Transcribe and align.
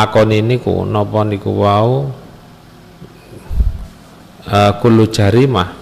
lakoni 0.00 0.40
niku 0.40 0.88
napa 0.88 1.20
niku 1.28 1.52
wau? 1.60 2.08
Uh, 4.48 4.72
kullu 4.80 5.04
jarimah. 5.12 5.76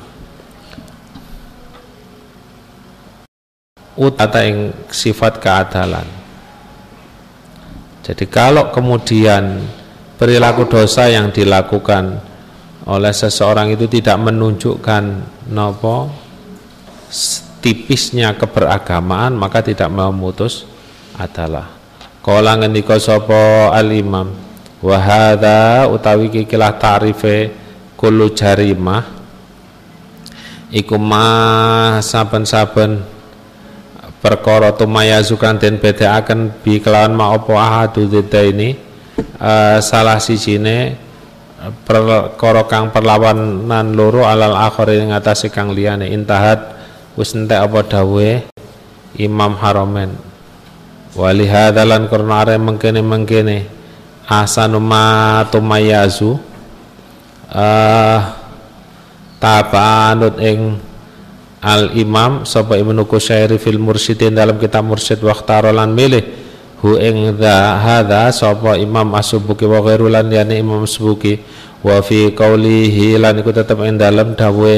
Utata 3.94 4.42
yang 4.42 4.75
sifat 4.91 5.39
keadalan. 5.39 6.07
Jadi 8.02 8.25
kalau 8.27 8.75
kemudian 8.75 9.62
perilaku 10.19 10.66
dosa 10.66 11.07
yang 11.07 11.30
dilakukan 11.30 12.19
oleh 12.91 13.14
seseorang 13.14 13.71
itu 13.75 13.87
tidak 13.87 14.19
menunjukkan 14.19 15.05
nopo 15.55 16.09
tipisnya 17.61 18.32
keberagamaan 18.39 19.37
maka 19.37 19.61
tidak 19.61 19.93
memutus 19.93 20.64
adalah 21.19 21.77
kala 22.29 22.60
ngendika 22.60 23.00
sapa 23.00 23.72
al 23.72 23.88
imam 23.88 24.29
wa 24.84 24.96
hadza 25.00 25.88
utawi 25.88 26.29
kikilah 26.29 26.76
ta'rife 26.76 27.48
kullu 27.96 28.36
jarimah 28.36 29.00
iku 30.68 31.00
ma 31.00 31.96
saben-saben 32.05 33.01
perkara 34.20 34.77
tumayazukan 34.77 35.56
den 35.56 35.80
bedaaken 35.80 36.53
bi 36.61 36.84
kelawan 36.84 37.17
ma 37.17 37.33
apa 37.33 37.48
ahadu 37.56 38.05
ini 38.12 38.77
uh, 39.41 39.81
salah 39.81 40.20
sijine 40.20 41.01
perkara 41.89 42.69
kang 42.69 42.92
perlawanan 42.92 43.97
loro 43.97 44.29
alal 44.29 44.53
akhir 44.53 45.01
ing 45.01 45.17
atase 45.17 45.48
kang 45.48 45.73
liyane. 45.73 46.12
Intahat 46.12 46.77
wis 47.17 47.33
entek 47.33 47.56
apa 47.56 47.89
Imam 49.19 49.59
Haromen 49.59 50.28
wali 51.19 51.51
hadalan 51.51 52.07
karena 52.07 52.47
are 52.47 52.55
mengkene 52.55 53.03
mengkene. 53.03 53.67
Asanu 54.29 54.79
ma 54.79 55.41
tumayazu 55.49 56.37
uh, 57.51 58.19
tabanut 59.41 60.37
ing 60.39 60.77
al 61.59 61.91
imam 61.97 62.45
sapa 62.47 62.79
Ibnu 62.79 63.09
Qusyairi 63.09 63.59
fil 63.59 63.81
mursyidin 63.83 64.37
dalam 64.37 64.61
kitab 64.62 64.87
mursyid 64.87 65.19
waqtarolan 65.19 65.91
milih. 65.91 66.23
Hu 66.79 66.95
ing 67.03 67.35
dha 67.35 67.75
hadza 67.83 68.31
sapa 68.31 68.79
Imam 68.79 69.11
As-Subuki 69.19 69.67
wa 69.67 69.83
ghairu 69.83 70.07
lan 70.07 70.31
yani 70.31 70.62
Imam 70.62 70.87
Subuki 70.87 71.42
wa 71.83 71.98
fi 72.07 72.31
qaulihi 72.31 73.19
lan 73.19 73.42
iku 73.42 73.51
tetep 73.51 73.83
ing 73.83 73.98
dalem 73.98 74.39
dawe 74.39 74.77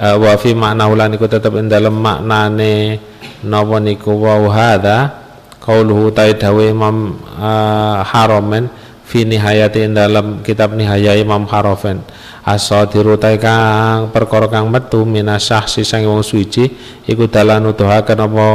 uh, 0.00 0.16
wa 0.16 0.32
fi 0.40 0.56
makna 0.56 0.88
lan 0.88 1.12
iku 1.12 1.28
tetep 1.28 1.52
ing 1.60 1.68
dalem 1.68 1.92
maknane 1.92 2.96
napa 3.44 3.76
niku 3.84 4.16
wa 4.16 4.48
hadza 4.48 5.25
qauluhu 5.66 6.14
ta 6.14 6.30
dawe 6.30 6.62
Imam 6.70 7.18
uh, 7.34 8.06
Haromen 8.06 8.70
fi 9.02 9.26
nihayati 9.26 9.90
dalam 9.90 10.46
kitab 10.46 10.78
nihaya 10.78 11.18
Imam 11.18 11.42
Harofen. 11.50 12.06
Asadiru 12.46 13.18
ta 13.18 13.34
kang 13.34 14.14
perkara 14.14 14.46
kang 14.46 14.70
metu 14.70 15.02
minasah 15.02 15.66
sisang 15.66 16.06
wong 16.06 16.22
suci 16.22 16.70
iku 17.10 17.26
dalan 17.26 17.66
nuduhaken 17.66 18.22
apa? 18.22 18.48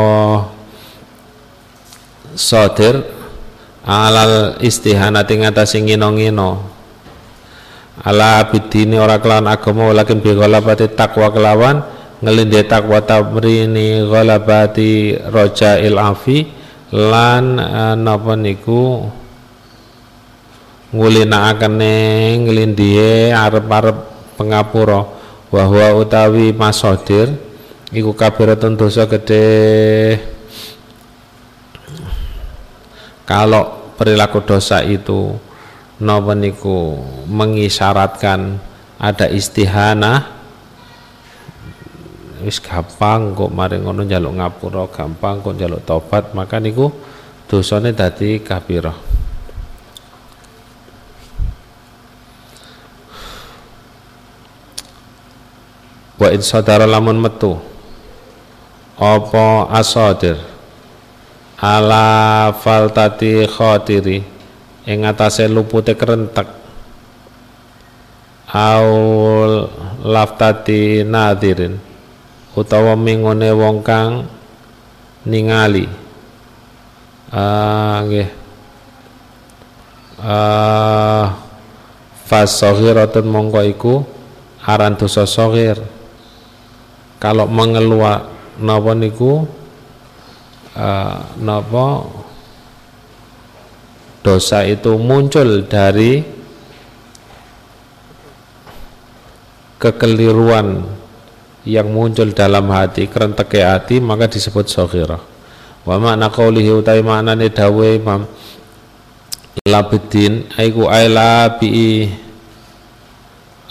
Sotir 2.31 3.03
alal 3.83 4.55
istihanati 4.63 5.43
ngatasi 5.43 5.83
ngino-ngino. 5.83 6.63
Ala 8.07 8.39
abidini 8.47 8.95
ora 8.95 9.19
kelawan 9.19 9.51
agama 9.51 9.91
walakin 9.91 10.23
bi 10.23 10.31
ghalabati 10.31 10.95
takwa 10.95 11.27
kelawan 11.29 11.83
ngelinde 12.23 12.63
takwa 12.65 13.03
tamrini 13.03 14.07
ghalabati 14.07 15.19
il 15.83 15.97
afi 15.99 16.60
lan 16.91 17.57
uh, 17.57 17.95
napa 17.95 18.35
niku? 18.35 19.07
Ngulinakane 20.91 21.95
nglindhihe 22.43 23.31
arep-arep 23.31 23.97
pengapura. 24.35 25.07
Bahwa 25.51 25.99
utawi 25.99 26.55
masodir 26.55 27.35
iku 27.91 28.15
kabiratun 28.15 28.79
dosa 28.79 29.03
gede 29.03 30.15
kalau 33.27 33.95
perilaku 33.95 34.43
dosa 34.43 34.83
itu. 34.83 35.35
Napa 36.01 36.33
niku? 36.33 36.97
Mengisyaratkan 37.29 38.57
ada 38.99 39.29
istihanah 39.29 40.40
wis 42.41 42.59
gampang 42.59 43.37
kok 43.37 43.53
mari 43.53 43.77
ngono 43.77 44.01
njaluk 44.03 44.37
ngapura 44.37 44.89
gampang 44.89 45.41
kok 45.41 45.55
njaluk 45.57 45.85
tobat. 45.85 46.33
Maka 46.33 46.57
niku 46.57 46.89
dosane 47.45 47.93
dadi 47.93 48.39
kabirah 48.41 48.95
wa 56.21 56.27
in 56.29 56.41
sadara 56.45 56.85
lamun 56.85 57.17
metu 57.17 57.57
apa 59.01 59.73
asadir? 59.73 60.37
Ala 61.61 62.49
faltati 62.57 63.45
khotiri 63.45 64.17
ing 64.89 65.05
atase 65.05 65.45
lupute 65.45 65.93
kerentek 65.93 66.49
aul 68.49 69.69
laftati 70.01 71.05
nadirin 71.05 71.90
utawa 72.57 72.99
mingone 72.99 73.49
wong 73.55 73.83
kang 73.83 74.27
ningali. 75.27 75.87
Ah 77.31 78.03
nggih. 78.03 78.29
Ah 80.21 81.41
fasoghiratun 82.27 83.27
mongko 83.27 83.61
iku 83.67 83.93
aran 84.63 84.95
dosa 84.95 85.27
soghir 85.27 85.75
kalau 87.19 87.43
mengeluar 87.49 88.31
napa 88.55 88.95
niku 88.95 89.43
uh, 90.75 91.17
napa? 91.39 92.07
Dosa 94.21 94.61
itu 94.69 95.01
muncul 95.01 95.65
dari 95.65 96.21
kekeliruan 99.81 100.85
yang 101.67 101.93
muncul 101.93 102.29
dalam 102.33 102.65
hati 102.73 103.05
kerenteke 103.05 103.61
hati 103.61 104.01
maka 104.01 104.25
disebut 104.25 104.65
soghirah 104.65 105.21
wa 105.85 105.95
makna 105.97 106.29
qawlihi 106.29 106.73
utai 106.73 107.01
maknane 107.05 107.49
dawe 107.53 107.87
Imam 107.97 108.25
Labidin 109.65 110.49
aiku 110.57 110.89
aila 110.89 111.59
bi 111.61 112.09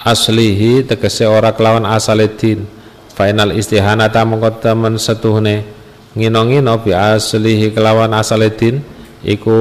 aslihi 0.07 0.87
tegese 0.87 1.27
ora 1.27 1.51
kelawan 1.51 1.83
asalidin 1.85 2.63
final 3.13 3.53
istihanata 3.53 4.23
mongko 4.23 4.63
temen 4.63 4.95
setuhne 4.97 5.67
ngino-ngino 6.15 6.79
bi 6.81 6.95
aslihi 6.95 7.75
kelawan 7.75 8.15
asalidin 8.15 8.81
iku 9.27 9.57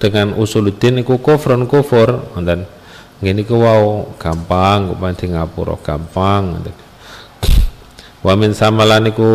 dengan 0.00 0.34
usuluddin 0.36 1.00
iku 1.04 1.20
kufrun 1.22 1.64
kufur 1.70 2.36
dan 2.42 2.66
ngene 3.20 3.44
iku 3.44 3.60
wow 3.60 3.84
gampang 4.16 4.96
kok 4.96 4.98
ngapura 5.30 5.76
gampang 5.84 6.64
wa 8.20 8.32
min 8.36 8.52
samalan 8.52 9.08
iku 9.08 9.30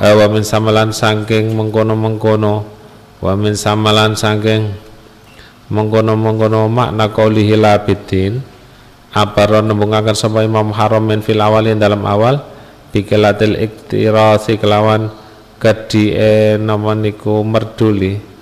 eh, 0.00 0.14
wa 0.14 0.26
min 0.32 0.44
samalan 0.44 0.90
saking 0.92 1.52
mengkono-mengkono. 1.52 2.54
Wa 3.24 3.32
min 3.36 3.56
samalan 3.56 4.16
saking 4.16 4.68
mengkono-mengkono 5.72 6.68
makna 6.68 7.08
qaulihi 7.08 7.56
labidin 7.56 8.40
apa 9.14 9.62
nembungaken 9.62 10.12
sapa 10.12 10.42
Imam 10.42 10.74
Haram 10.74 11.06
min 11.06 11.22
fil 11.22 11.38
awalin 11.38 11.78
dalam 11.78 12.02
awal 12.02 12.42
bikilatil 12.90 13.56
iktirasi 13.56 14.58
kelawan 14.58 15.08
kadi 15.62 16.12
e 16.12 16.58
niku 16.58 17.40
merduli. 17.46 18.34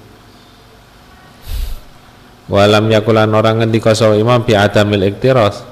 Walam 2.52 2.90
yakulan 2.92 3.32
orang 3.32 3.64
ngendika 3.64 3.96
sawa 3.96 4.18
imam 4.18 4.44
bi 4.44 4.52
adamil 4.52 5.08
iktiras 5.08 5.64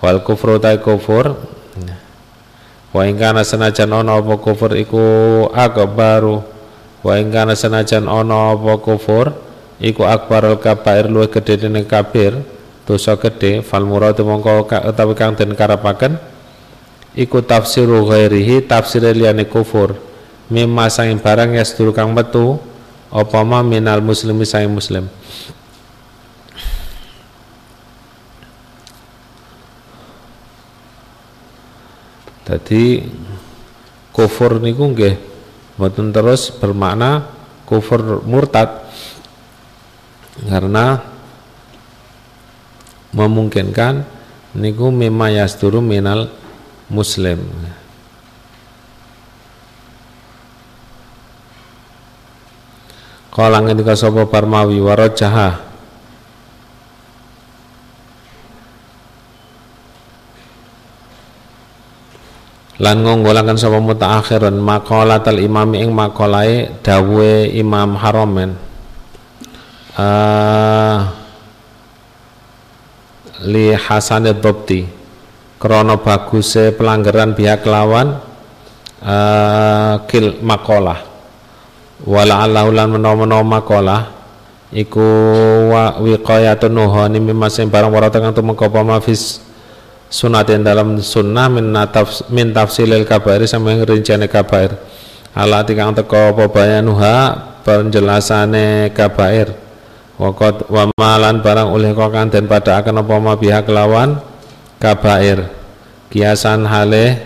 wal 0.00 0.24
kufru 0.24 0.56
ta 0.56 0.72
kufur 0.80 1.36
wa 2.94 3.02
ing 3.02 3.18
senajan 3.18 3.90
ana 3.90 4.22
apa 4.22 4.38
kufur 4.38 4.70
iku 4.78 5.02
akbaru. 5.50 6.46
Wa 7.02 7.18
ing 7.18 7.34
kana 7.34 7.58
senajan 7.58 8.06
ana 8.06 8.54
apa 8.54 8.78
kufur 8.78 9.34
iku 9.82 10.06
akbarul 10.06 10.62
kabair 10.62 11.10
luwih 11.10 11.26
gedhe 11.26 11.66
dene 11.66 11.82
kabir 11.82 12.38
dosa 12.86 13.18
gedhe. 13.18 13.66
Fal 13.66 13.82
muradu 13.82 14.22
mongko 14.22 14.70
utawi 14.70 15.18
kang 15.18 15.34
den 15.34 15.58
karapaken 15.58 16.14
iku 17.18 17.42
tafsiru 17.42 18.06
ghairihi 18.06 18.62
tafsir 18.70 19.02
liyane 19.10 19.50
kufur. 19.50 19.98
Mimma 20.46 20.86
sanging 20.86 21.18
barang 21.18 21.58
ya 21.58 21.66
sedulur 21.66 21.90
kang 21.90 22.14
metu 22.14 22.62
apa 23.10 23.42
ma 23.42 23.66
minal 23.66 23.98
muslimi 24.04 24.46
sanging 24.46 24.70
muslim 24.70 25.10
Jadi 32.44 33.08
kufur 34.12 34.60
niku 34.60 34.92
nggih 34.92 35.16
mboten 35.80 36.12
terus 36.12 36.52
bermakna 36.52 37.24
kufur 37.64 38.20
murtad. 38.28 38.84
Karena 40.44 40.98
memungkinkan 43.14 44.04
niku 44.58 44.90
mimma 44.90 45.30
yasturu 45.30 45.80
minal 45.80 46.28
muslim. 46.90 47.40
Kala 53.34 53.58
ngendika 53.66 53.98
sapa 53.98 54.30
Parmawi 54.30 54.78
warajaha 54.78 55.73
lan 62.80 62.96
ngonggolaken 63.06 63.58
sapa 63.60 63.78
mutaakhirun 63.78 64.58
maqalatal 64.58 65.38
imami 65.38 65.84
ing 65.84 65.94
maqalae 65.94 66.80
dawuhe 66.82 67.54
Imam 67.54 67.94
Haromen. 67.94 68.58
Uh, 69.94 71.06
li 73.46 73.70
Hasan 73.76 74.26
Dobti 74.40 74.82
krono 75.60 76.02
baguse 76.02 76.74
pelanggaran 76.74 77.36
pihak 77.36 77.62
lawan 77.68 78.18
uh, 79.04 79.94
kil 80.10 80.42
makolah 80.42 80.98
wala 82.04 82.44
lan 82.48 82.88
menawa-menawa 82.90 83.44
makalah 83.44 84.02
iku 84.74 85.04
wa 85.70 86.02
wiqayatun 86.02 86.74
nuhani 86.74 87.22
mimma 87.22 87.46
sing 87.48 87.70
barang 87.70 87.88
warata 87.88 88.18
kang 88.18 88.34
tumeka 88.34 88.66
apa 88.66 88.80
mafis 88.82 89.43
sunatin 90.14 90.62
dalam 90.62 91.02
sunnah 91.02 91.50
min, 91.50 91.74
min 92.30 92.48
tafsilil 92.54 93.02
kabair 93.02 93.42
sama 93.50 93.74
yang 93.74 93.82
rinciane 93.82 94.30
kabair. 94.30 94.78
Ala 95.34 95.66
tikang 95.66 95.90
teko 95.98 96.30
apa 96.30 96.46
bayanuha 96.46 97.14
penjelasane 97.66 98.94
kabair. 98.94 99.50
Wakot 100.14 100.70
wa 100.70 100.86
malan 100.94 101.42
barang 101.42 101.74
oleh 101.74 101.90
kokan 101.90 102.30
dan 102.30 102.46
pada 102.46 102.78
akan 102.78 103.02
apa 103.02 103.14
ma 103.18 103.34
pihak 103.34 103.66
lawan 103.66 104.22
kabair. 104.78 105.50
Kiasan 106.14 106.62
hale 106.62 107.18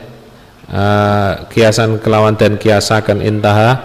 uh, 0.72 1.44
kiasan 1.52 2.00
kelawan 2.00 2.40
dan 2.40 2.56
kiasakan 2.56 3.20
intaha 3.20 3.76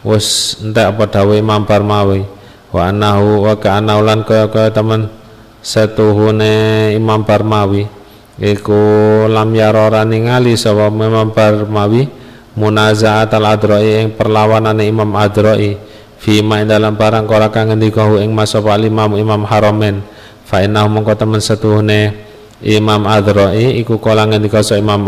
wis 0.00 0.56
entek 0.64 0.96
apa 0.96 1.04
dawuh 1.12 1.36
Imam 1.36 1.68
Barmawi 1.68 2.24
wa 2.72 2.88
annahu 2.88 3.44
wa 3.44 3.52
ka'annahu 3.52 4.00
lan 4.00 4.24
kaya 4.24 4.48
kaya 4.48 4.72
temen 4.72 5.12
setuhune 5.60 6.96
Imam 6.96 7.20
Barmawi 7.20 7.95
iku 8.40 8.82
lam 9.28 9.50
yarora 9.56 10.04
ningali 10.04 10.56
sapa 10.56 10.88
Imam 10.92 11.32
Barmawi 11.32 12.08
munazaat 12.56 13.32
al 13.36 13.46
adroi 13.46 14.04
ing 14.04 14.08
perlawanane 14.16 14.88
Imam 14.88 15.12
Adroi. 15.12 15.76
Fima 16.16 16.64
dalam 16.64 16.96
barang 16.96 17.28
kala 17.28 17.52
kang 17.52 17.70
ngendika 17.70 18.08
ing 18.18 18.32
masapa 18.32 18.80
Imam 18.80 19.14
Imam 19.20 19.44
Haramen 19.44 20.00
fa 20.48 20.64
innahu 20.64 20.88
mongko 20.88 21.12
temen 21.12 21.44
setuhune 21.44 22.16
Imam 22.64 23.04
Adroi 23.04 23.76
iku 23.84 24.00
kala 24.00 24.24
ngendika 24.24 24.64
Imam 24.74 25.04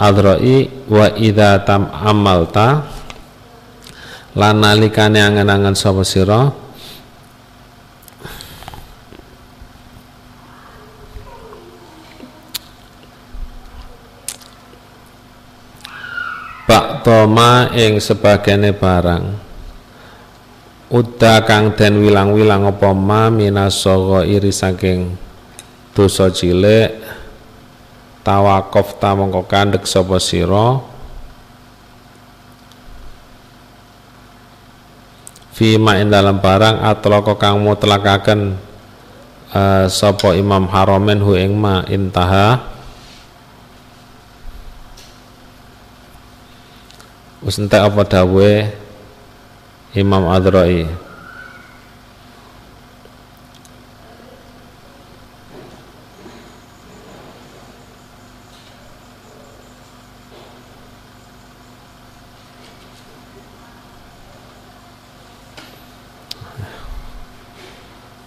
Adroi 0.00 0.88
wa 0.88 1.06
idza 1.12 1.60
tam 1.62 1.92
amalta 1.92 2.88
lan 4.32 4.64
nalikane 4.64 5.20
angen-angen 5.20 5.76
sapa 5.76 6.02
sira 6.08 6.48
Pak 16.72 17.04
Toma 17.04 17.68
ing 17.76 18.00
sebagene 18.00 18.72
barang. 18.72 19.28
Uda 20.88 21.44
kang 21.44 21.76
den 21.76 22.00
wilang-wilang 22.00 22.64
apa 22.64 22.96
ma 22.96 23.28
minasaga 23.28 24.24
iri 24.24 24.48
saking 24.48 25.12
dosa 25.92 26.32
cilik 26.32 26.96
tawakof 28.24 28.96
ta 28.96 29.12
mongko 29.12 29.44
kandhek 29.44 29.84
sapa 29.84 30.16
sira. 30.16 30.80
Fima 35.52 36.00
ing 36.00 36.08
dalam 36.08 36.40
barang 36.40 36.88
atlaka 36.88 37.36
kang 37.36 37.60
mutlakaken 37.60 38.56
uh, 39.52 39.84
sapa 39.92 40.32
Imam 40.40 40.64
Haromen 40.72 41.20
hu 41.20 41.36
ing 41.36 41.52
ma 41.52 41.84
intaha 41.84 42.71
wis 47.42 47.58
entek 47.58 47.82
apa 47.82 48.06
dawuhe 48.06 48.70
Imam 49.92 50.30
Adrai 50.30 50.86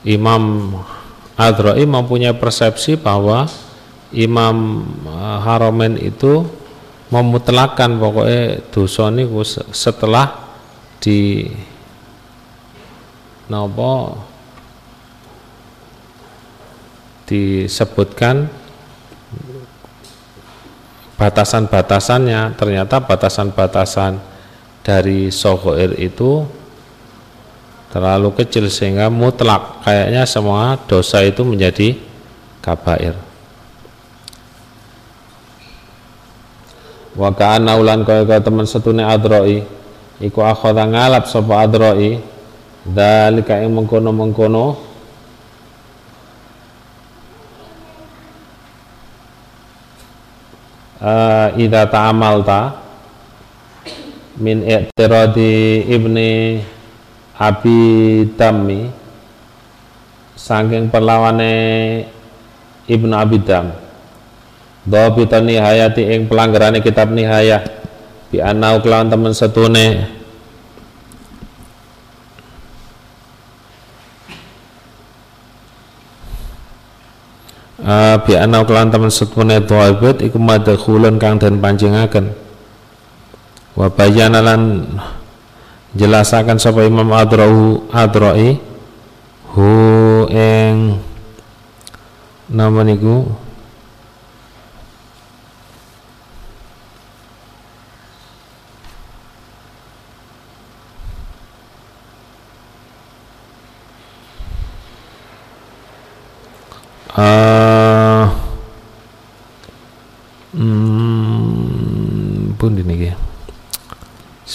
Imam 0.06 0.78
Adroi 1.34 1.82
mempunyai 1.84 2.38
persepsi 2.38 2.94
bahwa 2.94 3.50
Imam 4.14 4.86
eh, 5.10 5.38
Haromen 5.42 5.98
itu 5.98 6.46
memutlakan 7.10 8.02
pokoknya 8.02 8.66
dosa 8.74 9.14
ini 9.14 9.30
setelah 9.74 10.28
di 10.98 11.46
nopo 13.46 14.18
disebutkan 17.30 18.50
batasan-batasannya. 21.18 22.58
Ternyata 22.58 23.02
batasan-batasan 23.02 24.18
dari 24.86 25.30
sogoir 25.30 25.98
itu 25.98 26.46
terlalu 27.94 28.34
kecil 28.34 28.70
sehingga 28.70 29.10
mutlak. 29.14 29.86
Kayaknya 29.86 30.24
semua 30.26 30.78
dosa 30.90 31.22
itu 31.22 31.42
menjadi 31.46 31.98
kabair 32.62 33.25
wa 37.16 37.32
ka'anna 37.32 37.80
ulan 37.80 38.04
kaya 38.04 38.28
kaya 38.28 38.44
teman 38.44 38.68
setune 38.68 39.04
adroi. 39.04 39.64
Iku 40.20 40.40
akhadha 40.44 40.88
ngalap 40.88 41.28
sapa 41.28 41.64
adroi. 41.68 42.20
Dalika 42.86 43.60
ing 43.64 43.74
mengkono-mengkono. 43.74 44.96
Uh, 51.06 51.54
idza 51.60 51.86
ta'amalta 51.92 52.82
min 54.42 54.66
i'tiradi 54.66 55.86
ibni 55.86 56.58
Abi 57.36 57.80
Dami 58.34 58.88
saking 60.40 60.88
perlawane 60.88 61.54
Ibnu 62.88 63.12
Abi 63.12 63.38
Dam 63.44 63.85
Dhabita 64.86 65.42
nihayati 65.42 66.14
ing 66.14 66.30
pelanggarane 66.30 66.80
kitab 66.86 67.10
nihayah. 67.10 67.66
Bi 68.30 68.38
anau 68.38 68.78
kelawan 68.86 69.10
temen 69.10 69.34
setune. 69.34 70.14
Uh, 77.86 78.18
bi 78.26 78.34
anau 78.34 78.66
kelawan 78.66 78.90
temen 78.90 79.14
setune 79.14 79.62
dhaibut 79.62 80.22
iku 80.26 80.42
madkhulun 80.42 81.22
kang 81.22 81.38
den 81.38 81.62
panjengaken 81.62 82.34
wa 83.78 83.92
bayana 83.94 84.42
lan 84.42 84.90
jelasakan 85.94 86.58
sapa 86.58 86.82
Imam 86.82 87.12
Adrahu 87.14 87.86
Adrai 87.94 88.58
hu 89.54 89.70
ing 90.34 90.98
nama 92.50 92.82
niku 92.82 93.45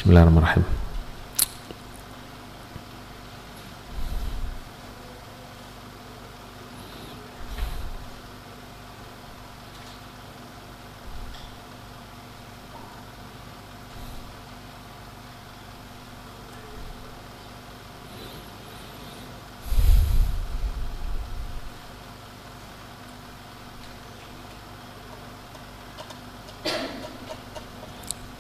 بسم 0.01 0.11
الله 0.11 0.23
الرحمن 0.23 0.39
الرحيم. 0.39 0.65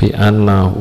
بأنه 0.00 0.72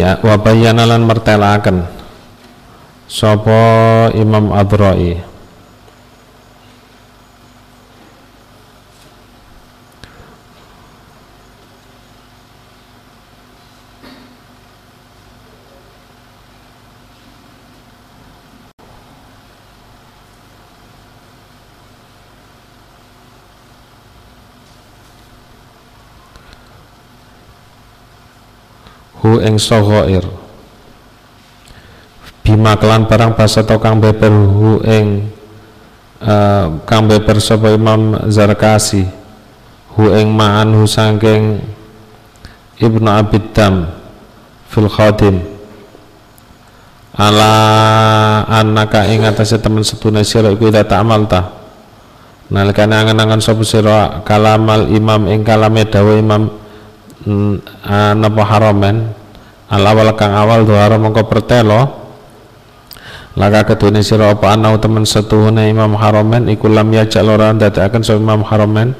wa 0.00 0.36
bayyana 0.38 0.86
lan 0.86 1.02
mertelaken. 1.04 1.86
Sapa 3.08 4.12
Imam 4.12 4.52
Adrai 4.52 5.27
hu 29.38 29.46
ing 29.46 29.54
saghair 29.54 30.26
bima 32.42 32.74
kelan 32.74 33.06
barang 33.06 33.38
basata 33.38 33.78
kang 33.78 34.02
beber 34.02 34.34
hu 34.34 34.82
ing 34.82 35.30
uh, 36.24 36.82
kang 36.88 37.06
beber 37.06 37.38
sapa 37.38 37.70
Imam 37.70 38.18
Zarkasi 38.26 39.06
hu 39.94 40.10
ing 40.10 40.34
ma'an 40.34 40.74
hu 40.74 40.82
sangking 40.88 41.62
Ibnu 42.78 43.10
Abiddam 43.10 43.90
fil 44.70 44.86
khadim. 44.86 45.42
Ala 47.18 47.50
anaka 48.46 49.02
ing 49.10 49.26
atase 49.26 49.58
temen 49.58 49.82
setune 49.82 50.22
sira 50.22 50.54
iku 50.54 50.70
ida 50.70 50.86
ta'mal 50.86 51.26
ta? 51.26 51.50
Nalikane 52.54 52.94
angen-angen 52.94 53.42
sapa 53.42 53.66
sira 53.66 54.22
kalamal 54.22 54.86
imam 54.86 55.26
ing 55.26 55.42
kalame 55.42 55.82
dawuh 55.90 56.14
imam 56.14 56.46
uh, 57.26 58.14
napa 58.14 58.42
haramen 58.46 59.17
al 59.68 59.84
awal 59.84 60.12
kang 60.16 60.32
awal 60.32 60.64
dohara 60.64 60.96
mongko 60.96 61.28
pertelo. 61.28 62.08
Laka 63.38 63.62
kedune 63.70 64.02
sira 64.02 64.34
apa 64.34 64.50
ana 64.50 64.74
temen 64.82 65.06
setuhune 65.06 65.70
Imam 65.70 65.94
Haramen 65.94 66.50
iku 66.50 66.66
lam 66.66 66.90
yajak 66.90 67.22
lora 67.22 67.54
ndadekaken 67.54 68.02
so 68.02 68.18
Imam 68.18 68.42
Haramen 68.42 68.98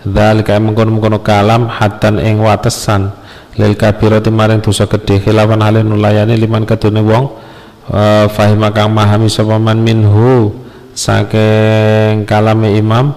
dzalika 0.00 0.56
mengkono-mengkono 0.56 1.20
kalam 1.20 1.68
hatan 1.68 2.16
ing 2.16 2.40
watesan. 2.40 3.12
Lil 3.60 3.76
kabirati 3.76 4.32
maring 4.32 4.64
dosa 4.64 4.88
gedhe 4.88 5.20
khilafan 5.20 5.60
halin 5.60 5.84
nulayani 5.84 6.32
liman 6.32 6.64
kedune 6.64 7.04
wong 7.04 7.36
uh, 7.92 8.26
fahima 8.32 8.72
kang 8.72 8.88
mahami 8.88 9.28
sapa 9.28 9.60
man 9.60 9.84
minhu 9.84 10.56
saking 10.96 12.24
kalame 12.24 12.80
Imam. 12.80 13.12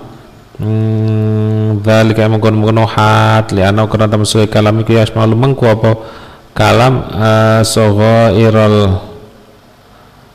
Hmm, 0.59 1.79
dzalika 1.79 2.27
mengkono-mengkono 2.27 2.83
hat 2.83 3.55
li 3.55 3.63
ana 3.63 3.87
karena 3.87 4.11
temen 4.11 4.27
kalam 4.51 4.75
iku 4.83 4.99
yasmalu 4.99 5.37
mengku 5.37 5.63
apa 5.63 5.95
kalam 6.57 7.05
uh, 7.13 8.33
irol 8.33 8.97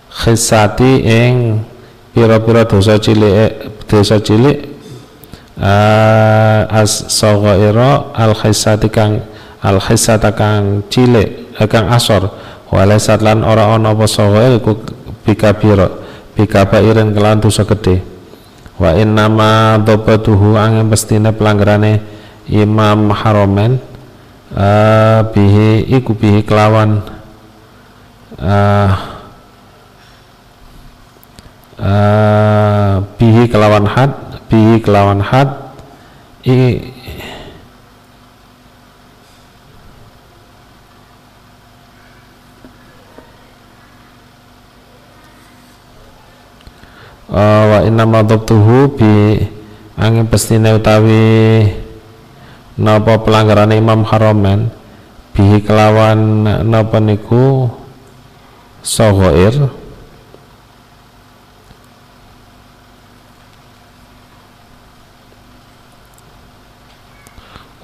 khisati 0.07 1.02
ing 1.02 1.59
pira-pira 2.14 2.62
dosa 2.62 2.95
cilik 3.02 3.33
eh, 3.35 3.52
dosa 3.91 4.23
cilik 4.23 4.71
uh, 5.59 6.62
as 6.71 7.02
iro 7.59 8.14
al 8.14 8.38
khisati 8.38 8.87
kang 8.87 9.26
al 9.67 9.83
khisata 9.83 10.31
kang 10.31 10.87
cilik 10.87 11.59
eh, 11.59 11.67
kang 11.67 11.91
asor. 11.91 12.31
Walaisat 12.73 13.21
lan 13.21 13.45
ora 13.45 13.69
ana 13.69 13.93
apa 13.93 14.09
saghair 14.09 14.57
iku 14.57 14.81
bikabira 15.29 15.93
bikabairin 16.38 17.12
kelan 17.12 17.43
dosa 17.43 17.69
gedhe. 17.69 18.00
Wa 18.81 18.97
innama 18.97 19.76
dhabatuhu 19.83 20.57
angin 20.57 20.88
pestine 20.88 21.29
pelanggarane 21.37 22.00
Imam 22.49 23.12
Haromen 23.12 23.91
uh, 24.56 25.21
bihi 25.32 25.88
iku 25.99 26.12
bihi 26.16 26.40
kelawan 26.44 27.00
uh, 28.38 28.90
uh, 31.80 32.94
bihi 33.16 33.49
kelawan 33.49 33.88
had 33.88 34.12
bihi 34.49 34.80
kelawan 34.85 35.21
had 35.25 35.49
i 36.44 36.80
uh, 47.32 47.64
wa 47.73 47.78
inna 47.88 48.04
madhabtuhu 48.04 48.92
bi 49.00 49.12
angin 49.97 50.26
pestine 50.28 50.73
utawi 50.76 51.71
napa 52.76 53.21
pelanggaran 53.21 53.73
Imam 53.73 54.05
Haromen 54.05 54.73
bihi 55.33 55.64
kelawan 55.64 56.45
napa 56.67 57.00
niku? 57.00 57.69
Sohoir 58.83 59.55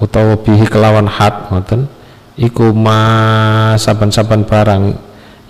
utawa 0.02 0.34
bihi 0.42 0.66
kelawan 0.66 1.06
hat 1.06 1.54
ngoten. 1.54 1.86
Iku 2.38 2.70
ma 2.70 3.74
saben-saben 3.74 4.46
barang 4.46 4.94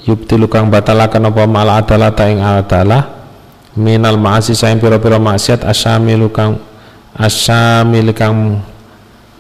yubtilu 0.09 0.49
kang 0.49 0.73
batalaken 0.73 1.28
apa 1.28 1.45
mal 1.45 1.68
adalah 1.68 2.12
ta 2.16 2.25
ing 2.28 2.40
adalah 2.40 3.28
minal 3.76 4.16
ma'asi 4.16 4.57
saing 4.57 4.80
pira-pira 4.80 5.21
maksiat 5.21 5.68
asyamilu 5.68 6.33
kang 6.33 6.57
asyamil 7.12 8.09
kang 8.16 8.64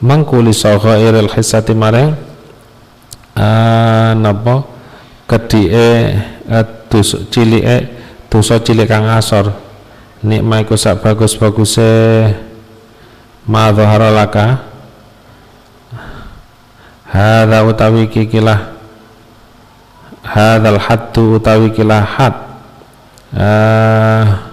mangkuli 0.02 0.54
iril 0.54 1.30
hisati 1.30 1.74
mareng 1.74 2.14
uh, 3.34 4.10
napa? 4.14 4.64
Kedike 5.28 6.16
uh, 6.48 6.64
dus 6.88 7.12
cilike 7.28 7.92
dosa 8.32 8.56
cilik 8.64 8.88
kang 8.88 9.04
asor 9.04 9.52
nikmah 10.24 10.64
iku 10.64 10.74
sak 10.74 11.04
bagus-baguse 11.04 12.32
ma 13.44 13.70
dhahara 13.70 14.08
laka. 14.08 14.64
Hadza 17.08 17.64
utawi 17.64 18.04
kikilah 18.08 18.76
hadzal 20.24 20.80
haddu 20.80 21.40
utawi 21.40 21.72
kilah 21.72 22.04
had. 22.04 22.34
Uh, 23.32 24.47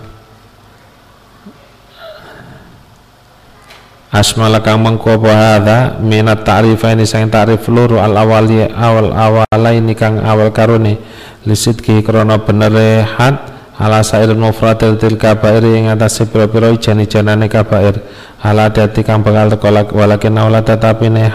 asmala 4.15 4.63
kang 4.63 4.79
mengko 4.79 5.19
hadza 5.27 5.99
minat 5.99 6.47
ta'rifaini 6.47 7.03
sang 7.03 7.27
ta'rif 7.27 7.67
luru 7.67 7.99
al 7.99 8.15
awali 8.15 8.63
awal 8.63 9.11
awalaini 9.11 9.91
kang 9.91 10.23
awal 10.23 10.55
karone 10.55 10.95
lisidki 11.43 11.99
krana 11.99 12.39
benere 12.39 13.03
had 13.03 13.35
ala 13.75 13.99
sair 14.07 14.31
mufradil 14.31 14.95
til 14.95 15.19
kabair 15.19 15.59
ing 15.67 15.91
atase 15.91 16.23
pira-pira 16.31 16.71
ijan-ijanane 16.71 17.51
kabair. 17.51 17.99
Ala 18.39 18.71
dati 18.71 19.03
kang 19.03 19.19
bakal 19.19 19.51
teko 19.51 19.67
walakin 19.91 20.39
awla 20.39 20.63
tetapi 20.63 21.11
ne 21.11 21.27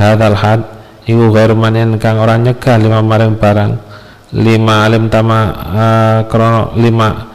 hadzal 0.00 0.34
had 0.40 0.60
iku 1.04 1.28
ghair 1.36 1.52
manen 1.52 2.00
kang 2.00 2.16
ora 2.16 2.40
nyegah 2.40 2.80
lima 2.80 3.04
maring 3.04 3.36
barang. 3.36 3.72
Lima 4.32 4.88
alim 4.88 5.12
tama 5.12 5.52
uh, 5.52 6.18
krono 6.32 6.72
lima 6.80 7.28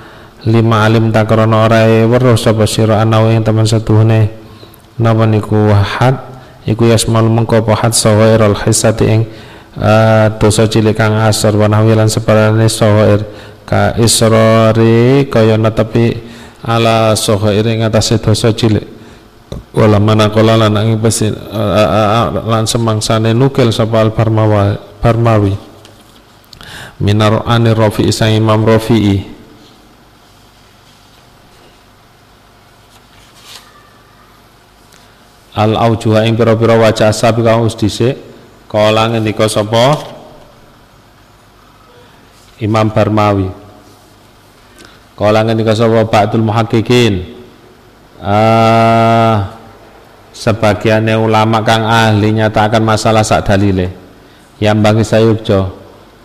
lima 0.50 0.90
alim 0.90 1.14
tak 1.14 1.30
krono 1.30 1.70
ora 1.70 1.86
weruh 1.86 2.34
sapa 2.34 2.66
sira 2.66 2.98
ana 2.98 3.22
ing 3.30 3.46
teman 3.46 3.70
setuhune 3.70 4.41
napa 5.02 5.26
niku 5.26 5.74
had 5.74 6.22
iku 6.70 6.86
yasmal 6.86 7.26
mengko 7.26 7.66
apa 7.66 7.74
had 7.74 7.94
sawairul 7.98 8.54
hisati 8.54 9.06
ing 9.10 9.22
uh, 9.82 10.30
dosa 10.38 10.70
cilik 10.70 10.94
kang 10.94 11.18
asor 11.18 11.58
wa 11.58 11.66
nahwilan 11.66 12.06
separane 12.06 12.70
sawair 12.70 13.26
ka 13.66 13.98
israri 13.98 15.26
kaya 15.26 15.58
netepi 15.58 16.22
ala 16.62 17.18
sawair 17.18 17.66
ing 17.66 17.82
atase 17.82 18.22
dosa 18.22 18.54
cilik. 18.54 18.86
Wala 19.72 20.04
mana 20.04 20.28
kala 20.28 20.60
lan 20.60 20.76
ing 20.84 21.00
pesi 21.00 21.32
lan 21.32 22.64
semangsane 22.68 23.32
nukil 23.32 23.72
sapa 23.72 24.04
al 24.04 24.12
barmawi. 24.12 25.56
Minar 27.02 27.42
anir 27.50 27.74
rafi'i 27.74 28.14
sang 28.14 28.30
imam 28.36 28.62
rafi'i 28.62 29.41
al 35.52 35.76
aujuha 35.76 36.24
ing 36.28 36.40
pira-pira 36.40 36.80
wajah 36.80 37.12
sabi 37.12 37.44
kang 37.44 37.64
wis 37.68 37.76
dhisik 37.76 38.16
kala 38.72 39.12
ngendika 39.12 39.52
sapa? 39.52 40.00
Imam 42.64 42.88
Barmawi. 42.94 43.52
Kala 45.20 45.44
ngendika 45.44 45.76
sapa? 45.76 46.08
Ba'dul 46.08 46.46
Muhaqqiqin. 46.46 47.44
Uh, 48.22 49.50
sebagiannya 50.32 51.20
ulama 51.20 51.60
kang 51.68 51.84
ahli 51.84 52.32
nyatakan 52.32 52.80
masalah 52.80 53.28
sak 53.28 53.52
dalile. 53.52 53.92
Yang 54.62 54.78
bagi 54.80 55.04
sayubjo 55.04 55.62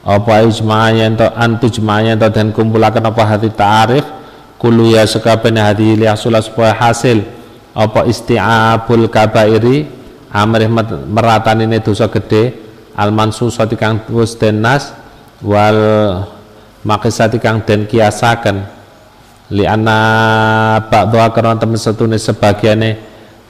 apa 0.07 0.47
ijma'nya 0.47 1.11
ento 1.11 1.27
antu 1.35 1.67
ijma'nya 1.67 2.15
ento 2.15 2.31
dan 2.31 2.55
kumpulakan 2.55 3.11
apa 3.11 3.23
hati 3.27 3.51
ta'arif 3.51 4.07
kulu 4.55 4.95
ya 4.95 5.03
sekabene 5.03 5.59
hati 5.59 5.99
liyasulah 5.99 6.39
supaya 6.47 6.71
hasil 6.71 7.36
apa 7.77 8.09
isti'abul 8.09 9.13
kabairi? 9.13 9.93
Amrih 10.37 10.69
meratan 11.09 11.65
ini 11.65 11.81
dosa 11.81 12.13
gede 12.13 12.53
al 12.93 13.09
mansusati 13.09 13.73
kang 13.77 14.05
wis 14.13 14.37
denas 14.37 14.93
wal 15.41 15.81
makisati 16.85 17.41
kang 17.41 17.65
den 17.65 17.89
kiasaken. 17.89 18.65
Li 19.53 19.65
anna 19.65 20.83
ba'dhu 20.83 21.17
karena 21.33 21.57
temen 21.57 21.79
setune 21.79 22.19
sebagiane 22.19 22.99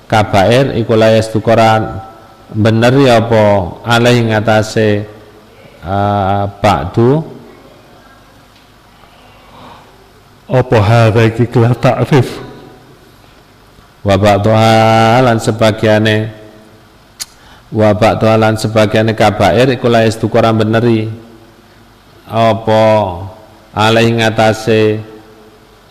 kabair 0.06 0.76
iku 0.76 0.94
layas 0.94 1.32
tukoran 1.32 2.04
bener 2.52 2.94
ya 3.00 3.18
apa 3.24 3.80
alai 3.82 4.22
ngatasé 4.22 5.08
uh, 5.82 6.46
ba'du. 6.62 7.34
Apa 10.46 10.78
hadha 10.78 11.26
iki 11.26 11.50
kela 11.50 11.74
ta'rif 11.74 12.45
wa 14.06 14.14
ba'duha 14.14 15.18
lan 15.18 15.42
sebagiane 15.42 16.30
wa 17.74 17.90
ba'duha 17.90 18.38
lan 18.38 18.54
sebagiane 18.54 19.18
kabair 19.18 19.66
iku 19.74 19.90
layas 19.90 20.14
tukoran 20.14 20.54
beneri 20.54 21.10
apa? 22.30 22.86
Alai 23.76 24.08
ngatasé 24.08 25.04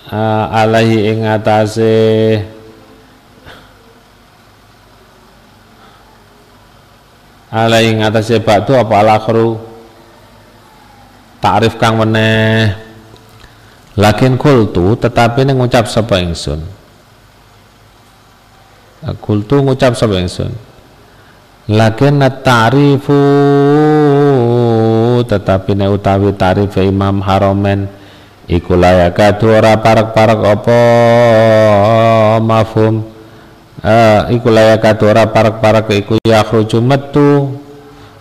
uh, 0.09 0.45
alaihi 0.49 1.11
ing 1.11 1.21
ngatasé 1.21 1.93
alai 7.53 7.93
batu 8.41 8.73
apa 8.73 8.93
alakhru 9.05 9.59
ta'rif 11.43 11.77
kang 11.77 11.99
meneh. 11.99 12.73
Lakin 13.95 14.35
kultu 14.35 14.97
tetapi 14.99 15.47
ning 15.47 15.61
ngucap 15.61 15.87
sapa 15.87 16.19
ingsun 16.19 16.74
kultu 19.21 19.61
ngucap 19.61 19.93
sapa 19.93 20.17
ingsun? 20.17 20.49
Lakin 21.65 22.21
ta'rifu 22.45 23.21
tetapi 25.25 25.73
ne 25.73 25.89
utawi 25.89 26.29
tarif 26.37 26.77
Imam 26.77 27.25
Haromen 27.25 27.89
iku 28.45 28.77
layakadu 28.77 29.49
ora 29.49 29.73
parek-parek 29.81 30.39
apa 30.45 30.79
mafhum? 32.41 33.15
Uh, 33.85 34.33
iku 34.33 34.49
layak 34.49 34.81
ora 35.05 35.29
parak-parak 35.29 35.93
iku 35.93 36.17
yakhruju 36.25 36.81
metu. 36.81 37.61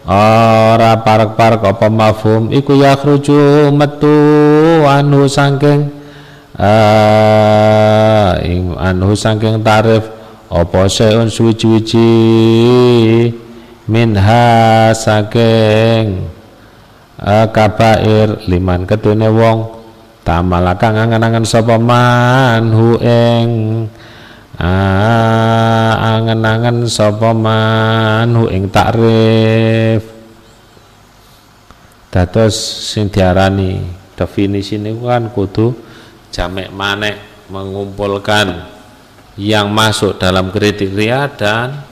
Ora 0.04 1.00
parak-parak 1.00 1.64
apa 1.64 1.88
mafhum? 1.88 2.52
Iku 2.52 2.76
yakhruju 2.76 3.73
metu 3.73 4.12
anu 4.84 5.25
sangking 5.25 5.88
uh, 6.60 8.36
anu 8.76 9.16
sangking 9.16 9.64
tarif 9.64 10.13
apa 10.54 10.86
seun 10.86 11.26
suwi-wiji 11.26 12.06
minha 13.90 14.95
saking 14.95 16.30
uh, 17.19 17.47
kabair. 17.50 18.38
Liman 18.47 18.86
ketune 18.86 19.26
wong 19.34 19.82
tamalakang 20.23 20.95
angan-angan 20.95 21.43
sapa 21.43 21.75
man 21.75 22.71
hu 22.71 22.95
ing? 23.02 23.50
Ah, 24.54 26.14
angen-angen 26.14 26.86
sapa 26.86 27.34
manhu 27.34 28.47
ing 28.54 28.71
takrif? 28.71 30.06
Dados 32.14 32.54
sing 32.95 33.10
diarani 33.10 33.82
definisi 34.14 34.78
ini 34.78 34.95
kan 35.02 35.26
kudu 35.34 35.75
jamek 36.30 36.71
manek 36.71 37.19
mengumpulkan 37.50 38.74
yang 39.34 39.70
masuk 39.70 40.18
dalam 40.18 40.50
kriteria 40.54 41.26
dan 41.34 41.82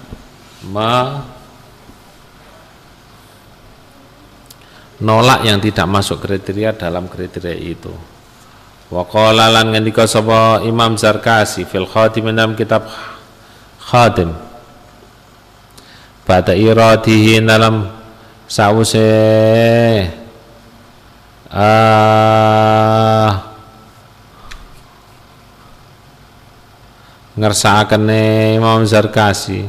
menolak 5.03 5.43
yang 5.43 5.59
tidak 5.59 5.87
masuk 5.91 6.23
kriteria 6.23 6.75
dalam 6.79 7.11
kriteria 7.11 7.59
itu 7.59 7.91
Wa 8.93 9.09
qala 9.09 9.49
lan 9.49 9.73
ngendika 9.73 10.05
sapa 10.05 10.61
Imam 10.69 11.01
Zarkasi 11.01 11.65
fil 11.65 11.89
Khatim 11.89 12.29
dalam 12.29 12.53
kitab 12.53 12.85
Khatim. 13.81 14.37
Pada 16.29 16.53
iradihi 16.53 17.41
dalam 17.41 17.89
sause 18.45 19.01
uh, 21.49 23.02
ngersakane 27.43 28.55
Imam 28.55 28.87
Zarkasi. 28.87 29.67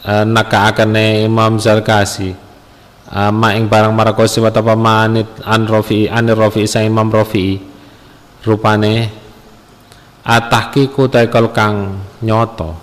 Uh, 0.00 0.24
nakaakane 0.24 1.28
Imam 1.28 1.60
Zarkasi. 1.60 2.32
Uh, 3.10 3.28
ma 3.28 3.52
ing 3.52 3.68
barang 3.68 3.92
marakosi 3.92 4.40
wa 4.40 4.48
apa 4.48 4.72
manit 4.78 5.28
an 5.44 5.68
rofi 5.68 6.08
an 6.08 6.30
rofi 6.30 6.62
sa 6.62 6.78
imam 6.78 7.10
rofi 7.10 7.58
rupane 8.46 9.10
atahkiku 10.24 11.10
taikal 11.12 11.52
kang 11.52 12.00
nyoto. 12.24 12.78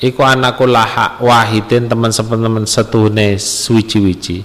Iku 0.00 0.24
anaku 0.26 0.66
laha 0.66 1.22
wahidin 1.22 1.86
teman 1.86 2.10
teman 2.10 2.64
setune 2.66 3.38
suci-wici 3.38 4.42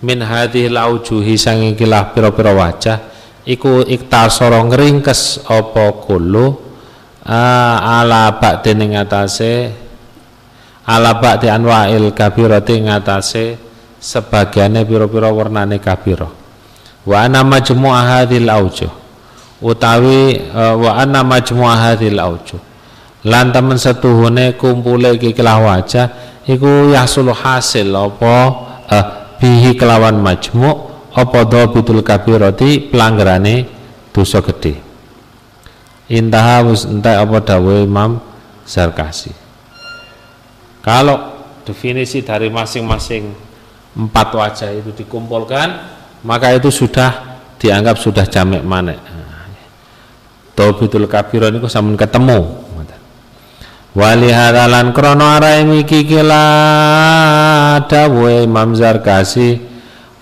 min 0.00 0.18
hadhil 0.24 0.80
aujuhi 0.80 1.36
sang 1.36 1.60
kilah 1.76 2.10
pira-pira 2.16 2.56
wajah 2.56 3.09
iku 3.46 3.84
iktasara 3.84 4.60
ngringkes 4.64 5.48
apa 5.48 5.96
kulo 6.04 6.46
uh, 7.24 7.76
ala 8.00 8.36
ba'din 8.36 8.84
ing 8.84 8.92
atase 9.00 9.72
ala 10.84 11.16
ba'di 11.16 11.48
anwa'il 11.48 12.12
kabirati 12.12 12.80
ing 12.80 12.92
atase 12.92 13.56
sebagiannya 14.00 14.84
piro-piro 14.84 15.28
warnane 15.32 15.80
kabiro 15.80 16.28
wa 17.04 17.16
ana 17.24 17.40
majmu'a 17.44 18.00
hadhil 18.18 18.48
aujuh 18.48 18.92
utawi 19.60 20.40
uh, 20.52 20.76
wa 20.76 21.00
ana 21.00 21.20
majmu'a 21.24 21.74
hadhil 21.92 22.20
aujuh 22.20 22.60
lan 23.24 23.52
temen 23.52 23.76
setuhune 23.76 24.56
kumpule 24.56 25.16
iki 25.20 25.36
wajah 25.36 26.08
iku 26.48 26.88
yahsul 26.92 27.30
hasil 27.36 27.92
apa? 27.92 28.36
Uh, 28.90 29.04
bihi 29.40 29.78
kelawan 29.78 30.18
majmu' 30.20 30.89
apa 31.10 31.40
dhabitul 31.46 32.06
kabirati 32.06 32.90
pelanggarane 32.90 33.66
dosa 34.14 34.38
gede 34.42 34.90
intaha 36.10 36.66
wis 36.66 36.82
entek 36.84 37.14
apa 37.14 37.38
dawuh 37.38 37.86
Imam 37.86 38.18
Zarkasi. 38.66 39.30
Kalau 40.82 41.38
definisi 41.62 42.22
dari 42.26 42.50
masing-masing 42.50 43.30
empat 43.94 44.28
wajah 44.34 44.70
itu 44.74 44.90
dikumpulkan 44.94 45.68
maka 46.26 46.54
itu 46.54 46.70
sudah 46.70 47.42
dianggap 47.62 47.98
sudah 47.98 48.26
jamek 48.26 48.66
manek. 48.66 48.98
Taubitul 50.58 51.06
kabiron 51.06 51.56
itu 51.56 51.70
samun 51.70 51.94
ketemu. 51.94 52.68
Wali 53.90 54.30
hadalan 54.30 54.94
krono 54.94 55.26
arai 55.26 55.66
miki 55.66 56.06
kila 56.06 56.46
dawuhe 57.90 58.46
Imam 58.46 58.70
Zarkasi 58.78 59.69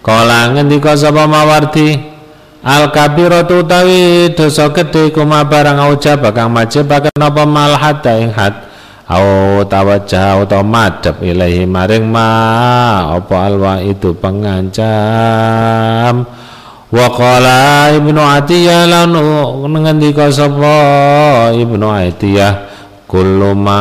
kala 0.09 0.57
ngendika 0.57 0.97
sapa 0.97 1.29
mawardi? 1.29 2.17
Al 2.65 2.89
kabiratu 2.91 3.61
utawi 3.61 4.33
dosa 4.33 4.73
gedhe 4.73 5.13
kuma 5.13 5.45
barang 5.45 5.79
ujab 5.95 6.25
bakang 6.25 6.49
majibaken 6.51 7.13
apa 7.21 7.45
malhat 7.47 8.03
ing 8.19 8.35
had 8.35 8.67
au 9.07 9.63
tawajjah 9.63 10.43
atau 10.43 10.67
madhab 10.67 11.23
ilahi 11.23 11.69
maring 11.69 12.09
ma 12.09 13.15
apa 13.15 13.53
alwa 13.53 13.85
itu 13.85 14.17
pengancam? 14.17 14.85
Wa 16.89 17.07
qala 17.13 17.93
ibnu 17.93 18.17
atiyah 18.17 18.89
lan 18.89 19.13
ngendika 19.69 20.33
sapa 20.33 21.53
ibnu 21.53 21.85
atiyah? 21.85 22.65
Kullu 23.09 23.57
ma 23.57 23.81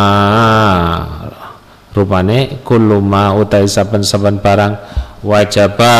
rupane 1.91 2.61
kullu 2.63 3.01
ma 3.03 3.33
utai 3.35 3.67
saben-saben 3.67 4.39
barang 4.39 4.73
wajaba 5.27 5.95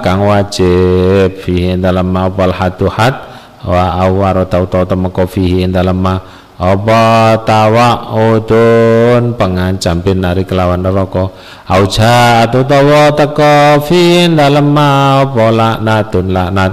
kang 0.00 0.24
wajib 0.24 1.36
fihi 1.44 1.76
dalam 1.76 2.08
ma 2.08 2.32
hatuhat 2.32 3.14
wa 3.60 4.00
awar 4.00 4.48
tau 4.48 4.64
tau 4.64 4.88
temeko 4.88 5.28
fihi 5.28 5.68
dalam 5.68 6.00
ma 6.00 6.16
apa 6.54 7.34
tawa 7.42 8.14
udun 8.14 9.34
pengancam 9.34 9.98
binari 10.00 10.46
kelawan 10.46 10.80
neraka. 10.80 11.34
Auja 11.66 12.46
tawa 12.46 13.10
teko 13.10 13.82
fin 13.82 14.38
dalem 14.38 14.70
ma 14.70 15.20
apa 15.26 15.44
laknatun 15.50 16.30
laknat. 16.30 16.72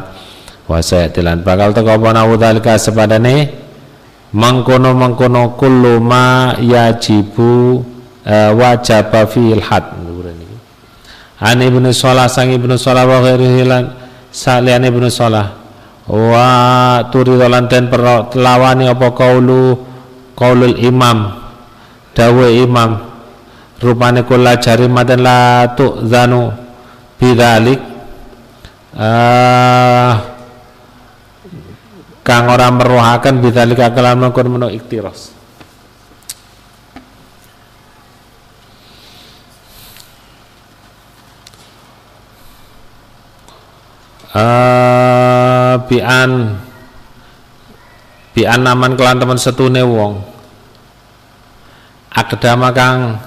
Wasa 0.70 1.10
tilan. 1.10 1.42
Bakal 1.42 1.74
teko 1.74 1.98
apa 1.98 2.10
naudhalika 2.14 2.78
sepadane? 2.78 3.60
Mengkono 4.32 4.96
mengkono 4.96 5.60
kullu 5.60 6.00
ma 6.00 6.56
yajibu 6.56 7.84
uh, 8.24 8.52
wajaba 8.56 9.28
fil 9.28 9.60
had 9.60 10.01
Ani 11.42 11.74
ibnu 11.74 11.90
Salah 11.90 12.30
sang 12.30 12.54
ibnu 12.54 12.78
Salah 12.78 13.10
wa 13.10 13.18
ghairihi 13.26 13.66
lan 13.66 13.90
saliyane 14.30 14.94
ibnu 14.94 15.10
Salah 15.10 15.58
wa 16.06 17.02
turi 17.10 17.34
lan 17.34 17.66
den 17.66 17.90
telawani 17.90 18.86
apa 18.90 19.10
kaulu 19.18 19.74
kaulul 20.38 20.78
imam 20.78 21.34
dawe 22.14 22.48
imam. 22.54 23.10
Rupane 23.82 24.22
kula 24.22 24.62
matan 24.94 25.26
la 25.26 25.66
tu 25.74 26.06
zanu 26.06 26.54
bidzalik. 27.18 27.82
Uh, 28.94 30.14
kang 32.22 32.46
ora 32.52 32.70
meruhaken 32.70 33.42
bidzalik 33.42 33.82
akalan 33.82 34.22
meno 34.22 34.70
iktiros 34.70 35.41
uh, 44.36 45.74
bian. 45.88 46.58
Bian 48.32 48.62
naman 48.64 48.96
kelan 48.96 49.20
teman 49.20 49.36
setune 49.36 49.84
wong. 49.84 50.24
Akdama 52.12 52.72
kang. 52.72 53.20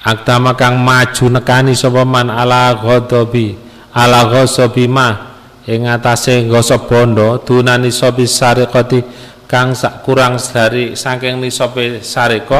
Akdama 0.00 0.58
kang 0.58 0.82
maju 0.82 1.24
nekani 1.30 1.78
sapa 1.78 2.02
man? 2.02 2.34
Ala 2.34 2.74
ghadabi 2.74 3.54
ala 3.94 4.26
ghasabi 4.26 4.90
ma 4.90 5.29
ing 5.70 5.86
atase 5.86 6.50
gosok 6.50 6.90
bondo 6.90 7.38
dunani 7.46 7.94
sobi 7.94 8.26
sariqati 8.26 9.06
kang 9.46 9.70
sak 9.78 10.02
kurang 10.02 10.34
dari 10.34 10.98
saking 10.98 11.38
nisobe 11.38 12.02
sariko 12.02 12.58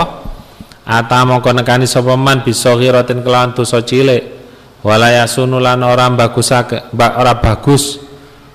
ata 0.86 1.26
mongko 1.26 1.50
nekani 1.50 1.90
sapa 1.90 2.14
man 2.14 2.46
bisa 2.46 2.74
khiratin 2.74 3.22
kelawan 3.22 3.54
dosa 3.54 3.82
cilik. 3.82 4.38
Walaya 4.80 5.28
sunulan 5.28 5.76
ora 5.84 6.08
bagusake 6.08 6.88
ora 6.96 7.36
bagus 7.36 8.00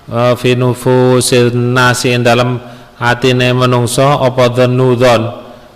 uh, 0.09 0.33
fi 0.33 0.57
nufusin 0.57 1.53
nasi 1.53 2.17
dalam 2.17 2.57
atine 2.97 3.53
menungso 3.53 4.01
apa 4.01 4.49
dzannudon 4.49 5.21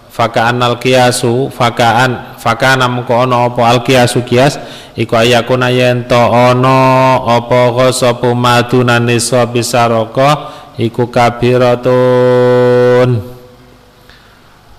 fakaan 0.10 0.58
al 0.66 0.82
kiasu 0.82 1.54
fakaan 1.54 2.34
fakana 2.42 2.90
mengko 2.90 3.14
ana 3.30 3.46
apa 3.46 3.62
al 3.62 3.80
kiasu 3.86 4.26
kias 4.26 4.58
iku 5.00 5.16
ayakuna 5.16 5.72
yen 5.72 6.04
to 6.12 6.20
ana 6.20 7.24
apa 7.24 7.72
ghasabu 7.72 8.36
madunan 8.36 9.08
nisa 9.08 9.48
bisaraka 9.48 10.52
iku 10.76 11.08
kabiratun. 11.08 11.88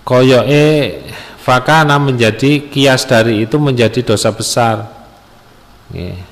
Koyoke 0.04 1.00
fakana 1.40 1.96
menjadi 1.96 2.68
kias 2.68 3.08
dari 3.08 3.48
itu 3.48 3.56
menjadi 3.56 4.04
dosa 4.04 4.28
besar. 4.36 4.92
Nggih. 5.88 6.28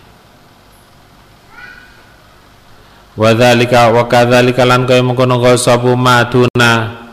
Wa 3.18 3.34
dzalika 3.34 3.90
wa 3.90 4.06
kadzalika 4.06 4.62
lan 4.68 4.86
kaya 4.86 5.02
mengkono 5.02 5.40
ghasabu 5.42 5.96
maduna 5.98 7.07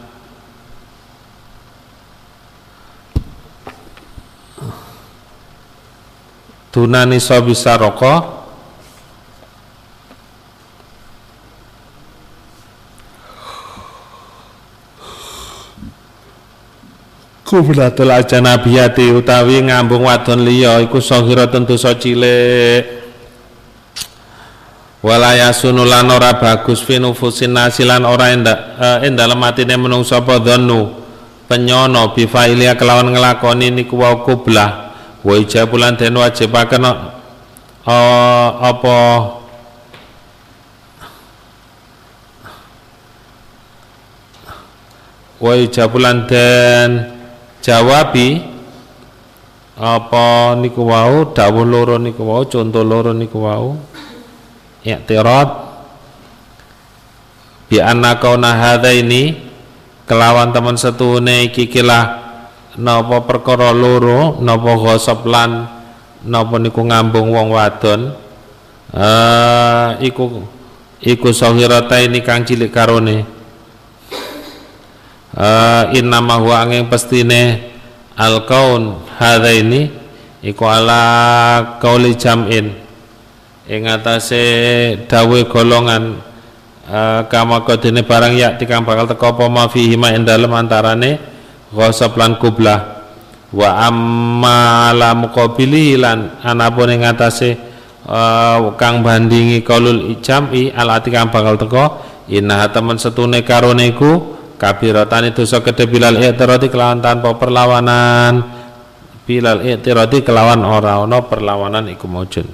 dunani 6.76 7.24
sobi 7.24 7.56
saroko 7.56 8.36
Kublatul 17.46 18.12
ajanabiyati 18.12 19.14
utawi 19.16 19.62
ngambung 19.64 20.04
wadon 20.10 20.44
liya 20.44 20.82
iku 20.82 20.98
sahira 20.98 21.46
tentu 21.46 21.78
so 21.78 21.94
cilik. 21.94 23.06
Walaya 25.06 25.54
sunulan 25.54 26.10
ora 26.10 26.42
bagus 26.42 26.82
finufusin 26.82 27.54
nasilan 27.54 28.02
ora 28.02 28.34
endak 28.34 28.60
ing 29.06 29.14
dalem 29.14 29.38
atine 29.46 29.78
menungso 29.78 30.18
apa 30.18 30.42
dhanu 30.42 30.90
penyono 31.46 32.18
bifailia 32.18 32.74
kelawan 32.74 33.14
ngelakoni 33.14 33.70
niku 33.70 34.02
wa 34.02 34.26
kublah 34.26 34.85
wa 35.26 35.34
ijabulan 35.42 35.98
den 35.98 36.14
wajibaken 36.14 36.86
uh, 36.86 36.94
apa 38.62 38.98
wa 45.42 45.54
ijabulan 45.58 46.30
den 46.30 46.90
jawabi? 47.66 48.54
Apa 49.76 50.56
niku 50.56 50.88
wau? 50.88 51.36
Dawuh 51.36 51.68
loro 51.68 52.00
niku 52.00 52.24
wau 52.24 52.48
contoh 52.48 52.80
loro 52.86 53.12
niku 53.12 53.44
wau? 53.44 53.76
I'tirad 54.86 55.50
bi 57.66 57.82
anna 57.82 58.22
kauna 58.22 58.78
ini 58.94 59.34
kelawan 60.06 60.54
teman 60.54 60.78
setune 60.78 61.50
iki 61.50 61.66
kilah 61.66 62.25
napa 62.76 63.24
perkara 63.24 63.72
loro 63.72 64.40
napa 64.44 64.76
ghasab 64.76 65.24
lan 65.28 65.68
napa 66.26 66.60
niku 66.60 66.84
ngambung 66.84 67.32
wong 67.32 67.48
wadon 67.54 68.12
eh 68.96 69.90
iku 70.04 70.44
iku 71.06 71.30
sahirata 71.30 72.02
ini 72.02 72.26
kang 72.26 72.42
cilik 72.42 72.74
karone. 72.74 73.28
Uh, 75.36 75.92
inna 75.92 76.24
ma 76.24 76.40
huwa 76.40 76.64
angin 76.64 76.88
pestine 76.88 77.60
al 78.16 78.48
kaun 78.48 79.04
hadza 79.20 79.52
ini 79.52 79.92
iku 80.40 80.64
ala 80.64 81.76
kauli 81.84 82.16
jam'in. 82.16 82.72
Ing 83.68 83.84
atase 83.84 84.40
dawe 85.12 85.40
golongan 85.52 86.24
uh, 86.88 87.28
kama 87.28 87.68
kodene 87.68 88.08
barang 88.08 88.32
ya 88.40 88.56
tikang 88.56 88.88
bakal 88.88 89.12
teko 89.12 89.36
apa 89.36 89.52
ma 89.52 89.68
fihi 89.68 90.00
ma 90.00 90.16
ghasab 91.73 92.17
lan 92.19 92.38
kublah 92.38 93.08
wa 93.56 93.69
amma 93.88 94.91
la 94.91 95.15
muqabili 95.15 95.95
lan 95.95 96.41
anapun 96.43 96.91
ing 96.91 97.08
atase 97.08 97.56
uh, 98.06 98.75
kang 98.75 98.99
bandingi 98.99 99.63
qaulul 99.63 100.12
ijami 100.12 100.69
al 100.75 100.91
ati 100.91 101.10
kang 101.10 101.32
bakal 101.32 101.56
teko 101.56 101.86
inna 102.30 102.67
temen 102.69 102.99
setune 102.99 103.41
karone 103.45 103.95
kabiratan 104.56 105.32
itu 105.32 105.43
so 105.47 105.63
gede 105.63 105.88
bilal 105.88 106.15
i'tirati 106.15 106.71
kelawan 106.71 107.04
tanpa 107.04 107.36
perlawanan. 107.36 108.39
Bilal 109.25 109.65
i'tirati 109.65 110.21
kelawan 110.21 110.62
ora 110.63 111.01
ana 111.01 111.25
perlawanan 111.25 111.89
iku 111.89 112.06
maujud 112.06 112.45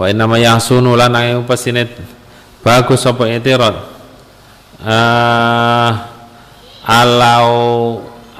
wa 0.00 0.08
inna 0.08 0.24
ma 0.24 0.40
yahsunu 0.40 0.96
lan 0.96 1.12
ing 1.20 1.44
pesine 1.46 1.84
bagus 2.64 3.04
apa 3.04 3.22
i'tirat 3.28 3.76
uh, 4.80 5.90
alau 6.84 7.48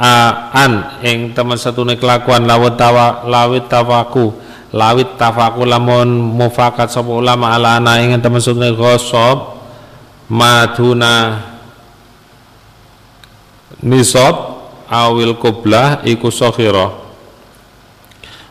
an 0.00 1.00
ing 1.05 1.37
teman 1.37 1.61
satune 1.61 2.00
kelakuan 2.00 2.48
lawit 2.48 2.76
tawa 2.81 3.24
lawit 3.29 3.68
tawaku 3.68 4.33
lawit 4.72 5.20
tafaku 5.20 5.68
lamun 5.68 6.09
mufakat 6.09 6.88
sapa 6.88 7.11
ulama 7.12 7.53
ala 7.53 7.76
ana 7.76 8.00
ing 8.00 8.16
teman 8.22 8.40
satune 8.40 8.72
ghasab 8.72 9.61
maduna 10.31 11.46
nisab 13.85 14.35
awil 14.90 15.38
kublah 15.38 16.03
iku 16.03 16.29
sakhira. 16.29 16.90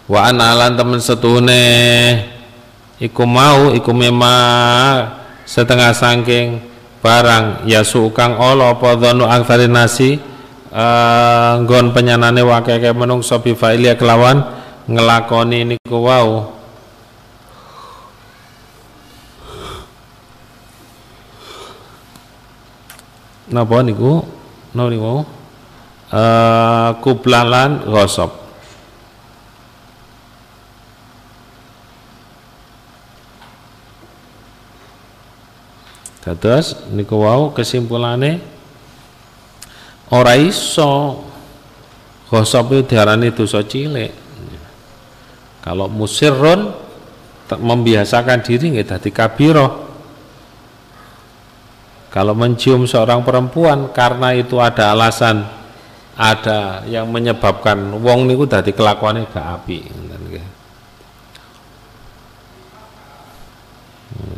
Wa 0.10 0.26
ana 0.26 0.58
lan 0.58 0.74
temen 0.74 0.98
setune 0.98 1.62
iku 2.98 3.24
mau 3.30 3.70
iku 3.76 3.94
memang 3.94 5.14
setengah 5.46 5.94
sangking 5.94 6.66
barang 7.00 7.64
ya 7.64 7.82
sukang 7.88 8.36
olo 8.36 8.76
apa 8.76 9.00
dhanu 9.00 9.24
aktsari 9.24 9.72
nasi 9.72 10.20
uh, 10.72 11.64
nggon 11.64 11.96
penyanane 11.96 12.44
wakeke 12.44 12.92
menungso 12.92 13.40
bi 13.40 13.56
failia 13.56 13.96
kelawan 13.96 14.44
ngelakoni 14.90 15.76
niku 15.76 15.98
wau. 16.02 16.58
Napa 23.50 23.82
niku? 23.82 24.22
Napa 24.78 24.90
niku? 24.94 25.16
Uh, 26.10 26.90
kublalan 27.06 27.86
gosop 27.86 28.49
Terus 36.38 36.86
niku 36.94 37.26
wau 37.26 37.50
kesimpulane 37.56 38.38
ora 40.14 40.38
iso 40.38 41.26
gosop 42.30 42.76
itu 42.76 42.94
diarani 42.94 43.34
dosa 43.34 43.66
cilik. 43.66 44.14
Kalau 45.66 45.90
musirron 45.90 46.70
membiasakan 47.50 48.46
diri 48.46 48.78
nggih 48.78 48.86
dadi 48.86 49.10
kabiro. 49.10 49.90
Kalau 52.10 52.34
mencium 52.34 52.90
seorang 52.90 53.22
perempuan 53.22 53.94
karena 53.94 54.34
itu 54.34 54.58
ada 54.58 54.94
alasan 54.98 55.46
ada 56.18 56.84
yang 56.90 57.06
menyebabkan 57.08 57.96
wong 58.02 58.26
niku 58.26 58.50
dadi 58.50 58.74
kelakuannya 58.74 59.30
gak 59.30 59.46
api 59.62 59.78
ngoten 59.88 60.22
nggih. 60.30 60.48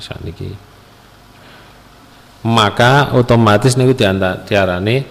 Saniki 0.01 0.70
maka 2.41 3.13
otomatis 3.13 3.77
niku 3.77 3.93
diarani 4.47 5.05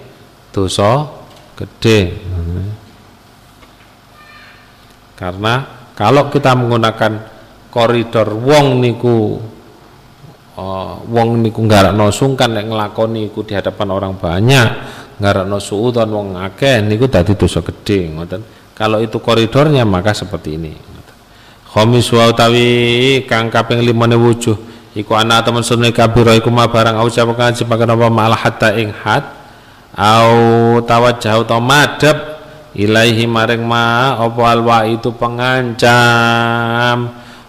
dosa 0.51 1.07
gede 1.55 2.19
karena 5.15 5.55
kalau 5.95 6.33
kita 6.33 6.57
menggunakan 6.57 7.13
koridor 7.69 8.33
wong 8.35 8.81
niku 8.81 9.37
uh, 10.57 10.97
wong 11.07 11.45
niku 11.45 11.61
nggarakno 11.61 12.09
sungkan 12.09 12.57
nek 12.57 12.67
nglakoni 12.73 13.29
iku 13.29 13.45
di 13.45 13.53
hadapan 13.53 13.89
orang 13.93 14.15
banyak 14.17 14.69
nggarakno 15.21 15.61
suudon 15.61 16.09
wong 16.09 16.29
akeh 16.41 16.81
niku 16.81 17.05
dadi 17.07 17.37
dosa 17.37 17.61
gede 17.61 18.17
ngoten. 18.17 18.43
Kalau 18.73 18.97
itu 19.05 19.21
koridornya 19.21 19.85
maka 19.85 20.17
seperti 20.17 20.57
ini 20.57 20.73
khamis 21.71 22.11
wa 22.11 22.27
utawi 22.27 22.69
kang 23.29 23.53
kaping 23.53 23.85
limane 23.85 24.19
wujuh 24.19 24.70
iku 24.95 25.15
ana 25.15 25.39
temen 25.43 25.63
sunne 25.63 25.95
kabira 25.95 26.35
iku 26.35 26.51
ma 26.51 26.67
barang 26.67 26.99
au 26.99 27.07
sapa 27.07 27.35
kang 27.39 27.55
jebakan 27.55 27.95
apa 27.95 28.07
malah 28.11 28.39
hatta 28.39 28.75
ing 28.75 28.91
hat 28.91 29.23
au 29.95 30.79
tawajjah 30.83 31.39
utawa 31.39 31.63
madhep 31.63 32.19
ilaihi 32.75 33.27
maring 33.27 33.63
ma 33.63 34.19
apa 34.19 34.43
alwa 34.51 34.87
itu 34.91 35.15
pengancam 35.15 36.99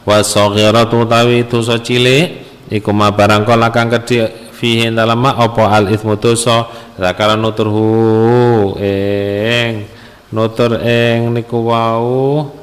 wa 0.06 0.17
saghiratu 0.21 1.06
tawi 1.10 1.45
dosa 1.49 1.82
cilik 1.82 2.45
iku 2.69 2.89
ma 2.93 3.10
barang 3.10 3.45
kala 3.45 3.73
kang 3.73 3.89
gedhe 3.89 4.54
fihi 4.54 4.93
dalam 4.93 5.17
ma 5.17 5.34
apa 5.34 5.65
al 5.73 5.89
ithmu 5.89 6.21
dosa 6.21 6.69
zakara 6.93 7.34
nuturhu 7.34 8.77
ing 8.77 9.89
nutur 10.30 10.77
ing 10.77 11.34
niku 11.34 11.58
wau 11.58 12.54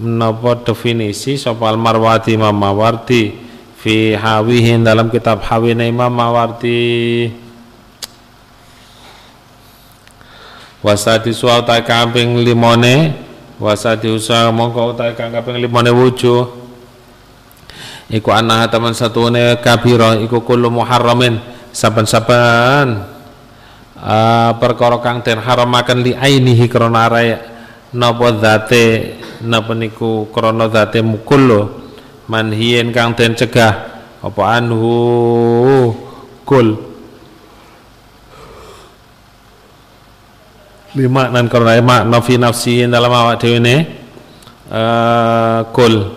napa 0.00 0.64
definisi 0.64 1.36
sapa 1.36 1.68
al 1.68 1.76
marwati 1.76 2.36
Mawardi 2.40 3.47
fi 3.78 4.18
hawihin 4.18 4.82
dalam 4.82 5.06
kitab 5.06 5.38
hawina 5.46 5.86
Imam 5.86 6.10
Mawardi. 6.10 7.30
Wasadi 10.82 11.34
suau 11.34 11.62
ta 11.66 11.82
kambing 11.82 12.38
limone 12.42 13.10
wasadi 13.58 14.14
usaha 14.14 14.50
mongko 14.54 14.94
utai 14.94 15.14
kambing 15.14 15.58
limone 15.62 15.90
wujuh. 15.90 16.46
Iku 18.08 18.30
anah 18.30 18.66
teman 18.70 18.94
satune 18.94 19.58
kabiro 19.62 20.16
iku 20.22 20.42
kullu 20.42 20.70
muharramin 20.70 21.38
saben-saben. 21.74 23.18
Uh, 23.98 24.54
perkara 24.62 25.02
kang 25.02 25.26
den 25.26 25.42
haramaken 25.42 26.06
li 26.06 26.14
ainihi 26.14 26.70
krana 26.70 27.10
napa 27.90 28.28
zate 28.38 29.18
napa 29.42 29.74
niku 29.74 30.30
krana 30.30 30.70
zate 30.70 31.02
mukullu 31.02 31.87
manhiyen 32.28 32.92
kang 32.92 33.16
den 33.16 33.32
cegah 33.34 33.74
apa 34.20 34.42
anhu? 34.60 35.90
Kul. 36.44 36.76
Lima 40.96 41.28
nan 41.28 41.48
karena 41.52 41.80
makna 41.84 42.18
fi 42.24 42.40
nafsi 42.40 42.84
dalam 42.88 43.12
awak 43.12 43.40
dhewe 43.40 43.58
ne. 43.60 43.76
Uh, 44.68 45.64
kul. 45.72 46.16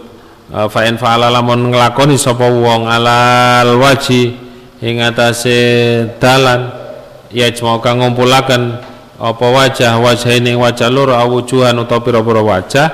Uh, 0.51 0.67
fa 0.67 0.83
in 0.83 0.99
fa'ala 0.99 1.31
lamun 1.31 1.71
nglakoni 1.71 2.19
sapa 2.19 2.43
wong 2.43 2.83
alal 2.83 3.79
waji 3.79 4.35
ing 4.83 4.99
atase 4.99 5.55
dalan 6.19 6.67
ya 7.31 7.47
cuma 7.55 7.79
kang 7.79 8.03
ngumpulaken 8.03 8.75
apa 9.15 9.45
wajah 9.47 9.95
wajah 10.03 10.33
ini 10.35 10.51
wajah 10.59 10.91
loro 10.91 11.15
awujuhan 11.15 11.71
utawa 11.79 12.03
pira-pira 12.03 12.43
wajah 12.43 12.87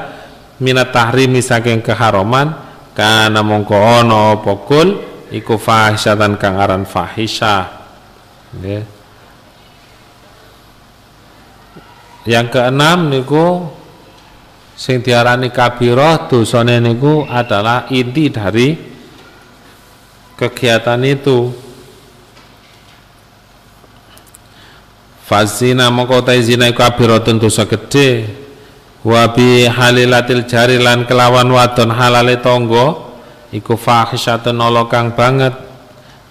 minat 0.61 0.93
tahrimi 0.93 1.41
saking 1.41 1.81
keharaman 1.81 2.66
kana 2.97 3.45
mongko 3.45 3.77
ana 3.77 4.41
apa 4.41 4.57
kul 4.65 4.97
iku 5.29 5.61
fahisyatan 5.61 6.33
kang 6.41 6.57
aran 6.57 6.81
fahisyah 6.81 7.69
nggih. 8.57 8.83
Yang 12.25 12.47
keenam 12.57 13.13
niku 13.13 13.69
sing 14.73 15.05
diarani 15.05 15.53
kabirah 15.53 16.25
dosane 16.25 16.81
niku 16.81 17.21
adalah 17.29 17.85
inti 17.93 18.33
dari 18.33 18.73
kegiatan 20.33 21.01
itu. 21.05 21.53
Fazina 25.21 25.93
mongko 25.93 26.25
ta 26.25 26.33
zina 26.41 26.65
iku 26.65 26.81
kabiratun 26.81 27.37
dosa 27.37 27.69
gede 27.69 28.25
wa 29.07 29.23
bi 29.31 29.63
halilatil 29.63 30.43
jari 30.43 30.83
lan 30.83 31.07
kelawan 31.07 31.47
wadon 31.47 31.95
halale 31.95 32.43
tonggo 32.43 33.15
iku 33.55 33.79
fahisyatun 33.79 34.59
ala 34.59 34.83
kang 34.91 35.15
banget. 35.15 35.55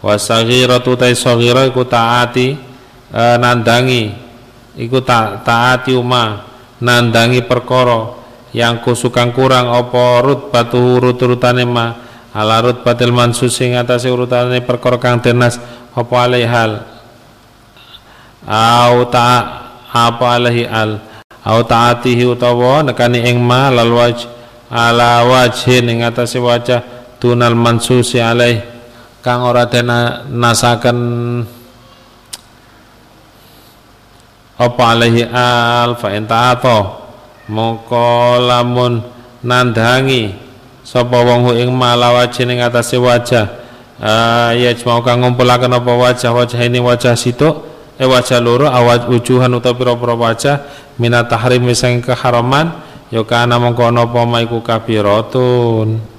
Wa 0.04 0.20
saghiratu 0.20 0.92
ta 1.00 1.08
saghira 1.16 1.64
iku 1.64 1.88
taati 1.88 2.52
e, 3.08 3.22
nandangi 3.40 4.12
iku 4.76 5.00
ta, 5.00 5.40
taati 5.40 5.96
uma 5.96 6.44
nandangi 6.84 7.40
perkara 7.48 8.12
yang 8.52 8.84
kusukang 8.84 9.32
kurang 9.32 9.72
apa 9.72 10.20
batu 10.52 11.00
urut-urutane 11.00 11.64
ma 11.64 11.96
ala 12.36 12.60
batil 12.76 13.10
mansus 13.16 13.56
sing 13.56 13.72
atase 13.72 14.12
urutane 14.12 14.60
perkara 14.60 15.00
kang 15.00 15.24
tenas 15.24 15.56
apa 15.96 16.14
alaihal 16.20 16.84
au 18.44 19.08
ta 19.08 19.28
apa 19.88 20.26
alaihi 20.36 20.68
al 20.68 21.05
au 21.46 21.62
taatihi 21.62 22.26
utawa 22.26 22.82
nekani 22.82 23.22
ing 23.22 23.38
ma 23.38 23.70
lal 23.70 23.94
waj 23.94 24.26
ala 24.66 25.22
wajhin 25.22 25.86
ing 25.86 26.02
atase 26.02 26.42
wajah 26.42 26.82
tunal 27.22 27.54
mansusi 27.54 28.18
alaih. 28.18 28.74
Kang 29.22 29.42
ora 29.46 29.66
den 29.66 29.90
nasaken 30.34 30.98
apa 34.58 34.82
alaihi 34.86 35.26
al 35.30 35.98
fa 35.98 36.14
in 36.14 36.26
ta'ata 36.26 36.78
mongko 37.50 38.38
lamun 38.42 39.02
nandangi 39.42 40.30
sapa 40.82 41.18
wong 41.26 41.54
ing 41.58 41.70
malawajin 41.74 42.54
ing 42.54 42.62
atase 42.62 42.98
wajah. 42.98 43.66
Uh, 43.96 44.52
ya 44.52 44.76
cuma 44.76 45.00
kang 45.00 45.24
ngumpulaken 45.24 45.72
apa 45.72 45.88
wajah 45.88 46.28
wajah 46.28 46.60
ini 46.60 46.84
wajah 46.84 47.16
situ 47.16 47.48
eh 47.96 48.04
wajah 48.04 48.40
loro 48.44 48.68
awaj 48.68 49.08
wujuhan 49.08 49.48
utawa 49.56 49.72
pira-pira 49.72 50.14
wajah 50.16 50.56
minat 51.00 51.32
tahrim 51.32 51.64
misang 51.64 52.00
keharaman 52.04 52.76
ya 53.08 53.24
kana 53.24 53.56
mongko 53.56 53.88
ana 53.88 54.04
apa 54.04 54.38
iku 54.44 54.60
kabiratun. 54.60 56.16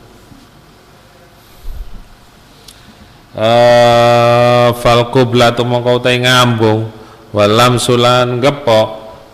Uh, 3.37 4.73
fal 4.81 5.13
qiblatu 5.13 5.61
mongko 5.61 6.01
utai 6.01 6.17
ngambung 6.17 6.89
walam 7.29 7.77
sulan 7.77 8.41
gepok 8.41 8.87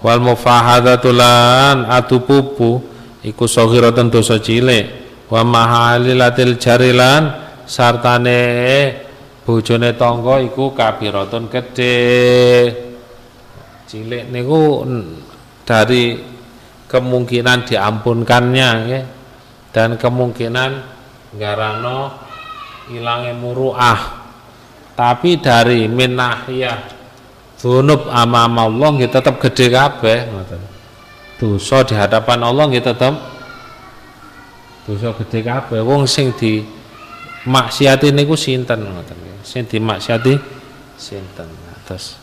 wal 0.03 0.19
mufahadatu 0.19 1.15
lan 1.15 1.87
atu 1.87 2.19
pupu 2.19 2.83
iku 3.23 3.47
saghiratun 3.47 4.11
dosa 4.11 4.43
cilik 4.43 4.91
wa 5.31 5.47
mahalilatil 5.47 6.59
jarilan 6.59 7.31
sartane 7.63 8.43
bojone 9.43 9.93
tangga 9.99 10.39
iku 10.39 10.71
kabiratun 10.71 11.51
gedhe. 11.51 11.95
Cilik 13.87 14.31
niku 14.33 14.81
dari 15.67 16.17
kemungkinan 16.89 17.67
diampunkannya 17.67 18.69
ya, 18.89 19.01
dan 19.69 19.99
kemungkinan 20.01 20.71
garano 21.37 22.17
hilangnya 22.89 23.37
muruah. 23.37 23.99
Tapi 24.93 25.41
dari 25.41 25.89
minahiyah 25.89 26.77
dzunub 27.57 28.11
amam 28.11 28.53
Allah 28.59 28.89
kita 28.99 29.23
tetap 29.23 29.41
gede 29.41 29.71
kabeh 29.71 30.19
dosa 31.41 31.81
di 31.81 31.95
hadapan 31.97 32.45
Allah 32.45 32.69
kita 32.69 32.93
tetap 32.93 33.15
dosa 34.85 35.09
gede 35.17 35.39
kabeh. 35.41 35.79
Wong 35.81 36.05
sing 36.05 36.35
di 36.37 36.61
maksiati 37.47 38.13
niku 38.13 38.35
sinten 38.37 38.83
ngoten 38.83 39.22
sing 39.43 39.67
dimaksiati 39.67 40.39
sinten 40.95 41.49
terus 41.83 42.15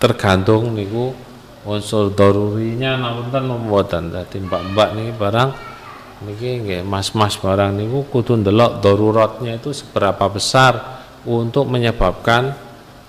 tergantung 0.00 0.72
niku 0.72 1.12
unsur 1.66 2.14
darurinya 2.14 2.96
napunten 2.96 3.44
mboten 3.50 4.14
dadi 4.14 4.38
mbak-mbak 4.40 4.88
niki 4.96 5.12
barang 5.12 5.50
niki 6.24 6.50
nggih 6.64 6.80
mas-mas 6.86 7.36
barang 7.36 7.76
niku 7.76 8.08
kudu 8.08 8.40
ndelok 8.40 8.80
daruratnya 8.80 9.60
itu 9.60 9.76
seberapa 9.76 10.30
besar 10.32 11.04
untuk 11.26 11.66
menyebabkan 11.66 12.54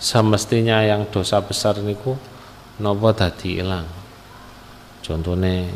semestinya 0.02 0.82
yang 0.84 1.06
dosa 1.08 1.40
besar 1.40 1.78
niku 1.80 2.18
napa 2.82 3.13
dadi 3.13 3.62
ilang. 3.62 3.86
Contohnya 5.06 5.70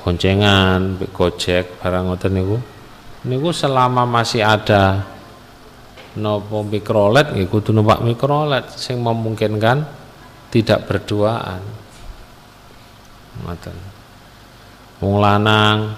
goncengan 0.00 0.96
gojek 1.12 1.76
barang 1.78 2.08
ngoten 2.08 2.32
niku 2.32 2.56
niku 3.28 3.52
selama 3.52 4.08
masih 4.08 4.40
ada 4.40 5.04
nopo 6.18 6.66
mikrolet? 6.66 7.30
Nggih 7.30 7.46
kudu 7.46 7.70
numpak 7.70 8.02
mikrolet. 8.02 8.66
Sing 8.74 8.98
memungkinkan 8.98 9.86
tidak 10.50 10.88
berduaan. 10.90 11.62
Ngoten. 13.46 13.76
Wong 15.00 15.22
lanang 15.22 15.96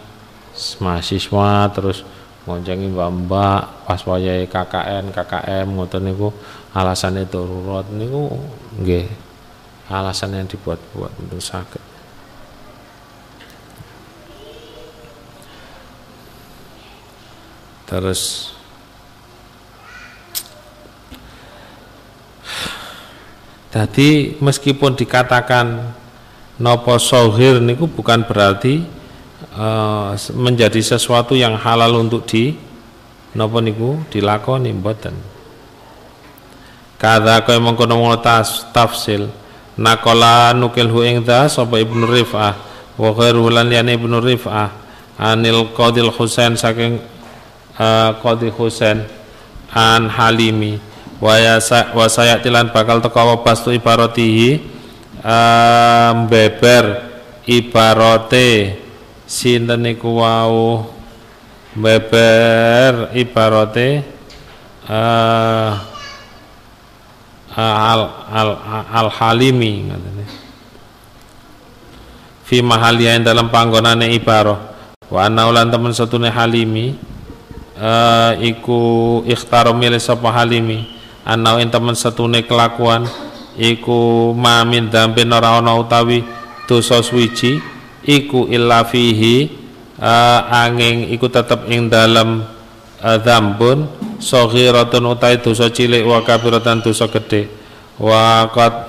mahasiswa 0.78 1.72
terus 1.72 2.04
ngoncengi 2.42 2.90
mbak-mbak 2.90 3.86
pas 3.86 4.00
wayahe 4.02 4.50
KKN 4.50 5.14
KKM 5.14 5.66
ngoten 5.78 6.02
niku 6.10 6.28
alasan 6.74 7.22
itu 7.22 7.38
darurat 7.38 7.86
niku 7.94 8.34
nggih 8.82 9.06
alasan 9.90 10.34
yang 10.34 10.46
dibuat-buat 10.50 11.12
untuk 11.22 11.38
sakit. 11.38 11.82
Terus 17.86 18.54
Jadi 23.72 24.36
meskipun 24.36 24.92
dikatakan 24.92 25.96
nopo 26.60 27.00
sohir 27.00 27.56
niku 27.56 27.88
bukan 27.88 28.20
berarti 28.28 28.84
uh, 29.56 30.12
menjadi 30.36 30.76
sesuatu 30.84 31.32
yang 31.32 31.56
halal 31.56 32.04
untuk 32.04 32.28
di 32.28 32.52
nopo 33.32 33.64
niku 33.64 33.96
dilakoni 34.12 34.76
mboten. 34.76 35.16
Kada 37.00 37.40
kaya 37.42 37.58
mengkono 37.58 37.98
tas 38.20 38.68
tafsil 38.70 39.32
nakola 39.74 40.52
nukil 40.52 40.92
hu 40.92 41.00
ing 41.02 41.24
sapa 41.24 41.80
Ibnu 41.80 42.04
Rif'ah 42.04 42.54
wa 43.00 43.10
ghairu 43.16 43.48
lan 43.48 43.72
Ibnu 43.72 44.20
Rif'ah 44.20 44.68
anil 45.16 45.72
Qadil 45.72 46.12
Husain 46.12 46.60
saking 46.60 47.00
uh, 47.80 48.10
Qadi 48.20 48.52
Husain 48.52 49.08
an 49.72 50.12
Halimi 50.12 50.91
wa 51.22 51.38
wa 51.94 52.06
sayatilan 52.10 52.74
bakal 52.74 52.98
teko 52.98 53.46
bastu 53.46 53.70
ibaratihi 53.70 54.58
um, 55.22 56.26
beber 56.26 56.98
ibarate 57.46 58.82
sinten 59.22 59.86
niku 59.86 60.18
wau? 60.18 60.90
Beber 61.72 63.14
ibarate 63.16 64.02
uh, 64.90 65.72
al 67.54 68.02
al 68.28 68.50
al 68.92 69.08
halimi 69.08 69.88
ngatene. 69.88 70.26
Fi 72.44 72.60
mahaliya 72.60 73.16
dalam 73.22 73.46
panggonane 73.48 74.10
ibarah 74.12 74.58
wa 75.06 75.20
anna 75.22 75.48
ulan 75.48 75.70
temen 75.70 75.94
satune 75.96 76.28
halimi 76.28 76.98
uh, 77.80 78.36
iku 78.42 79.22
ikhtaro 79.24 79.72
milih 79.72 80.02
sapa 80.02 80.28
halimi 80.28 81.01
anau 81.22 81.58
ing 81.62 81.70
temen 81.70 81.94
setune 81.94 82.42
kelakuan 82.42 83.06
iku 83.58 84.32
mamin 84.32 84.88
dambe 84.90 85.22
ora 85.28 85.60
ana 85.60 85.76
utawi 85.78 86.24
dosa 86.66 87.02
suwiji 87.04 87.60
iku 88.02 88.50
illa 88.50 88.82
fihi 88.82 89.50
uh, 90.02 90.40
angin 90.50 91.10
iku 91.14 91.30
tetep 91.30 91.70
ing 91.70 91.86
dalem 91.86 92.42
uh, 92.98 93.18
dzambun 93.22 93.86
saghiratun 94.22 95.02
utai 95.10 95.42
dosa 95.42 95.66
cilik 95.70 96.06
wa 96.06 96.22
kabiratan 96.22 96.82
dosa 96.82 97.10
gedhe. 97.10 97.50
Wa 97.98 98.46
qad 98.50 98.88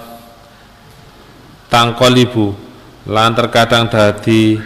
tangkolibu 1.69 2.53
lan 3.09 3.33
terkadang 3.33 3.89
dadi 3.89 4.61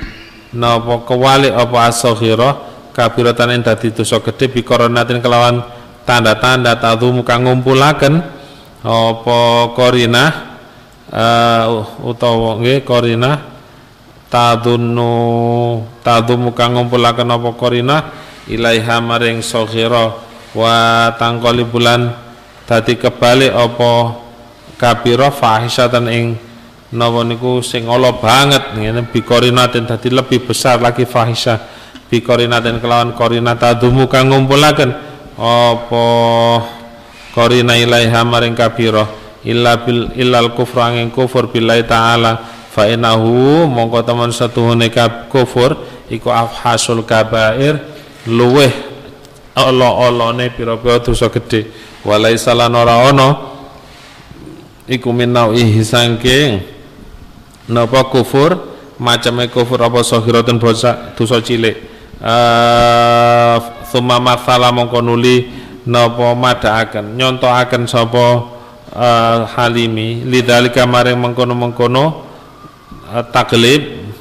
napa 0.53 1.03
kewalik 1.07 1.55
apa 1.55 1.77
as-saghirah 1.89 2.53
kabiratan 2.91 3.57
yang 3.57 3.63
dadi 3.63 3.95
dosa 3.95 4.19
gede 4.19 4.51
bikoronatin 4.51 5.23
kelawan 5.23 5.63
tanda-tanda 6.07 6.79
tadum 6.79 7.19
kang 7.27 7.43
ngumpulaken 7.43 8.23
apa 8.87 9.39
korina 9.75 10.25
uh, 11.11 11.83
utawa 11.99 12.55
nggih 12.63 12.87
korina 12.87 13.43
tadunnu 14.31 15.11
tadum 15.99 16.55
kang 16.55 16.79
ngumpulaken 16.79 17.27
apa 17.27 17.49
korina 17.59 17.97
ilaiha 18.47 19.03
maring 19.03 19.43
saghira 19.43 20.15
wa 20.55 21.11
tangkoli 21.19 21.67
bulan 21.67 22.15
dadi 22.63 22.95
kebalik 22.95 23.51
apa 23.51 23.91
kabira 24.79 25.27
fahisatan 25.27 26.07
ing 26.07 26.25
napa 26.95 27.19
niku 27.27 27.59
sing 27.59 27.83
ala 27.83 28.15
banget 28.15 28.79
ngene 28.79 29.11
bikorinatin 29.11 29.83
dadi 29.83 30.07
lebih 30.07 30.47
besar 30.47 30.79
lagi 30.79 31.03
fahisah 31.03 31.59
bi 32.07 32.23
korinaten 32.23 32.79
kelawan 32.79 33.11
korina 33.11 33.59
tadumu 33.59 34.07
kang 34.07 34.31
ngumpulaken 34.31 35.06
apa? 35.37 36.05
Korina 37.37 37.77
ilaiha 37.77 38.25
maring 38.25 38.57
kabira 38.57 39.05
illa 39.45 39.77
bil 39.85 40.09
illal 40.17 40.57
kufru 40.57 40.81
angin 40.81 41.13
kufur 41.13 41.53
billahi 41.53 41.85
taala. 41.85 42.41
Fa 42.73 42.89
innahu 42.89 43.69
mongko 43.69 44.01
teman 44.01 44.33
satuhune 44.33 44.89
kufur 45.29 45.77
iku 46.09 46.33
afhasul 46.33 47.05
kabair. 47.05 47.77
Luweh 48.27 48.73
Allah-Allahne 49.53 50.51
pira-pira 50.51 50.97
dosa 50.99 51.29
gedhe. 51.29 51.69
Walaisa 52.01 52.57
lan 52.57 52.73
ora 52.73 53.09
ana 53.09 53.29
iku 54.87 55.11
minau 55.11 55.51
ihi 55.51 55.83
sangking 55.83 56.63
napa 57.67 58.07
kufur 58.07 58.55
macame 58.95 59.51
kufur 59.51 59.77
apa 59.83 59.99
sahiratun 60.01 60.57
dosa 60.57 61.13
cilik 61.43 61.75
Suma 63.87 64.19
masala 64.19 64.67
mongko 64.75 64.99
nuli 64.99 65.47
napa 65.87 66.35
madhaaken 66.35 67.15
nyontoaken 67.15 67.87
sapa 67.87 68.25
uh, 68.91 69.47
halimi. 69.55 70.27
Lidzalika 70.27 70.83
maring 70.83 71.15
mengkono-mengkono 71.15 72.05
uh, 73.07 73.23
taglib 73.31 74.11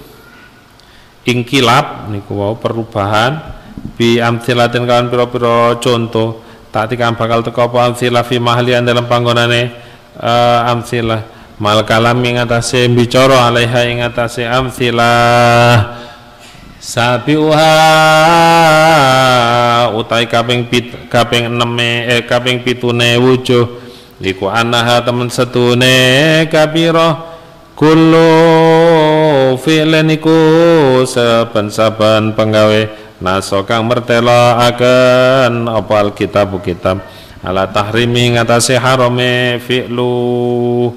ingkilab 1.26 2.06
niku 2.14 2.38
wau 2.38 2.54
perubahan 2.54 3.58
bi 3.98 4.22
amsilatin 4.22 4.86
kawan 4.86 5.10
pira-pira 5.10 5.74
contoh 5.82 6.46
tak 6.70 6.94
tikam 6.94 7.18
bakal 7.18 7.42
teko 7.42 7.66
apa 7.66 7.90
amsilah 7.90 8.22
fi 8.22 8.38
mahlian 8.38 8.86
dalam 8.86 9.10
panggonane 9.10 9.74
uh, 10.22 10.70
amsilah. 10.70 11.34
Mal 11.56 11.88
kalam 11.88 12.20
ing 12.20 12.36
atase 12.36 12.84
bicara 12.92 13.48
alaiha 13.48 13.80
ing 13.88 14.04
atase 14.04 14.44
amsilah 14.44 16.04
Sabiuha 16.76 17.72
utai 19.96 20.28
kaping 20.28 20.68
pit 20.68 21.08
kaping 21.08 21.48
eneme 21.48 22.04
eh 22.04 22.20
kaping 22.28 22.60
pitune 22.60 23.16
wujuh. 23.16 23.84
Iku 24.16 24.48
anaha 24.48 25.04
temen 25.04 25.28
setune 25.28 26.44
kapira 26.48 27.36
kullu 27.76 28.28
fi'lin 29.60 30.08
iku 30.16 30.36
saben-saben 31.04 32.32
penggawe. 32.36 33.04
Naso 33.16 33.64
kang 33.64 33.88
mertela 33.88 34.60
akan 34.68 35.72
apa 35.72 35.94
alkitab 36.04 36.52
kitab. 36.60 37.00
Ala 37.40 37.68
tahrimi 37.68 38.36
ngatasi 38.36 38.76
harame 38.76 39.60
fi'lu. 39.64 40.92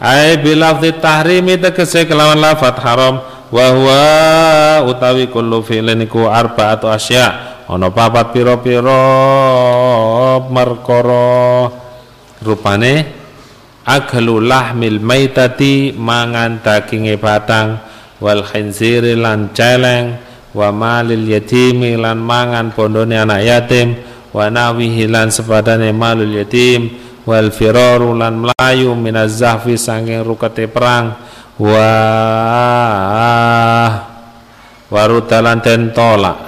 Ai 0.00 0.40
bilafzi 0.40 0.92
tahrimi 0.96 1.60
tegese 1.60 2.08
kelawan 2.08 2.40
lafat 2.40 2.76
haram 2.80 3.20
wa 3.48 3.66
huwa 3.72 4.02
utawi 4.88 5.26
kullu 5.32 5.64
fi'lin 5.64 6.04
iku 6.04 6.28
arba'atu 6.28 6.88
asya. 6.92 7.26
Ana 7.68 7.92
papat 7.92 8.32
pira-pira 8.32 8.96
perkara 10.40 11.68
rupane 12.40 12.94
aglu 13.84 14.40
lahmil 14.40 14.96
maitati 15.04 15.92
mangan 15.92 16.64
daginge 16.64 17.20
batang 17.20 17.76
wal 18.24 18.40
khinziri 18.40 19.20
lan 19.20 19.52
celeng 19.52 20.16
wa 20.56 20.72
malil 20.72 21.28
yatimi 21.28 21.92
lan 22.00 22.24
mangan 22.24 22.72
pondone 22.72 23.20
anak 23.20 23.44
yatim 23.44 24.00
wa 24.32 24.48
nawihi 24.48 25.04
lan 25.04 25.28
sepadane 25.28 25.92
malul 25.92 26.40
yatim 26.40 26.88
wal 27.28 27.52
firaru 27.52 28.16
lan 28.16 28.48
melayu 28.48 28.96
minaz 28.96 29.44
zahfi 29.44 29.76
sanging 29.76 30.24
rukete 30.24 30.72
perang 30.72 31.27
wah. 31.60 33.18
Warutalan 34.88 35.60
ten 35.60 35.92
tolak. 35.92 36.38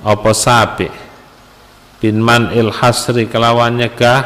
Apa 0.00 0.32
sapi? 0.32 0.88
Bin 2.00 2.20
man 2.20 2.48
il 2.56 2.72
hasri 2.72 3.28
kelawan 3.28 3.76
nyegah. 3.76 4.24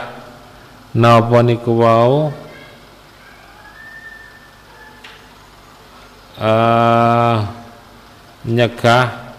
Napa 0.95 1.43
niku 1.43 1.83
wau? 1.83 2.31
Uh, 6.39 7.43
nyegah. 8.47 9.35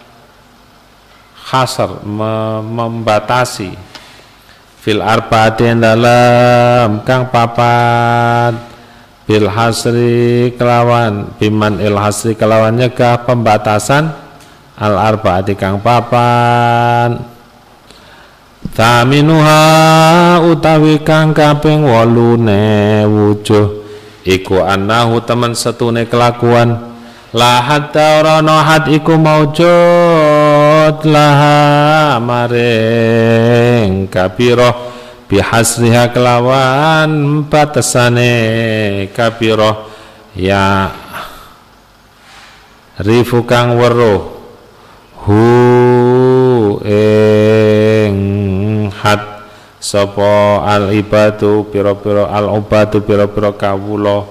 Khasar 1.40 2.04
me 2.04 2.60
membatasi. 2.62 3.72
Fil 4.80 5.00
arbaatin 5.00 5.80
dalam. 5.80 7.00
Kang 7.04 7.28
papat 7.32 8.69
bil 9.30 9.46
hasri 9.46 10.50
kelawan 10.58 11.38
biman 11.38 11.78
il 11.78 11.94
hasri 11.94 12.34
kelawan 12.34 12.74
nyegah 12.74 13.22
pembatasan 13.22 14.10
al 14.74 14.98
arbaati 14.98 15.54
kang 15.54 15.78
papan. 15.78 17.22
Thaminuha 18.74 19.62
utawi 20.50 20.98
kang 21.06 21.30
kaping 21.30 21.86
wolune 21.86 23.06
wujuh 23.06 23.86
iku 24.26 24.66
annahu 24.66 25.22
temen 25.22 25.54
setune 25.54 26.10
kelakuan. 26.10 26.90
Lahat 27.30 27.94
ana 27.94 28.66
had 28.66 28.90
iku 28.90 29.14
maujud 29.14 31.06
laha 31.06 32.18
maring 32.18 34.10
kabira 34.10 34.89
bihasriha 35.30 36.10
kelawan 36.10 37.46
batasane 37.46 38.34
kabira 39.14 39.86
ya 40.34 40.90
rifu 42.98 43.46
kang 43.46 43.78
weruh. 43.78 44.42
Hu 45.20 45.44
ing 46.82 48.18
had. 48.90 49.38
Sapa 49.80 50.60
al 50.68 50.92
ibadu 50.92 51.64
pira-pira 51.72 52.28
al 52.28 52.52
ubadu 52.52 53.00
pira-pira 53.00 53.48
kawula. 53.56 54.28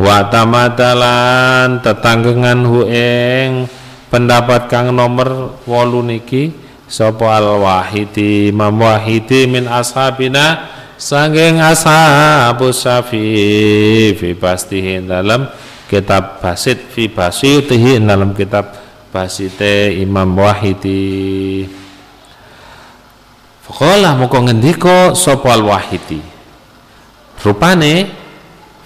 Wa 0.00 0.24
tamadalan 0.32 1.84
tetanggengan 1.84 2.64
hu 2.64 2.88
ing 2.88 3.68
pendapat 4.08 4.72
kang 4.72 4.88
nomor 4.96 5.60
8 5.68 6.00
niki 6.08 6.56
sapa 6.90 7.38
al 7.38 7.62
wahidi 7.62 8.50
imam 8.50 8.74
wahidi 8.82 9.46
min 9.46 9.70
ashabina 9.70 10.66
sanging 10.98 11.62
ashabu 11.62 12.74
syafi 12.74 14.10
fi 14.18 14.34
pastihi 14.34 15.06
dalam 15.06 15.46
kitab 15.86 16.42
basit 16.42 16.90
fi 16.90 17.06
basitihi 17.06 18.02
dalam 18.02 18.34
kitab 18.34 18.74
basite 19.14 19.94
imam 20.02 20.34
wahidi 20.34 21.70
Faqala 23.70 24.18
muka 24.18 24.42
ngendika 24.42 25.14
sapa 25.14 25.54
al-wahidi. 25.54 26.18
Rupane 27.38 28.10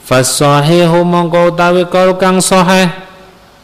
fasahihu 0.05 1.01
mongko 1.09 1.57
utawi 1.57 1.89
kang 2.21 2.45
sahih 2.45 3.04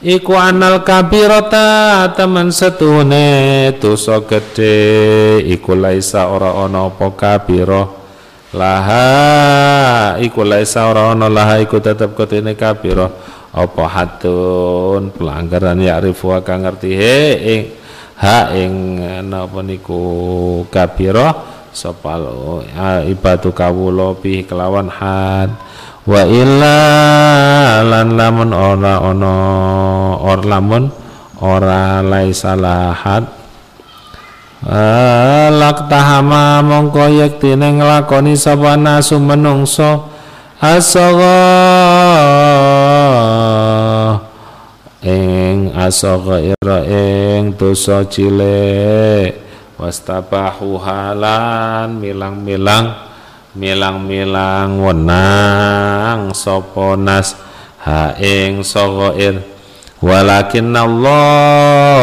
iku 0.01 0.33
anal 0.37 0.81
kabirata 0.81 2.09
temen 2.17 2.49
setune 2.49 3.69
dosa 3.77 4.25
gedhe. 4.25 5.45
Iku 5.45 5.77
laisa 5.77 6.29
ora 6.33 6.57
ana 6.57 6.89
apa 6.89 7.07
kabira 7.17 7.85
laha 8.51 10.19
iku 10.19 10.43
laisa 10.43 10.91
ora 10.91 11.15
ana 11.15 11.31
laha 11.31 11.63
iku 11.63 11.79
tetep 11.79 12.19
ketene 12.19 12.59
kabira 12.59 13.07
apa 13.51 13.85
hatun 13.87 15.11
pelanggaran 15.15 15.79
ya 15.83 15.99
rifu 16.03 16.35
kang 16.43 16.63
ngerti 16.67 16.91
he 16.95 17.19
ing 17.43 17.63
ha 18.19 18.55
ing 18.55 18.99
napa 19.27 19.59
niku 19.63 20.03
kabira 20.71 21.35
sapa 21.71 22.19
ibadu 23.07 23.51
kawula 23.55 24.15
bi 24.19 24.43
kelawan 24.47 24.91
had 24.91 25.51
wa 26.07 26.23
illa 26.27 26.79
lan 27.87 28.19
lamun 28.19 28.51
ora 28.51 28.99
ana 28.99 29.35
or 30.21 30.45
lamun 30.45 30.93
ora 31.41 32.05
laisa 32.05 32.53
had 32.93 33.25
lak 35.57 35.89
tahama 35.89 36.61
mongko 36.61 37.09
yektine 37.09 37.81
nglakoni 37.81 38.37
sapa 38.37 38.77
nasu 38.77 39.17
menungso. 39.17 40.13
Asaga 40.61 41.41
ing 45.01 45.73
asaghaira 45.73 46.85
ing 46.85 47.57
dosa 47.57 48.05
cilik. 48.05 49.41
Wastabahu 49.81 50.77
halan 50.77 51.97
milang-milang 51.97 52.93
milang-milang 53.57 54.77
wenang 54.85 56.37
sapa 56.37 57.01
nas. 57.01 57.33
Ha 57.81 58.21
ing 58.21 58.61
saghair 58.61 59.41
walakin 60.01 60.73
Allah 60.77 62.01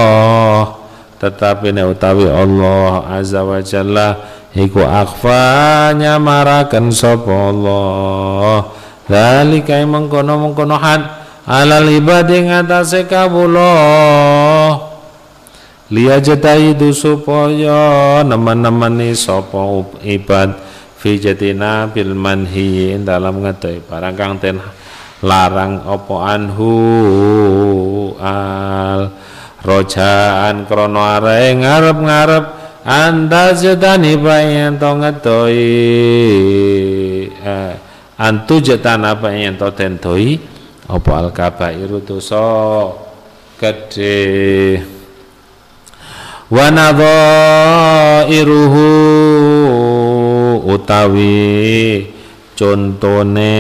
tetapi 1.18 1.74
ne 1.74 1.82
utawi 1.90 2.30
Allah 2.30 3.10
azza 3.18 3.42
wa 3.42 3.58
jalla 3.58 4.22
iku 4.54 4.86
akhfa 4.86 5.94
nyamaraken 5.98 6.94
sapa 6.94 7.34
Allah. 7.54 8.70
Dalika 9.08 9.80
mengkono-mengkono 9.88 10.78
had 10.78 11.02
alal 11.48 11.88
ibadi 11.88 12.44
ngatasé 12.46 13.08
kawula. 13.10 13.72
Liya 15.88 16.20
itu 16.20 16.92
supaya 16.92 18.20
nemen-nemeni 18.28 19.16
sapa 19.16 19.88
ibad 20.04 20.60
fi 21.00 21.16
jatina 21.16 21.88
bil 21.88 22.12
manhi 22.12 23.00
dalam 23.00 23.40
ngetoi 23.40 23.80
barang 23.88 24.16
kang 24.20 24.36
ten 24.36 24.60
larang 25.22 25.86
apa 25.86 26.16
anhu? 26.36 26.74
Al. 28.20 29.02
Rojaan 29.68 30.64
krono 30.70 31.04
are 31.04 31.52
ngarep-ngarep 31.58 32.46
anda 32.88 33.52
jetani 33.52 34.16
bayan 34.16 34.80
to 34.80 34.96
ngetoi 34.96 35.60
eh, 37.36 37.76
antu 38.16 38.64
jetan 38.64 39.04
apa 39.04 39.28
yang 39.36 39.60
to 39.60 39.68
tentoi 39.76 40.40
apa 40.88 41.12
al 41.20 41.36
kabairu 41.36 42.00
dosa? 42.00 42.88
Gede. 43.60 44.80
Wa 46.48 46.72
nadhairuhu 46.72 48.88
utawi 50.64 52.08
contone 52.58 53.54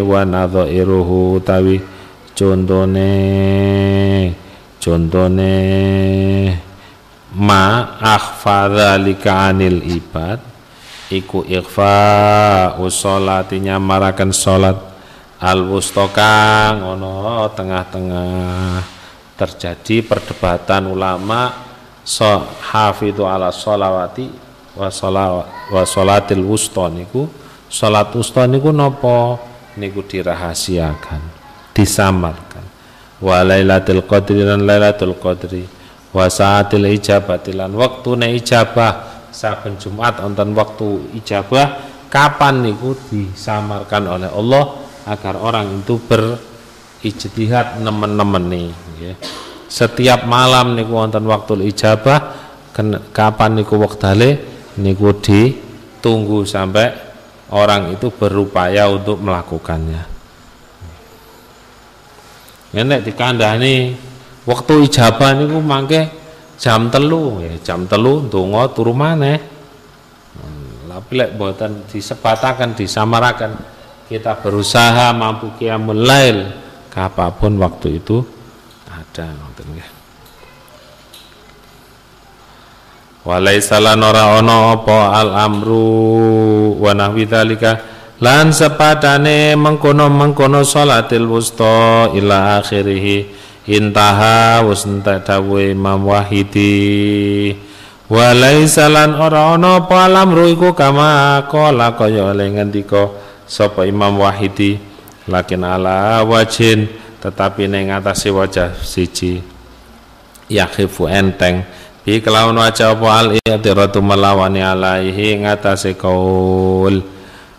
wa 0.00 0.24
nadhairuhu 0.24 1.36
utawi 1.36 1.76
contone 2.32 3.12
contone 4.80 5.52
ma 7.36 7.64
akhfa 8.00 8.72
dzalika 8.72 9.52
anil 9.52 9.84
ibad 9.84 10.40
iku 11.12 11.44
ikhfa 11.44 12.80
usolatinya 12.80 13.76
marakan 13.76 14.32
salat 14.32 14.80
al 15.44 15.60
wustokang 15.68 16.80
ono 16.80 17.44
tengah-tengah. 17.52 18.96
Terjadi 19.34 20.06
perdebatan 20.06 20.94
ulama 20.94 21.50
so 22.06 22.46
hafidhu 22.70 23.26
ala 23.26 23.50
solawati 23.50 24.30
wa 24.78 25.82
sholatil 25.82 26.46
wusta 26.46 26.86
niku 26.86 27.26
salat 27.74 28.14
wusta 28.14 28.46
niku 28.46 28.70
nopo 28.70 29.42
niku 29.74 30.06
dirahasiakan 30.06 31.18
disamarkan. 31.74 32.62
Wa 33.18 33.42
lailatul 33.42 34.06
qadri 34.06 34.46
dan 34.46 34.62
lailatul 34.62 35.18
qadri. 35.18 35.66
Wa 36.14 36.30
saatil 36.30 36.86
ijabati 36.86 37.50
lan 37.58 37.74
waktune 37.74 38.30
ijabah. 38.38 39.10
Saben 39.34 39.74
Jumat 39.82 40.22
wonten 40.22 40.54
waktu 40.54 41.18
ijabah 41.18 41.82
kapan 42.06 42.62
niku 42.62 42.94
disamarkan 43.10 44.06
oleh 44.06 44.30
Allah 44.30 44.78
agar 45.10 45.34
orang 45.42 45.82
itu 45.82 45.98
berijtihad 45.98 47.82
nemen-nemen 47.82 48.44
nih 48.46 48.70
ya. 49.02 49.14
Setiap 49.66 50.30
malam 50.30 50.78
niku 50.78 50.94
wonten 50.94 51.26
waktu 51.26 51.66
ijabah 51.66 52.30
kapan 53.10 53.58
niku 53.58 53.74
waktale 53.74 54.38
niku 54.78 55.18
ditunggu 55.18 56.46
sampai 56.46 57.03
orang 57.54 57.94
itu 57.94 58.10
berupaya 58.10 58.90
untuk 58.90 59.22
melakukannya. 59.22 60.02
Nek 62.74 63.06
dikandani 63.06 63.94
waktu 64.42 64.90
ijabah 64.90 65.38
niku 65.38 65.62
mangke 65.62 66.10
jam 66.58 66.90
telu 66.90 67.38
ya 67.38 67.54
jam 67.62 67.86
telu 67.86 68.26
ndonga 68.26 68.66
turu 68.74 68.90
maneh. 68.90 69.38
Hmm, 70.34 70.90
tapi 70.90 71.12
lek 71.14 71.38
boten 71.38 71.86
disebatakan 71.86 72.74
disamarakan 72.74 73.54
kita 74.10 74.42
berusaha 74.42 75.14
mampu 75.14 75.54
qiyamul 75.54 76.02
lail 76.02 76.50
kapan 76.90 77.30
pun 77.38 77.52
waktu 77.62 78.02
itu 78.02 78.26
ada 78.90 79.30
ngoten 79.30 79.66
nggih 79.70 79.93
Walaisa 83.24 83.80
lan 83.80 84.04
ora 84.04 84.36
ana 84.36 84.76
apa 84.76 85.16
al 85.16 85.32
amru 85.32 86.76
wa 86.76 86.92
nahwi 86.92 87.24
lan 88.20 88.52
sepadane 88.52 89.56
mengkono-mengkono 89.56 90.60
salatil 90.60 91.24
wusta 91.24 92.12
ila 92.12 92.60
akhirih. 92.60 93.32
Intaha 93.64 94.60
wis 94.68 94.84
entek 94.84 95.24
dawuh 95.24 95.72
Imam 95.72 96.04
Wahidi. 96.04 97.56
Walaisa 98.12 98.92
lan 98.92 99.16
ora 99.16 99.56
ana 99.56 99.80
apa 99.80 100.04
iku 100.44 100.76
kama 100.76 101.48
kala 101.48 101.96
kaya 101.96 102.28
oleh 102.28 102.52
ngendika 102.52 103.08
sapa 103.48 103.88
Imam 103.88 104.20
Wahidi. 104.20 104.76
Lakin 105.24 105.64
ala 105.64 106.20
wajin 106.28 106.92
tetapi 107.24 107.72
ning 107.72 107.88
atase 107.88 108.28
wajah 108.28 108.76
siji 108.84 109.40
yakhifu 110.52 111.08
enteng 111.08 111.64
bi 112.04 112.20
kelawan 112.20 112.60
wajah 112.60 112.92
apa 112.92 113.08
al 113.16 113.28
i'tiratu 113.32 114.04
melawani 114.04 114.60
alaihi 114.60 115.40
ngatasi 115.40 115.96
kaul. 115.96 117.00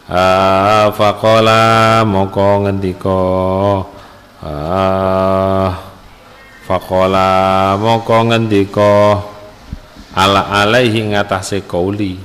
Ah 0.05 0.93
faqala 0.93 2.05
moko 2.05 2.61
ngendika. 2.61 3.25
Faqala 6.69 7.29
moko 7.81 8.17
ngendika. 8.29 9.17
Ala 10.13 10.61
alaihi 10.61 11.09
ngatasi 11.09 11.65
kauli. 11.65 12.21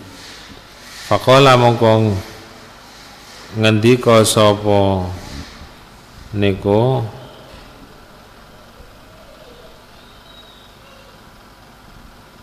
Faqala 1.09 1.57
moko 1.57 2.13
ngendika 3.57 4.23
sapa 4.29 5.09
niku 6.37 7.03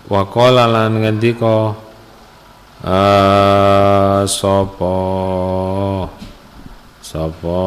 Waqala 0.07 0.71
lan 0.71 1.03
ngendika 1.03 1.75
uh, 2.79 4.23
sapa? 4.23 4.95
Sapa? 7.03 7.59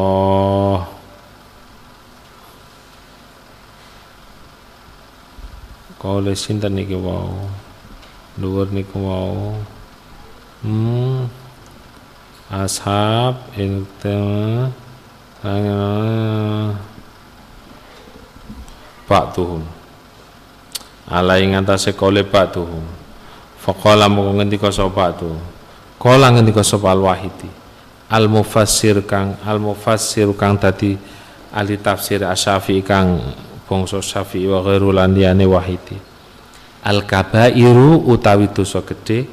Kaule 6.01 6.33
sinten 6.33 6.73
niki 6.81 6.97
wau? 6.97 7.45
Dhuwur 8.41 8.73
niku 8.73 8.97
wau? 9.05 9.53
Hmm. 10.65 11.29
Ashab 12.49 13.37
iltama 13.53 14.73
Pak 19.05 19.25
Tuhum 19.37 19.80
ala 21.11 21.35
ing 21.43 21.59
antase 21.59 21.91
kole 21.91 22.23
batu 22.23 22.63
faqala 23.59 24.07
moko 24.07 24.39
ngendika 24.39 24.71
sapa 24.71 25.11
tu 25.11 25.27
kala 25.99 26.31
ngendika 26.31 26.63
sapa 26.63 26.95
al 26.95 27.03
wahidi 27.03 27.51
al 28.07 28.31
mufassir 28.31 29.03
kang 29.03 29.35
al 29.43 29.59
mufassir 29.59 30.31
kang 30.39 30.55
dadi 30.55 30.95
ahli 31.51 31.75
tafsir 31.77 32.23
asyafi 32.23 32.79
kang 32.79 33.19
bangsa 33.71 34.03
syafi'i 34.03 34.51
wa 34.51 34.59
ghairu 34.59 34.91
lan 34.91 35.15
wahidi. 35.47 35.95
Al 36.83 37.07
kabairu 37.07 38.03
utawi 38.03 38.51
dosa 38.51 38.83
gedhe 38.83 39.29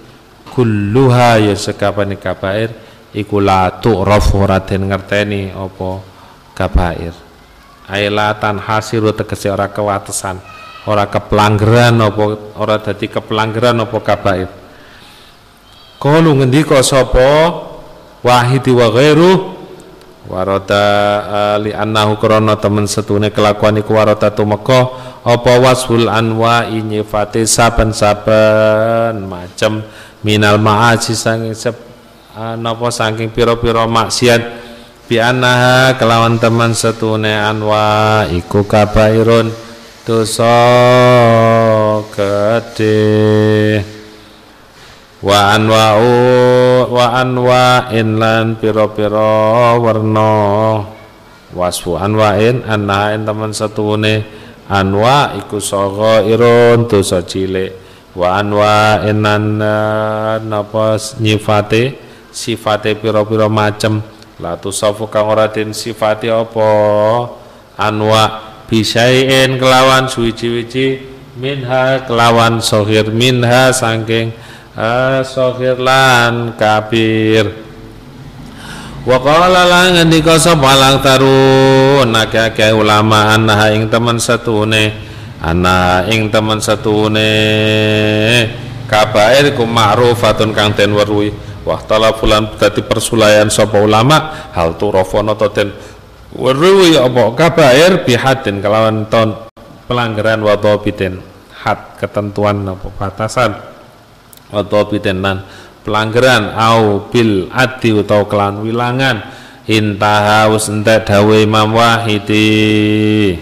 kulluha 0.55 1.43
ya 1.43 1.55
sekabane 1.59 2.21
kabair 2.21 2.71
iku 3.11 3.43
la 3.43 3.73
tu'rafu 3.83 4.47
raden 4.47 4.87
ngerteni 4.93 5.51
apa 5.51 5.99
kabair. 6.55 7.15
Ailatan 7.89 8.61
hasiru 8.61 9.17
tegese 9.17 9.49
ora 9.49 9.73
kewatesan 9.73 10.37
ora 10.89 11.05
kepelanggaran 11.13 12.01
apa 12.01 12.25
ora 12.57 12.81
dadi 12.81 13.07
kepelanggaran 13.13 13.85
apa 13.85 13.99
kabair 14.01 14.49
Kalu 15.99 16.31
ngendika 16.39 16.79
sapa? 16.79 17.67
Wahidi 18.23 18.71
wa 18.71 18.87
ghairu 18.91 19.59
warada 20.27 20.87
uh, 21.27 21.57
li 21.63 21.71
annahu 21.71 22.19
krana 22.19 22.59
temen 22.59 22.87
setune 22.87 23.31
kelakuan 23.31 23.79
iku 23.79 23.95
warada 23.95 24.31
tumeka 24.31 24.91
apa 25.23 25.53
wasful 25.63 26.11
anwa 26.11 26.67
nyifati 26.67 27.47
saben-saben 27.47 29.23
macem 29.25 29.87
minal 30.21 30.59
ma'asi 30.59 31.15
sanging 31.15 31.55
sep 31.55 31.79
uh, 32.35 32.55
napa 32.59 32.91
saking 32.91 33.31
pira-pira 33.35 33.87
maksiat. 33.87 34.67
Bi 35.09 35.19
annaha 35.19 35.95
kelawan 35.99 36.39
teman 36.39 36.75
setune 36.79 37.33
anwa 37.35 38.23
iku 38.29 38.67
kabairun 38.67 39.68
dosa 40.09 40.57
gede 42.17 42.97
wa 45.21 45.53
anwa'u 45.53 46.13
wa 46.89 47.07
anwa'in 47.21 48.17
lan 48.17 48.57
pira-pira 48.57 49.77
werna. 49.77 50.33
Wasfu 51.53 52.01
anwa'in 52.01 52.65
annain 52.65 53.29
teman 53.29 53.53
satune 53.53 54.25
anwa 54.73 55.37
iku 55.37 55.61
saga 55.61 56.25
irun 56.25 56.89
dosa 56.89 57.21
cilik. 57.21 57.77
Wa 58.17 58.41
anwa'in 58.41 59.21
nan 59.21 59.61
napa 60.49 60.97
nyifate? 61.21 62.01
Sifate 62.33 62.97
pira-pira 62.97 63.53
macem. 63.53 64.01
La 64.41 64.57
tusafu 64.57 65.05
kang 65.13 65.29
ora 65.29 65.53
den 65.53 65.77
sifati 65.77 66.33
apa? 66.33 66.71
Anwa' 67.77 68.48
bisain 68.69 69.57
kelawan 69.57 70.13
suwiji-wiji 70.13 71.01
minha 71.41 72.05
kelawan 72.05 72.61
sohir 72.61 73.09
minha 73.09 73.73
sangking 73.73 74.29
uh, 74.77 75.25
sohir 75.25 75.81
lan 75.81 76.53
kabir. 76.61 77.49
Wa 79.09 79.17
qala 79.25 79.65
lan 79.65 79.97
ngendika 79.97 80.37
sapa 80.37 80.77
lang 80.77 81.01
tarun 81.01 82.13
akeh 82.13 82.77
ulama 82.77 83.33
anha 83.33 83.73
ing 83.73 83.89
teman 83.89 84.21
satune 84.21 84.93
ana 85.41 86.05
ing 86.13 86.29
teman 86.29 86.61
satune 86.61 87.33
kabair 88.85 89.57
ku 89.57 89.65
ma'rufatun 89.65 90.53
kang 90.53 90.77
den 90.77 90.93
weruhi 90.93 91.33
wa 91.65 91.81
talafulan 91.81 92.53
dadi 92.61 92.85
persulayan 92.85 93.49
sapa 93.49 93.81
ulama 93.81 94.53
hal 94.53 94.77
turafana 94.77 95.33
to 95.41 95.49
den 95.57 95.73
Warwi 96.37 97.01
apa? 97.01 97.33
Kabair 97.33 98.05
bihadin 98.05 98.61
kelawan 98.61 99.09
ton 99.09 99.49
pelanggaran 99.89 100.45
wa 100.45 100.61
dhabitin 100.61 101.25
had 101.65 101.97
ketentuan 101.97 102.69
apa? 102.69 102.93
Batasan 102.93 103.57
wa 104.53 104.61
dhabitin 104.61 105.25
lan 105.25 105.41
pelanggaran 105.89 106.53
au 106.53 107.09
bil 107.09 107.49
adi 107.49 107.97
utawa 107.97 108.29
kelan 108.29 108.61
wilangan. 108.61 109.17
Intaha 109.69 110.49
wis 110.49 110.73
entek 110.73 111.05
dawe 111.05 111.37
Imam 111.45 111.77
Wahidi. 111.77 113.37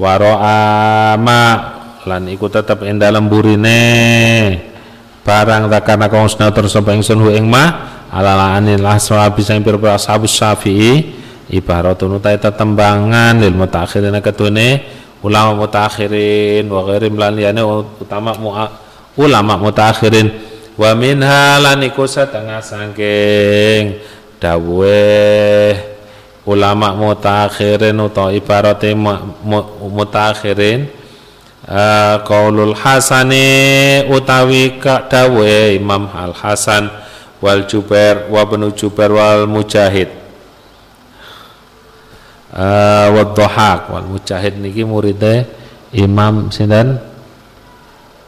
Waro 0.00 0.32
ama 0.40 1.76
lan 2.08 2.24
iku 2.30 2.48
tetep 2.48 2.80
ing 2.88 2.96
dalem 2.96 3.28
burine 3.28 3.84
barang 5.28 5.68
takana 5.68 6.08
kang 6.08 6.24
terus 6.24 6.72
sapa 6.72 6.96
ingsun 6.96 7.20
hu 7.20 7.28
ing 7.34 7.44
mah 7.44 7.97
ala 8.08 8.56
anil 8.56 8.84
ashabi 8.84 9.44
sing 9.44 9.60
pira-pira 9.60 9.96
ashabus 9.96 10.32
syafi'i. 10.32 11.16
Ibaratun 11.48 12.20
utai 12.20 12.36
tetembangan 12.36 13.40
lil 13.40 13.56
mutakhirin 13.56 14.12
ketune 14.20 14.84
ulama 15.24 15.64
mutakhirin 15.64 16.68
wa 16.68 16.84
ghairim 16.84 17.16
lan 17.16 17.32
liyane 17.32 17.64
utama 17.96 18.36
ulama 19.16 19.56
mutakhirin 19.56 20.28
wa 20.76 20.92
minha 20.92 21.56
lan 21.56 21.80
iku 21.82 22.04
setengah 22.04 22.60
sangking 22.60 23.96
dawuhe 24.36 25.72
ulama 26.44 26.92
mutakhirin 26.92 27.96
utawa 27.96 28.28
ibarate 28.28 28.92
mutakhirin 29.88 30.84
uh, 31.64 32.20
qaulul 32.28 32.76
hasani 32.76 34.04
utawi 34.12 34.76
dawuhe 35.08 35.80
Imam 35.80 36.06
Al 36.12 36.36
Hasan 36.36 37.07
wal 37.38 37.66
Jubair 37.66 38.26
wa 38.30 38.42
benu 38.46 38.74
Jubair 38.74 39.10
wal 39.14 39.46
Mujahid. 39.46 40.10
Uh, 42.48 43.06
wa 43.12 43.22
Dhahak 43.36 43.92
wal 43.92 44.06
Mujahid 44.08 44.58
niki 44.58 44.82
muridnya 44.82 45.46
Imam 45.94 46.50
sinten? 46.50 46.98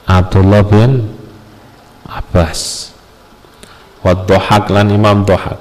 Abdullah 0.06 0.62
bin 0.66 1.06
Abbas. 2.06 2.90
Wa 4.02 4.14
Dhahak 4.14 4.70
lan 4.70 4.90
Imam 4.90 5.22
Dhahak. 5.22 5.60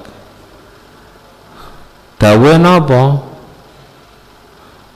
Dawe 2.19 2.51
napa? 2.59 3.03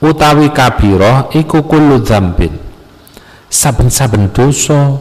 Utawi 0.03 0.51
kabira 0.51 1.31
iku 1.31 1.63
kullu 1.63 2.03
dzambin. 2.03 2.51
Saben-saben 3.47 4.27
dosa 4.35 4.99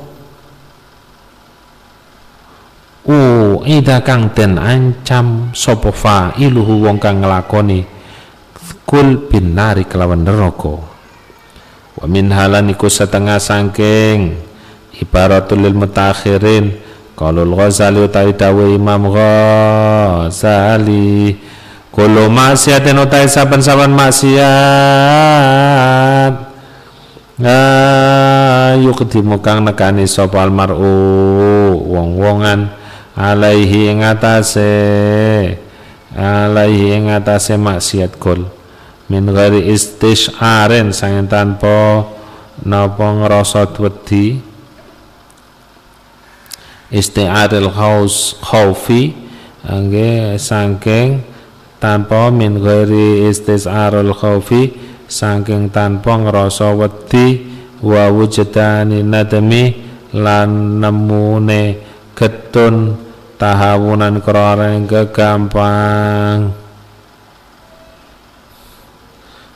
ida 3.67 3.99
kang 4.07 4.31
den 4.31 4.63
ancam 4.63 5.51
sapa 5.51 5.91
fa'iluhu 5.91 6.87
wong 6.87 7.03
kang 7.03 7.19
nglakoni 7.19 7.83
kul 8.87 9.27
bin 9.27 9.59
nari 9.59 9.83
kelawan 9.89 10.23
neraka. 10.23 10.79
Wa 11.99 12.07
min 12.07 12.31
halan 12.31 12.71
iku 12.71 12.87
setengah 12.87 13.43
sangking 13.43 14.39
ibaratul 15.03 15.67
lil 15.67 15.75
mutakhirin 15.75 16.79
Qalul 17.13 17.53
Ghazali 17.55 18.01
utai 18.09 18.33
dawe 18.33 18.65
Imam 18.73 19.13
Ghazali. 19.13 20.81
Kulo 21.93 22.33
maksiatin 22.33 22.97
utai 22.97 23.29
saban-saban 23.29 23.93
maksiat. 23.93 24.41
Yukdimu 28.81 29.45
kang 29.45 29.61
nekani 29.69 30.09
sapa 30.09 30.41
almar'u 30.41 30.89
wong-wongan 31.85 32.82
alaihi 33.17 33.93
ing 33.93 34.01
atase 34.05 34.73
alaihi 36.17 36.97
ing 36.97 37.13
atase 37.13 37.57
maksiat 37.61 38.17
kul 38.17 38.49
min 39.13 39.29
ghairi 39.29 39.69
istisharin 39.69 40.97
sangen 40.97 41.29
tanpa 41.29 42.09
napa 42.65 43.07
ngrasa 43.21 43.69
wedi. 43.77 44.41
Isti'aril 46.93 47.73
khaus 47.73 48.37
khaufi 48.45 49.17
angge 49.65 50.37
saking 50.37 51.25
tanpa 51.81 52.29
min 52.29 52.61
ghairi 52.61 53.29
istisarul 53.33 54.13
khaufi 54.13 54.73
saking 55.09 55.73
tanpa 55.73 56.21
ngrasa 56.21 56.73
wedi. 56.77 57.53
Wa 57.83 58.07
wujdani 58.15 59.03
nadmi 59.03 59.65
lan 60.15 60.79
nemune 60.79 61.92
getun 62.15 62.97
tahawunan 63.37 64.23
kroreng 64.23 64.87
kegampang. 64.87 66.55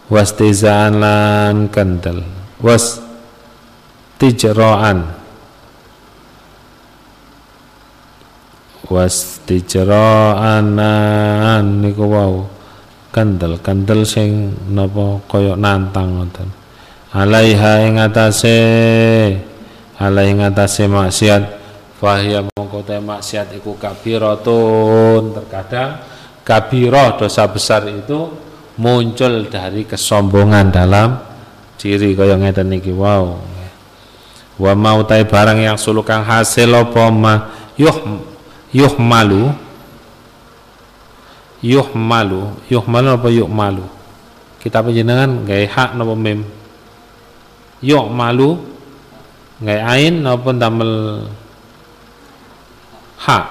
Wastizaan 0.06 1.02
lan 1.02 1.66
kendel. 1.66 2.22
Was 2.62 3.02
tijroan 4.22 5.16
was 8.86 9.42
tijroan 9.46 10.78
niku 11.82 12.06
wau. 12.06 12.46
Kendel 13.10 13.56
kendel 13.64 14.04
sing 14.04 14.52
napa 14.70 15.24
kaya 15.24 15.56
nantang 15.56 16.20
ngoten. 16.20 16.48
Alaiha 17.16 17.88
ing 17.88 17.96
atase. 17.96 18.60
Alaiha 19.96 20.30
ing 20.30 20.40
atase 20.44 20.84
maksiat 20.84 21.65
fahya 21.96 22.44
mongko 22.44 22.84
maksiat 22.84 23.56
iku 23.56 23.76
kabiratun. 23.80 25.32
Terkadang 25.32 26.02
kabirah 26.44 27.16
dosa 27.16 27.48
besar 27.48 27.88
itu 27.88 28.30
muncul 28.76 29.48
dari 29.48 29.88
kesombongan 29.88 30.68
dalam 30.68 31.16
diri. 31.80 32.12
Kaya 32.12 32.36
ngeten 32.36 32.68
niki 32.68 32.92
wow. 32.92 33.36
Wa 34.56 34.72
mau 34.72 35.04
tai 35.04 35.28
barang 35.28 35.60
yang 35.60 35.76
sulukang 35.76 36.24
hasil 36.24 36.72
apa 36.72 37.12
ma 37.12 37.34
yuh 37.76 38.96
malu. 38.96 39.52
Yuh 41.60 41.88
malu. 41.92 42.56
Apa 42.68 43.28
yuh 43.28 43.48
malu? 43.48 43.84
Kita 44.60 44.80
penjenengan 44.82 45.44
gaya 45.44 45.68
hak 45.68 45.94
napa 45.96 46.16
yuh 47.84 48.08
malu. 48.08 48.60
Gaya 49.60 49.88
ain 49.92 50.24
napa 50.24 50.52
damel 50.56 51.24
hak 53.20 53.44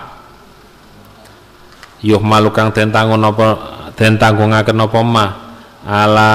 yuh 2.05 2.21
malu 2.21 2.53
kang 2.53 2.69
den 2.69 2.93
tangun 2.93 3.21
napa 3.21 3.47
den 3.97 4.19
tanggungaken 4.19 4.77
mah 5.05 5.31
ala 5.85 6.31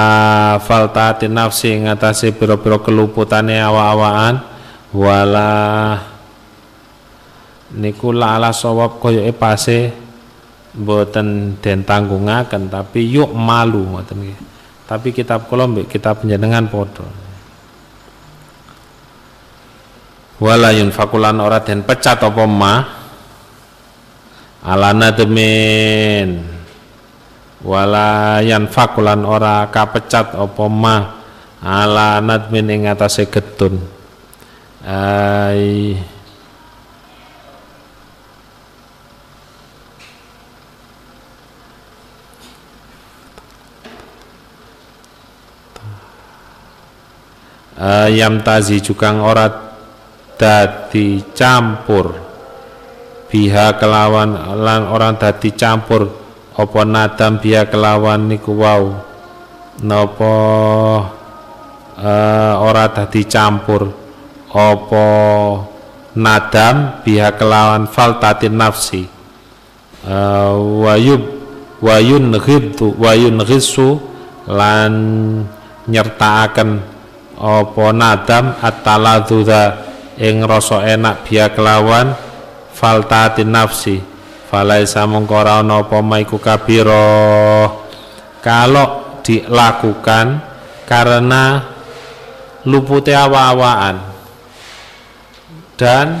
faltati 0.63 1.27
nafsi 1.27 1.75
ngatasi 1.83 2.35
piro-piro 2.35 2.79
keluputane 2.79 3.59
awa-awaan 3.59 4.39
wala 4.95 5.51
niku 7.75 8.15
la 8.15 8.39
ala 8.39 8.51
sawab 8.55 8.99
koyo 8.99 9.23
pase 9.35 9.91
mboten 10.71 11.59
den 11.59 11.83
tanggungaken 11.83 12.71
tapi 12.71 13.11
yuk 13.11 13.35
malu 13.35 13.83
ngoten 13.91 14.51
tapi 14.91 15.15
kitab 15.15 15.47
kula 15.47 15.71
mbek 15.71 15.87
kitab 15.87 16.19
panjenengan 16.19 16.67
padha. 16.67 17.07
Wala 20.35 20.75
yunfakulan 20.75 21.39
ora 21.39 21.63
den 21.63 21.87
pecat 21.87 22.19
apa 22.19 22.43
ma 22.43 23.00
ala 24.61 24.93
nadmin 24.93 26.45
wala 27.61 28.41
fakulan 28.69 29.21
ora 29.25 29.69
kapecat 29.69 30.37
apa 30.37 30.65
ma. 30.69 30.97
Ala 31.61 32.17
nadmin 32.17 32.73
ing 32.73 32.81
atase 32.89 33.29
getun. 33.29 33.77
Ai. 34.81 35.93
Ayam 47.81 48.41
tazi 48.45 48.77
cukang 48.81 49.21
ora 49.25 49.49
dadi 50.37 51.21
campur 51.33 52.30
biha 53.31 53.79
kelawan 53.79 54.35
lan 54.59 54.91
orang 54.91 55.15
dadi 55.15 55.55
campur. 55.55 56.19
Apa 56.51 56.83
nadam 56.83 57.39
biya 57.39 57.71
kelawan 57.71 58.27
niku 58.27 58.51
wau? 58.59 58.91
Napa 59.81 60.35
uh, 61.95 62.53
ora 62.59 62.91
dadi 62.91 63.23
campur? 63.23 63.87
Apa 64.51 65.07
nadam 66.19 66.99
biha 67.07 67.31
kelawan 67.39 67.87
faltatin 67.87 68.59
nafsi? 68.59 69.07
Uh, 70.03 70.83
wayub 70.83 71.23
wayun 71.79 72.35
ghiddu 72.35 72.99
wayun 72.99 73.39
ghisu 73.47 74.01
lan 74.51 74.93
nyertaaken 75.87 76.69
apa 77.41 77.85
nadam 77.93 78.53
at-taladzuza 78.61 79.63
ing 80.21 80.45
rasa 80.45 80.85
enak 80.85 81.25
biya 81.25 81.49
kelawan 81.53 82.13
faltatin 82.73 83.51
nafsi 83.51 83.99
falaisa 84.51 85.07
mongko 85.07 85.35
ora 85.35 85.63
ana 85.63 85.79
apa 85.83 86.03
maiku 86.03 86.35
kabira 86.35 87.71
kalau 88.43 89.21
dilakukan 89.23 90.43
karena 90.83 91.71
lupute 92.67 93.15
awa-awaan 93.15 94.01
dan 95.79 96.19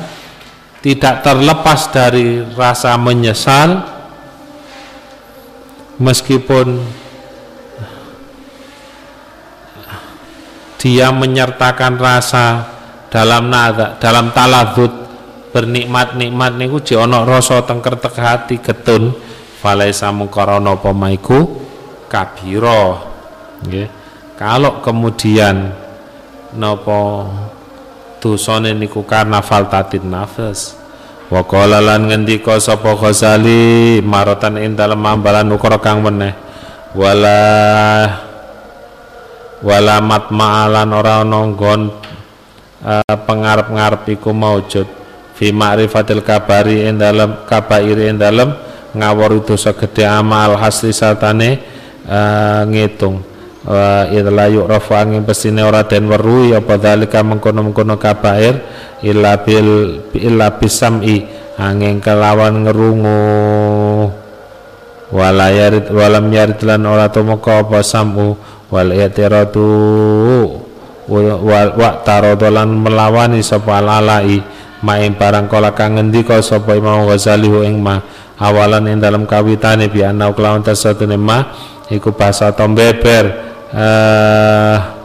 tidak 0.81 1.21
terlepas 1.21 1.91
dari 1.93 2.41
rasa 2.55 2.97
menyesal 2.97 3.85
meskipun 6.01 6.81
dia 10.81 11.13
menyertakan 11.13 12.01
rasa 12.01 12.65
dalam 13.13 13.53
nada 13.53 14.01
dalam 14.01 14.33
taladud 14.33 15.00
bernikmat-nikmat 15.51 16.55
niku 16.55 16.79
ji 16.79 16.95
ana 16.95 17.27
rasa 17.27 17.61
tengker 17.67 17.99
tek 17.99 18.15
hati 18.15 18.63
getun 18.63 19.11
falaisa 19.59 20.09
mungkarana 20.09 20.79
apa 20.79 20.89
maiku 20.95 21.59
kabira. 22.07 23.03
Nggih. 23.61 23.87
Kalau 24.39 24.81
kemudian 24.81 25.69
napa 26.57 27.29
dosane 28.17 28.73
niku 28.73 29.05
karena 29.05 29.43
faltatin 29.43 30.09
nafas. 30.09 30.79
Wa 31.31 31.45
qala 31.47 31.79
lan 31.79 32.11
ngendika 32.11 32.59
sapa 32.59 32.97
Ghazali 32.97 34.03
marotan 34.03 34.59
ing 34.59 34.75
dalem 34.75 34.99
ambalan 35.05 35.51
ukara 35.53 35.79
kang 35.79 36.03
meneh. 36.03 36.33
Wala 36.91 37.39
wala 39.61 39.95
matma'alan 40.01 40.89
ora 40.91 41.21
ana 41.21 41.39
nggon 41.53 41.81
uh, 42.81 43.15
pengarep-ngarep 43.29 44.09
iku 44.09 44.33
maujud 44.33 45.00
fi 45.41 45.49
ma'rifatil 45.49 46.21
kabari 46.21 46.85
ing 46.85 47.01
dalam 47.01 47.49
kabair 47.49 47.97
ing 47.97 48.21
dalam 48.21 48.53
ngawur 48.93 49.41
dosa 49.41 49.73
gede 49.73 50.05
amal 50.05 50.53
hasli 50.53 50.93
satane 50.93 51.57
uh, 52.05 52.61
ngitung. 52.69 53.25
Wa 53.65 54.05
idla 54.09 54.45
yu'rafu 54.53 54.93
angin 54.93 55.25
pesine 55.25 55.65
ora 55.65 55.81
den 55.81 56.05
weruhi 56.05 56.53
apa 56.53 56.77
dalika 56.77 57.25
mengkono-mengkono 57.25 57.97
kabair 57.97 58.61
illa 59.01 59.41
bil 59.41 60.01
illa 60.13 60.53
bisam'i 60.61 61.25
angin 61.57 61.97
kelawan 61.97 62.61
ngerungu. 62.61 63.21
Wala 65.09 65.49
yarid 65.49 65.89
walam 65.89 66.29
yarid 66.29 66.61
lan 66.61 66.85
ora 66.85 67.09
tumeka 67.09 67.65
apa 67.65 67.81
samu 67.81 68.37
wal 68.69 68.93
yatiratu 68.93 69.65
wa 71.09 71.21
wa 71.73 71.91
tarodolan 72.05 72.69
melawani 72.71 73.41
sapa 73.41 73.81
lalai 73.81 74.60
maing 74.81 75.17
barang 75.17 75.47
kala 75.49 75.71
kang 75.77 75.97
ngendika 75.97 76.41
sapa 76.41 76.73
Imam 76.77 77.05
Ghazali 77.05 77.47
ing 77.65 77.81
ma 77.81 78.01
awalan 78.41 78.89
ing 78.89 78.97
dalam 78.97 79.29
kawitane 79.29 79.87
bi 79.89 80.01
ana 80.01 80.33
kelawan 80.33 80.65
tasatune 80.65 81.17
ma 81.17 81.53
iku 81.89 82.13
basa 82.13 82.49
tombeber 82.53 83.25
uh, 83.71 85.01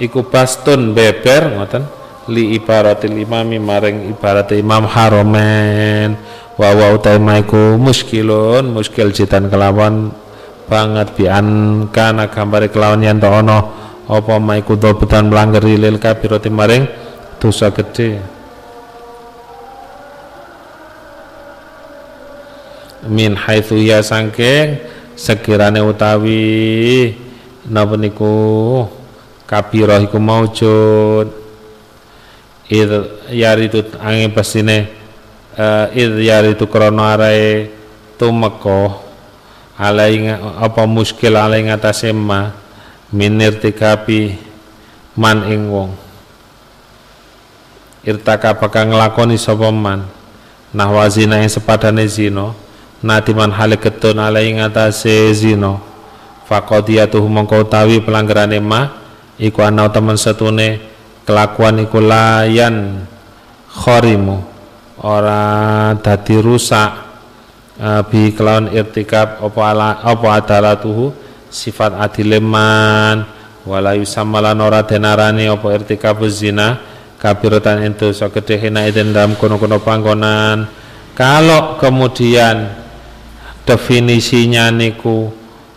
iku 0.00 0.24
bastun 0.28 0.92
beber 0.92 1.56
ngoten? 1.56 1.84
Li 2.26 2.58
ibaratil 2.58 3.14
imami 3.14 3.62
maring 3.62 4.10
ibarat 4.10 4.50
imam 4.58 4.82
haromen. 4.90 6.18
Wa 6.56 6.72
wa 6.72 6.86
utaiku 6.96 7.76
muskilun 7.76 8.72
muskil 8.72 9.12
jitan 9.12 9.46
kelawan 9.52 10.10
banget 10.66 11.14
bian 11.14 11.46
kana 11.94 12.26
gambare 12.26 12.72
kelawan 12.72 13.04
yen 13.04 13.22
ana 13.22 13.85
apa 14.06 14.38
maiku 14.38 14.78
dobetan 14.78 15.26
melanggar 15.26 15.66
lil 15.66 15.98
kabirati 15.98 16.46
maring? 16.46 16.86
Dosa 17.42 17.74
gede. 17.74 18.22
Min 23.06 23.34
haitsu 23.34 23.78
ya 23.78 24.02
sangking 24.02 24.82
sekirane 25.18 25.82
utawi 25.82 27.14
napa 27.66 27.98
niku? 27.98 28.86
Kabirah 29.46 30.02
iku 30.02 30.18
maujud. 30.18 31.30
Id 32.66 32.90
yaritu 33.30 33.94
angin 34.02 34.34
pesine 34.34 34.90
uh, 35.54 35.86
id 35.94 36.18
yaritu 36.18 36.66
krana 36.66 37.14
arae 37.14 37.70
tumeka 38.18 38.98
alai 39.78 40.34
apa 40.58 40.82
muskil 40.82 41.38
alai 41.38 41.62
ngatasé 41.62 42.10
ma 42.10 42.65
min 43.12 43.38
irtikapi 43.38 44.38
man 45.18 45.46
ing 45.50 45.70
wong. 45.70 45.90
Irtaka 48.06 48.54
bakal 48.54 48.90
nglakoni 48.90 49.34
sapa 49.38 49.70
man. 49.74 50.06
Nahwa 50.74 51.06
zina 51.08 51.40
yang 51.40 51.48
sepadane 51.48 52.04
zina 52.10 52.52
nadiman 53.00 53.54
hale 53.54 53.78
ketun 53.78 54.18
alai 54.18 54.50
ngatasé 54.54 55.30
zina. 55.34 55.78
Faqadiyatuhu 56.46 57.26
mongko 57.26 57.66
utawi 57.66 57.98
pelanggarane 57.98 58.62
ma 58.62 58.94
iku 59.34 59.66
ana 59.66 59.90
temen 59.90 60.14
setune 60.14 60.78
kelakuan 61.26 61.82
iku 61.82 61.98
layan 61.98 63.02
khorimu 63.66 64.46
ora 65.02 65.92
dadi 65.98 66.38
rusak 66.38 66.90
uh, 67.82 68.00
bi 68.06 68.30
kelawan 68.30 68.70
irtikab 68.72 69.42
apa 69.42 69.60
ala 69.60 69.88
apa 70.00 70.26
adalatuhu 70.38 71.25
sifat 71.50 71.96
adileman 71.98 73.26
wala 73.66 73.94
yusammalan 73.98 74.58
ora 74.62 74.86
denarani 74.86 75.50
apa 75.50 75.66
irtikab 75.74 76.22
zina 76.30 76.78
kabiratan 77.16 77.82
itu 77.82 78.12
so 78.12 78.28
gede 78.30 78.60
hina 78.60 78.86
dalam 78.92 79.34
kono-kono 79.34 79.80
panggonan. 79.82 80.68
Kalau 81.16 81.80
kemudian 81.80 82.76
definisinya 83.64 84.68
niku 84.68 85.32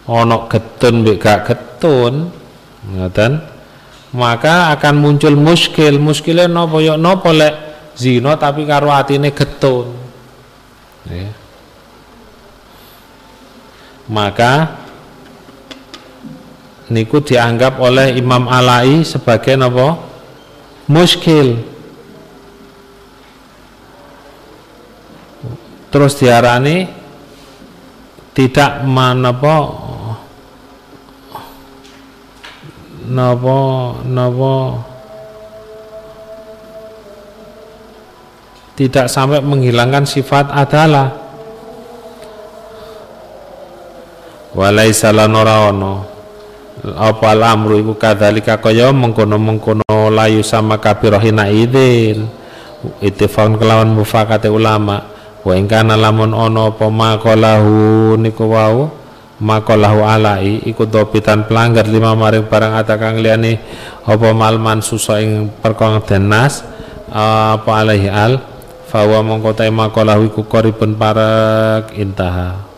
ono 0.05 0.51
getun 0.51 1.01
mbek 1.01 1.17
gak 1.17 1.39
getun 1.47 2.27
ngoten 2.91 3.39
maka 4.13 4.75
akan 4.75 4.95
muncul 4.99 5.33
muskil. 5.39 5.95
Muskilnya 5.95 6.51
nopo 6.51 6.83
yuk 6.83 6.99
nopo 6.99 7.31
lek 7.31 7.55
zino 7.95 8.35
tapi 8.35 8.67
karo 8.67 8.91
atine 8.91 9.31
getun. 9.31 9.95
Ya. 11.09 11.39
maka 14.09 14.78
niku 16.89 17.21
dianggap 17.21 17.77
oleh 17.77 18.17
Imam 18.17 18.49
Alai 18.49 19.05
sebagai 19.05 19.53
nopo 19.55 19.87
muskil. 20.89 21.61
Terus 25.89 26.21
diarani 26.21 26.85
tidak 28.33 28.85
menapa 28.85 29.73
napa 33.09 33.61
napa 34.05 34.57
tidak 38.77 39.09
sampai 39.09 39.41
menghilangkan 39.41 40.05
sifat 40.05 40.53
adalah. 40.53 41.09
Walaisa 44.49 45.13
lanora 45.13 45.69
ono 45.69 46.18
apa 46.83 47.35
amru 47.35 47.79
iku 47.79 47.93
kadzalika? 47.99 48.59
Kaya 48.59 48.91
mengkono-mengkono 48.95 50.11
layu 50.11 50.43
sama 50.45 50.79
kabirahina 50.79 51.51
idin. 51.51 52.27
Ittifaqan 53.03 53.59
kelawan 53.59 53.91
mufakate 53.91 54.47
ulama. 54.47 55.03
Wa 55.43 55.55
ingkana 55.55 55.95
lamun 55.95 56.35
ono 56.35 56.75
apa 56.75 56.87
maqalahu 56.91 58.15
niku 58.19 58.47
wau 58.51 58.99
makolahu 59.39 60.03
alai 60.03 60.59
iku 60.67 60.83
dopitan 60.83 61.47
pelanggar 61.47 61.87
lima 61.87 62.11
maring 62.11 62.51
barang 62.51 62.75
ata 62.75 62.99
kang 62.99 63.23
liyane 63.23 63.55
apa 64.03 64.35
malman 64.35 64.83
suso 64.83 65.15
ing 65.15 65.47
perkong 65.63 66.03
denas 66.03 66.59
apa 67.09 67.71
alaihi 67.71 68.11
al 68.11 68.43
fawa 68.91 69.23
mongko 69.23 69.55
ta 69.55 69.63
makolahu 69.71 70.27
iku 70.27 70.43
koripun 70.43 70.99
parek 70.99 71.95
intaha 71.95 72.68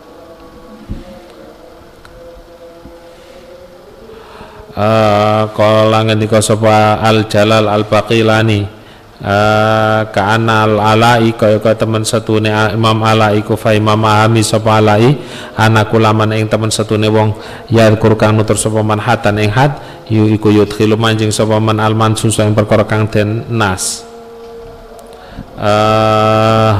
uh, 4.76 5.43
kala 5.51 5.99
ngendika 6.07 6.39
sapa 6.39 6.99
al 6.99 7.28
jalal 7.28 7.67
al 7.67 7.84
baqilani 7.88 8.63
uh, 9.22 10.01
ka 10.09 10.22
anal 10.36 10.80
alai 10.80 11.32
kaya 11.36 11.61
kaya 11.61 11.76
temen 11.78 12.03
satune 12.03 12.49
Imam 12.49 12.99
Alai 13.03 13.43
ku 13.45 13.55
fa 13.55 13.76
Imam 13.76 13.99
Ahami 14.01 14.41
sapa 14.41 14.82
Alai 14.82 15.15
anak 15.55 15.93
ulaman 15.93 16.34
ing 16.36 16.47
temen 16.49 16.74
satune 16.74 17.07
wong 17.07 17.36
ya 17.69 17.91
kang 17.95 18.36
nutur 18.36 18.57
sapa 18.57 18.82
man 18.82 18.99
hatan 18.99 19.39
ing 19.39 19.51
hat 19.53 20.05
yu 20.11 20.28
iku 20.28 20.51
yudkhilu 20.51 20.99
manjing 20.99 21.32
sapa 21.32 21.59
man 21.61 21.80
al 21.80 21.95
mansus 21.95 22.36
ing 22.39 22.51
perkara 22.57 22.84
kang 22.84 23.07
den 23.07 23.47
nas. 23.47 24.03
Uh, 25.61 26.74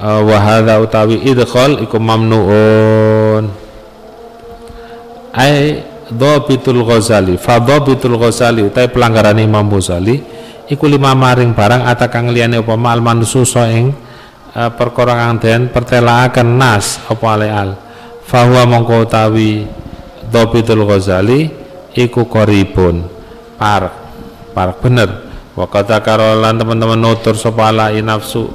uh, 0.00 0.20
wa 0.24 0.38
hadza 0.40 0.80
utawi 0.80 1.20
idkhal 1.28 1.76
iku 1.84 2.00
mamnuun. 2.00 3.52
Ai 5.36 5.84
dhabitul 6.12 6.82
ghazali. 6.84 7.36
Fa 7.36 7.60
dhabitul 7.60 8.16
ghazali 8.16 8.64
utai 8.64 8.88
pelanggaran 8.88 9.38
Imam 9.40 9.68
Ghazali 9.68 10.20
iku 10.68 10.84
lima 10.88 11.12
maring 11.16 11.52
barang 11.52 11.84
ata 11.88 12.08
kang 12.08 12.32
liyane 12.32 12.60
apa? 12.60 12.74
Mal 12.76 13.00
mansuso 13.00 13.64
ing 13.68 13.92
uh, 14.56 14.70
perkara 14.72 15.28
den 15.36 15.68
pertelaaken 15.72 16.48
nas 16.56 17.00
apa 17.08 17.26
aleal 17.36 17.68
fahuwa 18.28 18.68
mongko 18.68 19.08
utawi 19.08 19.64
dhabitul 20.28 20.84
ghazali 20.84 21.48
iku 21.96 22.28
qaribun 22.28 23.04
par 23.56 23.92
par 24.52 24.76
bener. 24.80 25.28
Wa 25.58 25.66
kata 25.66 25.98
karolan 25.98 26.54
teman-teman 26.54 26.94
nutur 26.94 27.34
sapa 27.34 27.74
alai 27.74 27.98
nafsu 27.98 28.46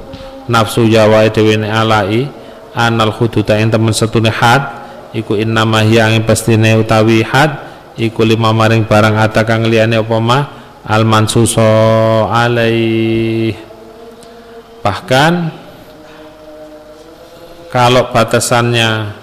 nafsu 0.48 0.88
jawa 0.88 1.28
dhewe 1.28 1.60
alai 1.68 2.24
anal 2.72 3.12
huduta 3.12 3.60
ing 3.60 3.68
temen 3.68 3.92
setune 3.92 4.32
had 4.32 4.83
iku 5.14 5.38
innama 5.38 5.86
ing 5.86 6.26
pastine 6.26 6.74
utawi 6.74 7.22
had 7.22 7.54
iku 7.94 8.26
lima 8.26 8.50
maring 8.50 8.84
barang 8.84 9.14
ata 9.14 9.46
kang 9.46 9.62
liyane 9.64 10.02
apa 10.02 10.16
mah 10.18 10.42
al 10.84 11.06
mansuso 11.06 11.62
alaih. 12.28 13.54
Bahkan 14.84 15.32
kalau 17.72 18.12
batasannya 18.12 19.16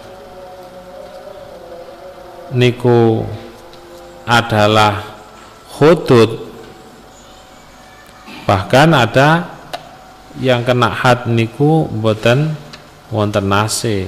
niku 2.55 3.23
adalah 4.25 5.11
hudud 5.77 6.51
bahkan 8.43 8.91
ada 8.91 9.47
yang 10.39 10.63
kena 10.67 10.91
had 10.91 11.27
niku 11.31 11.87
boten 11.87 12.55
wonten 13.11 13.45
nasi 13.47 14.07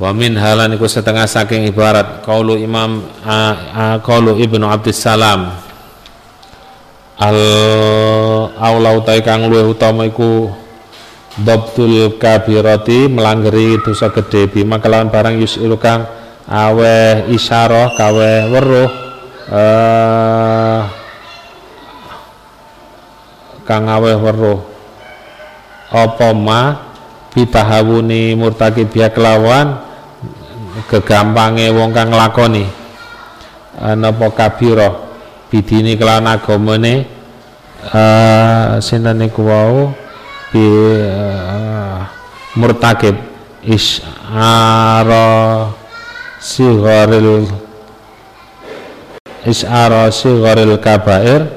wa 0.00 0.10
min 0.16 0.32
halan 0.40 0.80
iku 0.80 0.88
setengah 0.88 1.28
saking 1.28 1.68
ibarat 1.68 2.24
qaulu 2.24 2.56
imam 2.56 3.04
qaulu 4.00 4.40
ibnu 4.40 4.64
abdissalam 4.64 5.52
al 7.20 7.38
aulau 8.56 9.04
utai 9.04 9.20
kang 9.20 9.44
luwih 9.44 9.76
utama 9.76 10.08
iku 10.08 10.56
Dobtul 11.40 12.18
kabirati 12.18 13.06
melanggeri 13.06 13.78
dosa 13.80 14.10
gede 14.10 14.50
bima 14.50 14.82
kelawan 14.82 15.14
barang 15.14 15.38
yusilu 15.38 15.78
kang 15.78 16.02
aweh 16.50 17.30
isyarah 17.30 17.94
kawe 17.94 18.32
weruh 18.50 18.90
uh, 19.48 20.80
kang 23.62 23.86
aweh 23.86 24.18
weruh. 24.18 24.58
Apa 25.94 26.34
ma 26.34 26.90
bitahawuni 27.30 28.34
murtaki 28.34 28.90
biya 28.90 29.14
kelawan 29.14 29.89
kegampange 30.90 31.70
wong 31.74 31.90
kang 31.94 32.10
nglakoni. 32.10 32.66
Napa 33.80 34.26
kabira? 34.36 35.08
Bidini 35.50 35.98
kelawan 35.98 36.30
agamane 36.30 37.10
uh, 37.90 38.78
sinten 38.78 39.18
niku 39.18 39.42
wau? 39.50 39.90
Bi 40.54 40.62
uh, 40.62 42.06
murtakib 42.54 43.18
isyara 43.66 45.26
sigharil 46.38 47.50
isyara 49.42 50.06
sigharil 50.14 50.78
kabair. 50.78 51.50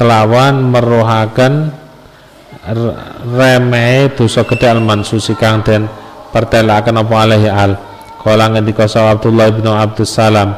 Kelawan 0.00 0.64
meruhaken 0.72 1.76
remeh 3.36 4.16
dosa 4.16 4.48
gedhe 4.48 4.64
al 4.64 4.80
mansusi 4.80 5.36
kang 5.36 5.60
den 5.60 5.84
pertelaken 6.32 7.04
apa 7.04 7.14
alaihi 7.20 7.52
al 7.52 7.89
kala 8.20 8.52
ngendika 8.52 8.84
Abdullah 8.84 9.48
bin 9.48 9.64
Abdus 9.64 10.12
Salam 10.12 10.52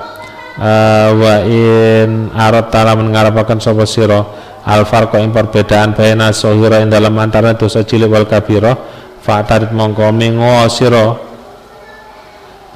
uh, 0.59 1.09
wa 1.15 1.35
in 1.47 2.35
arat 2.35 2.75
ta'ala 2.75 2.99
mengarapakan 2.99 3.63
sapa 3.63 3.87
sira 3.87 4.19
al 4.67 4.83
farqa 4.83 5.23
ing 5.23 5.31
perbedaan 5.31 5.95
baina 5.95 6.35
sohira 6.35 6.83
ing 6.83 6.91
dalam 6.91 7.15
antara 7.23 7.55
dosa 7.55 7.87
cilik 7.87 8.11
wal 8.11 8.27
kabira 8.27 8.75
fa'tarid 9.23 9.71
mongko 9.71 10.11
mengo 10.11 10.67
sira 10.67 11.15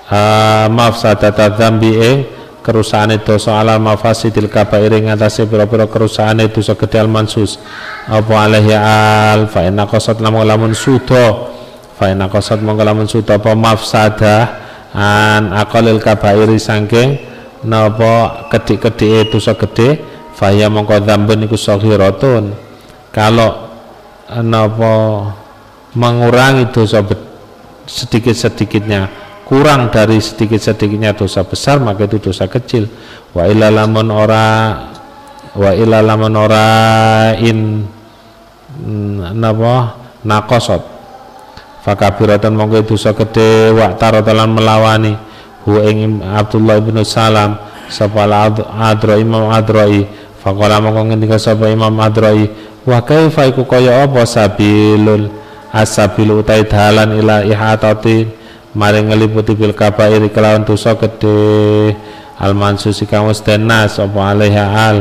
uh, 0.07 0.67
mafsadata 0.71 1.51
dzambi 1.51 1.93
ing 1.99 2.19
kerusaan 2.63 3.15
dosa 3.23 3.63
ala 3.63 3.79
mafasidil 3.79 4.51
kabair 4.51 4.91
ing 4.99 5.11
atase 5.11 5.47
pira-pira 5.47 5.87
kerusaan 5.87 6.43
dosa 6.51 6.75
gedhe 6.75 6.99
al 6.99 7.07
mansus. 7.07 7.63
Apa 8.11 8.43
alaihi 8.43 8.75
al 8.75 9.47
fa 9.47 9.63
inna 9.63 9.87
qasat 9.87 10.19
lamun 10.19 10.43
lamun 10.43 10.75
sudo 10.75 11.55
fa 11.95 12.11
inna 12.11 12.27
qasat 12.27 12.59
mongko 12.63 12.83
lamun 12.83 13.07
sudo 13.07 13.39
apa 13.39 13.55
mafsadah 13.55 14.66
an 14.95 15.51
aqalil 15.57 15.99
kabairi 15.99 16.61
sangking 16.61 17.19
napa 17.67 18.47
kedik-kedike 18.53 19.33
dosa 19.33 19.57
gedhe 19.59 19.99
faya 20.37 20.69
mongko 20.69 21.03
dzambun 21.03 21.49
iku 21.49 21.57
saghiratun 21.59 22.55
kalau 23.11 23.71
napa 24.45 24.95
mengurangi 25.97 26.69
dosa 26.71 27.01
sedikit-sedikitnya 27.87 29.27
kurang 29.47 29.95
dari 29.95 30.19
sedikit-sedikitnya 30.19 31.15
dosa 31.15 31.47
besar 31.47 31.79
maka 31.79 32.11
itu 32.11 32.19
dosa 32.19 32.51
kecil. 32.51 32.91
Wa 33.31 33.47
ilalamun 33.47 34.11
ora 34.11 34.47
wa 35.55 35.71
ilalamun 35.71 36.35
ora 36.35 36.67
in 37.39 37.87
napa 39.33 39.95
nakosot 40.27 40.83
fakabiratan 41.87 42.59
mongko 42.59 42.83
dosa 42.83 43.15
gede 43.15 43.71
wa 43.71 43.95
tarotalan 43.95 44.51
melawani. 44.51 45.15
Hu 45.63 45.79
ing 45.87 46.19
Abdullah 46.23 46.83
bin 46.83 46.99
Salam 47.07 47.55
sapa 47.87 48.27
adro 48.27 49.15
Imam 49.15 49.47
Adroi 49.55 50.03
faqala 50.43 50.83
mongko 50.83 51.15
ngendika 51.15 51.39
sapa 51.39 51.71
Imam 51.71 51.95
Adroi 52.03 52.51
wa 52.83 52.99
kaifa 53.07 53.47
iku 53.47 53.63
kaya 53.63 54.03
apa 54.03 54.27
sabilul? 54.27 55.47
Asabil 55.77 56.33
utai 56.33 56.65
dalan 56.65 57.21
ila 57.21 57.45
ihatati 57.45 58.25
mari 58.73 59.05
ngeliputi 59.05 59.53
bil 59.53 59.77
kabair 59.77 60.25
kelawan 60.33 60.65
dosa 60.65 60.97
gede 60.97 61.93
al 62.41 62.57
mansusi 62.57 63.05
kang 63.05 63.29
wis 63.29 63.45
denas 63.45 64.01
apa 64.01 64.17
alaiha 64.33 64.65
al 64.73 64.99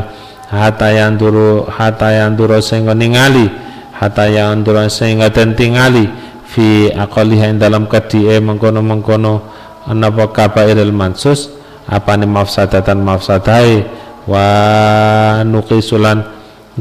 hata 0.52 0.92
yang 0.92 1.16
duru 1.16 1.64
hata 1.68 2.12
yang 2.12 2.36
duru 2.36 2.60
sehingga 2.60 2.92
ningali 2.92 3.48
hata 3.96 4.28
yang 4.28 4.68
duru 4.68 4.84
sehingga 4.92 5.32
den 5.32 5.56
tingali 5.56 6.12
fi 6.46 6.94
aqaliha 6.94 7.58
dalam 7.58 7.90
kadie 7.90 8.38
mengkono 8.40 8.80
mengkono 8.86 9.34
anapa 9.86 10.30
kabairil 10.34 10.94
mansus 10.94 11.50
apa 11.86 12.18
ni 12.18 12.26
mafsadatan 12.26 13.02
mafsadai 13.02 13.86
wa 14.26 14.46
nuqisulan 15.46 16.26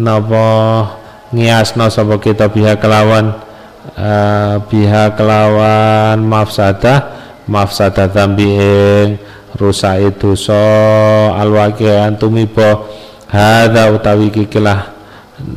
napa 0.00 0.48
ngiasna 1.34 1.92
sapa 1.92 2.16
kita 2.22 2.48
pihak 2.48 2.80
kelawan 2.80 3.36
uh, 3.98 4.62
biha 4.70 5.12
kelawan 5.12 6.22
mafsadah 6.24 7.12
mafsadah 7.44 8.08
tambi 8.08 8.48
ing 8.56 9.20
rusak 9.60 10.14
itu 10.14 10.34
so 10.34 10.56
alwaqi'an 11.36 12.16
tumiba 12.16 12.80
hadza 13.28 13.92
utawi 13.92 14.32
kikilah 14.32 14.94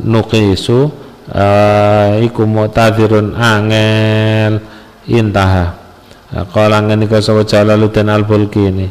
nuqisu 0.04 1.07
uh, 1.32 2.18
iku 2.20 2.44
mutadirun 2.48 3.36
angel. 3.36 4.60
Intaha. 5.08 5.72
Qala 6.52 6.84
ngenika 6.84 7.24
sapa 7.24 7.48
Jalaluddin 7.48 8.12
Al-Bulki 8.12 8.68
ini. 8.68 8.88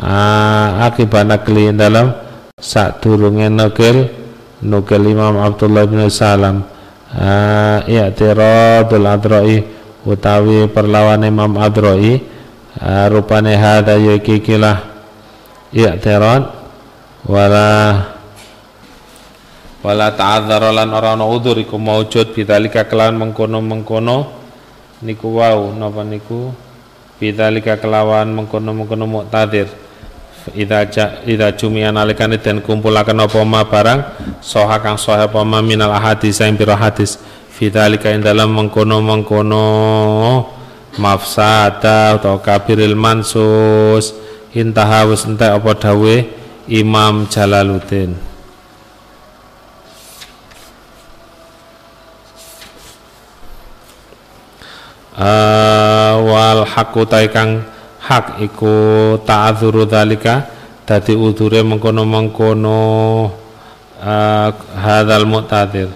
Uh, 0.00 0.80
akibana 0.88 1.44
kli 1.44 1.76
dalam 1.76 2.08
sadurunge 2.56 3.52
nukil 3.52 4.08
nukil 4.64 5.02
Imam 5.04 5.36
Abdullah 5.36 5.84
bin 5.84 6.08
Salam. 6.08 6.64
Uh, 7.10 7.82
i'tiradul 7.90 9.04
adroi 9.04 9.60
utawi 10.06 10.70
perlawan 10.70 11.26
Imam 11.26 11.58
Adroi 11.58 12.22
uh, 12.78 13.06
rupane 13.10 13.58
hada 13.58 13.98
yaki 13.98 14.38
kilah 14.38 14.78
i'tirad 15.74 16.54
wala 17.26 17.68
wala 19.80 20.12
ta'adzara 20.12 20.76
lan 20.76 20.92
ora 20.92 21.16
ana 21.16 21.24
udzur 21.24 21.56
iku 21.56 21.80
maujud 21.80 22.36
bidzalika 22.36 22.84
kelawan 22.84 23.16
mengkono-mengkono 23.16 24.28
niku 25.00 25.40
wau 25.40 25.72
napa 25.72 26.04
niku? 26.04 26.52
Bidzalika 27.16 27.80
kelawan 27.80 28.32
mengkono-mengkono 28.32 29.04
muqtadir. 29.08 29.68
Ida 30.56 30.88
ida 31.28 31.52
jumian 31.52 32.00
nalikane 32.00 32.40
den 32.40 32.64
kumpulaken 32.64 33.20
apa 33.20 33.44
ma 33.44 33.60
barang 33.60 34.00
soha 34.40 34.80
kang 34.80 34.96
soha 34.96 35.28
apa 35.28 35.44
ma 35.44 35.60
minal 35.60 35.92
hadis 35.92 36.40
yang 36.40 36.56
pira 36.56 36.72
hadis 36.80 37.20
fidzalika 37.52 38.08
ing 38.08 38.24
dalam 38.24 38.48
mengkono-mengkono 38.56 39.64
mafsada 40.96 42.16
atau 42.20 42.40
kabiril 42.40 42.96
mansus. 42.96 44.16
Intaha 44.50 45.06
wis 45.06 45.28
entek 45.28 45.62
apa 45.62 45.78
dawe 45.78 46.14
Imam 46.66 47.30
Jalaluddin 47.30 48.29
uh, 55.16 56.14
wal 56.22 56.62
haqqu 56.66 57.06
kang 57.30 57.64
hak 58.00 58.42
iku 58.42 58.74
ta'adzuru 59.22 59.86
dalika 59.86 60.46
dadi 60.86 61.14
udhure 61.14 61.62
mengkono-mengkono 61.62 62.78
uh, 64.02 64.48
hadzal 64.74 65.26
mu'tadir. 65.26 65.90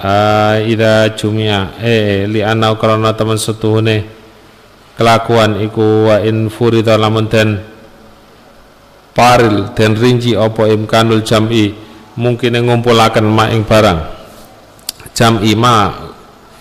Uh, 0.00 0.64
ida 0.64 1.12
jumia 1.12 1.76
eh 1.76 2.24
li 2.24 2.40
anna 2.40 2.72
karena 2.72 3.12
teman 3.12 3.36
setuhune 3.36 4.08
kelakuan 4.96 5.60
iku 5.60 6.08
wa 6.08 6.16
in 6.24 6.48
furida 6.48 6.96
lamun 6.96 7.28
paril 9.12 9.76
den 9.76 9.92
rinci 10.00 10.32
apa 10.32 10.72
imkanul 10.72 11.20
jam'i 11.20 11.76
mungkin 12.16 12.56
ngumpulaken 12.64 13.28
ma 13.28 13.52
ing 13.52 13.64
barang. 13.68 14.00
Jam'i 15.12 15.52
ma 15.52 16.09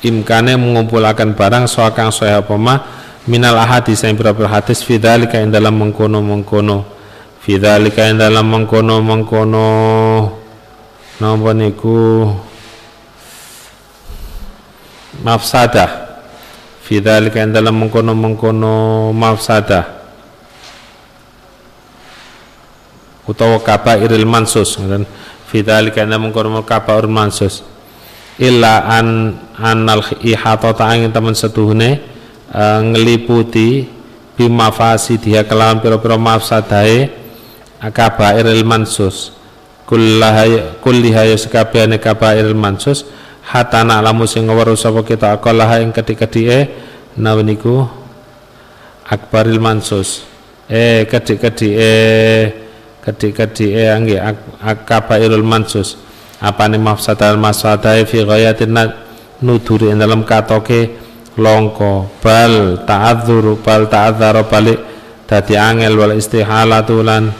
imkane 0.05 0.55
mengumpulkan 0.55 1.35
barang 1.35 1.65
soakang 1.67 2.11
soya 2.13 2.39
apa 2.39 2.55
ma 2.55 2.75
minal 3.27 3.59
ahadis 3.59 4.03
yang 4.03 4.15
berapa 4.15 4.47
hadis 4.47 4.79
fidzalika 4.81 5.37
yang 5.37 5.51
dalam 5.51 5.75
mengkono 5.75 6.23
mengkono 6.23 6.99
fidzalika 7.43 8.05
yang 8.05 8.21
dalam 8.21 8.45
mengkono 8.45 9.01
mengkono 9.01 9.67
napa 11.19 11.51
niku? 11.51 12.29
Mafsadah. 15.19 16.07
Fidzalika 16.85 17.43
yang 17.43 17.51
dalam 17.53 17.75
mengkono 17.75 18.15
mengkono 18.15 19.09
mafsadah. 19.13 19.99
Utawa 23.29 23.61
kabairil 23.61 24.25
mansus 24.25 24.79
dan 24.81 25.05
fidzalika 25.45 26.01
yang 26.01 26.17
dalam 26.17 26.29
mengkono 26.29 26.65
kabairil 26.65 27.11
mansus 27.11 27.61
illa 28.39 28.87
an 28.87 29.35
anal 29.59 30.01
ihatata 30.23 30.87
angin 30.87 31.11
teman 31.11 31.35
setuhune 31.35 31.99
uh, 32.55 32.79
ngeliputi 32.79 33.83
bimafasi 34.39 35.19
dia 35.19 35.43
kelawan 35.43 35.83
pira-pira 35.83 36.15
mafsadae 36.15 37.11
akabairil 37.83 38.63
mansus. 38.63 39.35
Ya 39.89 41.35
sekabehane 41.35 41.99
kabairil 41.99 42.55
mansus. 42.55 43.03
Hatta 43.43 43.81
na'lamu 43.81 44.29
sing 44.29 44.45
weruh 44.45 44.77
sapa 44.77 45.01
kita 45.01 45.33
aqallaha 45.33 45.81
ing 45.81 45.89
kedik-kedike 45.89 46.69
nawa 47.17 47.41
niku 47.41 47.89
akbaril 49.09 49.57
mansus. 49.57 50.23
Eh 50.69 51.09
kedik-kedike 51.09 51.91
kedik-kedike 53.01 53.83
nggih 54.05 54.21
akabairul 54.61 55.43
mansus 55.43 56.08
apane 56.39 56.79
mafsadal 56.79 57.35
mafsadae 57.35 58.07
fi 58.07 58.23
ghayatin 58.23 58.71
nuduri 59.43 59.91
dalam 59.95 60.23
katoke 60.23 60.95
longko. 61.35 62.19
Bal 62.23 62.83
ta'adzuru 62.83 63.59
bal 63.59 63.87
ta'adzara 63.87 64.43
balik 64.47 64.79
dadi 65.27 65.55
angel 65.55 65.95
wal 65.99 66.15
istihalatu 66.15 67.03
lan 67.03 67.31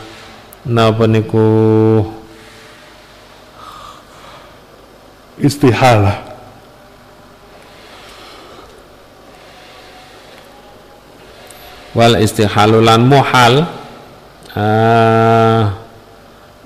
napa 0.67 1.07
niku? 1.07 1.47
Istihalah. 5.39 6.27
Wal 11.95 12.19
istihalulan 12.21 13.01
muhal 13.07 13.63
uh, 14.53 15.63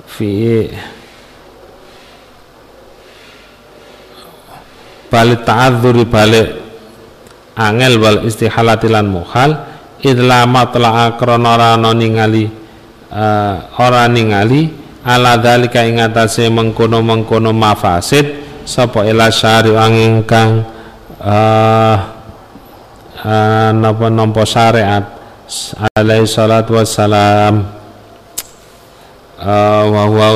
fi 0.09 0.67
balik 5.14 5.45
ta'adzuri 5.45 6.09
balik 6.09 6.47
angel 7.53 8.01
wal 8.01 8.20
istihalatilan 8.26 9.05
muhal 9.05 9.53
idla 10.01 10.49
matla'a 10.49 11.14
krana 11.22 11.53
ora 11.53 11.78
ningali 11.78 12.49
uh, 13.14 13.78
ora 13.78 14.09
ningali 14.09 14.74
ala 15.05 15.38
dalika 15.38 15.86
ing 15.86 16.01
atase 16.01 16.49
mengkono-mengkono 16.49 17.53
mafasid 17.53 18.41
sapa 18.66 19.05
ila 19.05 19.30
syari 19.30 19.78
angingkang 19.78 20.66
uh, 21.22 21.95
uh, 23.22 23.70
napa 23.76 24.07
nampa 24.09 24.43
syariat. 24.47 25.22
Alaihi 25.93 26.24
salatu 26.24 26.80
wassalam. 26.80 27.68
Uh, 29.43 29.84
wa 29.91 30.03
wa 30.07 30.28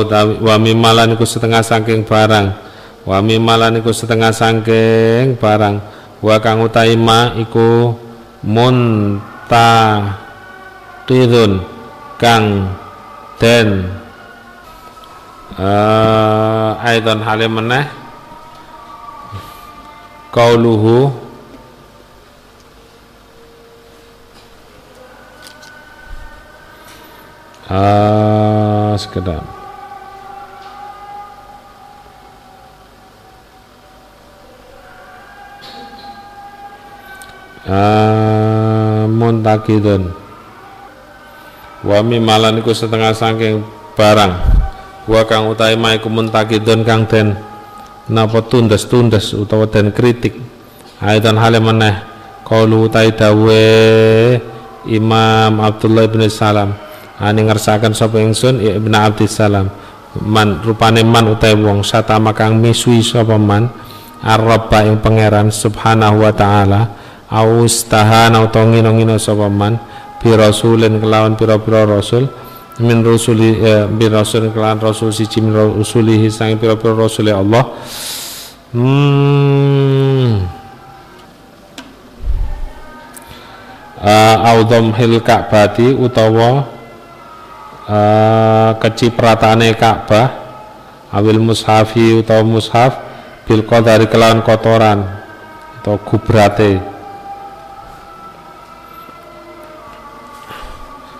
wa 0.43 0.55
mimalan 0.59 1.15
iku 1.15 1.23
setengah 1.23 1.63
saking 1.63 2.03
barang 2.03 2.66
wa 3.07 3.23
mimalan 3.23 3.79
iku 3.79 3.95
setengah 3.95 4.35
sangking 4.35 5.39
barang. 5.39 5.79
Wa 6.19 6.43
kang 6.43 6.59
utai 6.59 6.99
ma 6.99 7.31
iku 7.39 7.95
munta 8.43 10.03
tidun 11.07 11.63
kang 12.19 12.75
den 13.39 13.87
uh, 15.55 16.75
aidan 16.83 17.23
halim 17.23 17.63
meneh. 17.63 17.87
Qauluhu 20.27 21.09
uh, 27.71 28.93
sekedar 28.99 29.41
uh, 37.67 39.03
muntakidun 39.11 40.09
wa 41.83 41.99
mimalan 42.01 42.63
iku 42.63 42.73
setengah 42.73 43.13
saking 43.13 43.61
barang. 43.93 44.33
Wa 45.07 45.23
kang 45.23 45.47
utai 45.47 45.79
ma 45.79 45.95
iku 45.95 46.11
muntakidun 46.11 46.83
kang 46.83 47.07
den 47.07 47.37
napa 48.11 48.43
tundes-tundes 48.43 49.35
utawa 49.35 49.67
den 49.67 49.95
kritik. 49.95 50.35
Aidan 50.99 51.37
hale 51.39 51.61
meneh 51.61 52.03
qaulu 52.43 52.89
utai 52.89 53.13
dawe 53.13 53.63
Imam 54.87 55.63
Abdullah 55.63 56.07
bin 56.11 56.27
Salam. 56.27 56.75
Ani 57.17 57.41
ngersakan 57.47 57.97
sapa 57.97 58.21
ingsun? 58.21 58.61
Ya 58.61 58.77
Ibnu 58.77 58.93
Abdissalam 58.93 59.73
man 60.23 60.63
rupane 60.65 61.05
man 61.05 61.29
utai 61.29 61.53
wong 61.53 61.85
satama 61.85 62.33
kang 62.33 62.57
misui 62.57 63.05
sapa 63.05 63.37
man 63.37 63.69
Ar-Rabba 64.23 64.89
ing 64.89 64.97
pangeran 64.97 65.53
subhanahu 65.53 66.25
wa 66.25 66.33
ta'ala 66.33 66.81
aus 67.27 67.83
tahan 67.87 68.35
atau 68.35 68.63
ngino-ngino 68.63 69.19
sapa 69.19 69.47
bi 70.17 70.29
rasulin 70.33 70.97
kelawan 70.99 71.35
pira-pira 71.35 71.83
rasul. 71.85 72.27
Min 72.77 73.01
rusuli 73.01 73.57
eh, 73.57 73.89
bi 73.89 74.05
rasul 74.05 74.53
kelawan 74.53 74.77
rasul 74.77 75.09
siji 75.09 75.41
min 75.41 75.53
rusulihi 75.53 76.29
sang 76.29 76.55
pira-pira 76.61 76.93
rasul 76.93 77.27
Allah. 77.33 77.63
Hmm. 78.71 80.45
Uh, 83.97 84.37
audom 84.53 84.93
hil 84.93 85.17
ka'bati 85.25 85.89
utawa 85.89 86.69
uh, 87.89 88.71
kecipratane 88.77 89.73
Ka'bah 89.73 90.27
awil 91.09 91.41
mushafi 91.41 92.13
utawa 92.21 92.45
mushaf 92.45 92.93
bil 93.49 93.65
qadari 93.65 94.05
kelawan 94.05 94.45
kotoran 94.45 95.01
atau 95.81 95.97
gubrate 95.97 96.77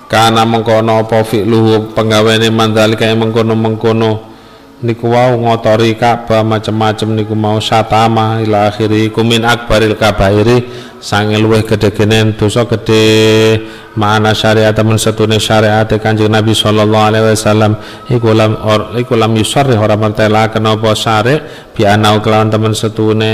kana 0.08 0.48
mengkono 0.48 1.04
apa 1.04 1.24
fi'luhu 1.24 1.92
penggawene 1.92 2.48
mandalika 2.48 3.06
mengkono-mengkono. 3.12 4.40
Niku 4.78 5.10
wau 5.10 5.42
ngotori 5.42 5.98
Ka'bah 5.98 6.46
macam-macam 6.46 7.18
niku 7.18 7.34
mau 7.34 7.58
satama 7.58 8.38
ila 8.46 8.70
akhiri. 8.70 9.10
Kumin 9.10 9.42
akbaril 9.42 9.98
kabairi 9.98 10.70
sange 11.02 11.42
luweh 11.42 11.66
gede-genen 11.66 12.38
dosa 12.38 12.62
gede 12.70 13.58
mana 13.98 14.38
syariat 14.38 14.78
temen 14.78 15.02
setune 15.02 15.42
syariat 15.42 15.90
Kanjeng 15.90 16.30
Nabi 16.30 16.54
sallallahu 16.54 17.06
alaihi 17.10 17.26
wasallam. 17.26 17.74
Iku 18.06 18.38
lam 18.38 18.54
or 18.62 18.94
iku 19.02 19.18
lam 19.18 19.34
yusarri 19.34 19.74
ora 19.74 19.98
martelaken 19.98 20.70
apa 20.70 20.94
syari 20.94 21.42
bi 21.74 21.82
anau 21.82 22.22
kelawan 22.22 22.54
temen 22.54 22.78
setune. 22.78 23.34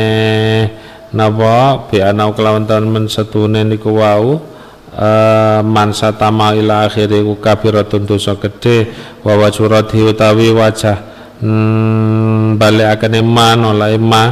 Napa? 1.12 1.92
Bi 1.92 2.00
anau 2.00 2.32
kelawan 2.32 2.64
temen 2.64 3.12
setune 3.12 3.68
niku 3.68 4.00
wau 4.00 4.53
uh, 4.98 5.60
man 5.66 5.92
satama 5.92 6.54
ila 6.58 6.90
akhiri 6.90 7.26
ku 7.26 7.38
kabiratun 7.42 8.06
dosa 8.06 8.38
gede 8.38 8.94
wa 9.26 9.38
wajurati 9.38 10.02
utawi 10.02 10.54
wajah 10.54 10.98
hmm, 11.42 12.56
balik 12.62 12.98
akan 12.98 13.14
man 13.26 13.60
oleh 13.74 13.98
ma 13.98 14.24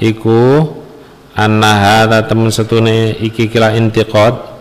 iku 0.00 0.76
anna 1.36 1.72
hadha 1.76 2.24
temen 2.24 2.48
setune 2.48 3.12
iki 3.20 3.52
kila 3.52 3.76
intiqad. 3.76 4.56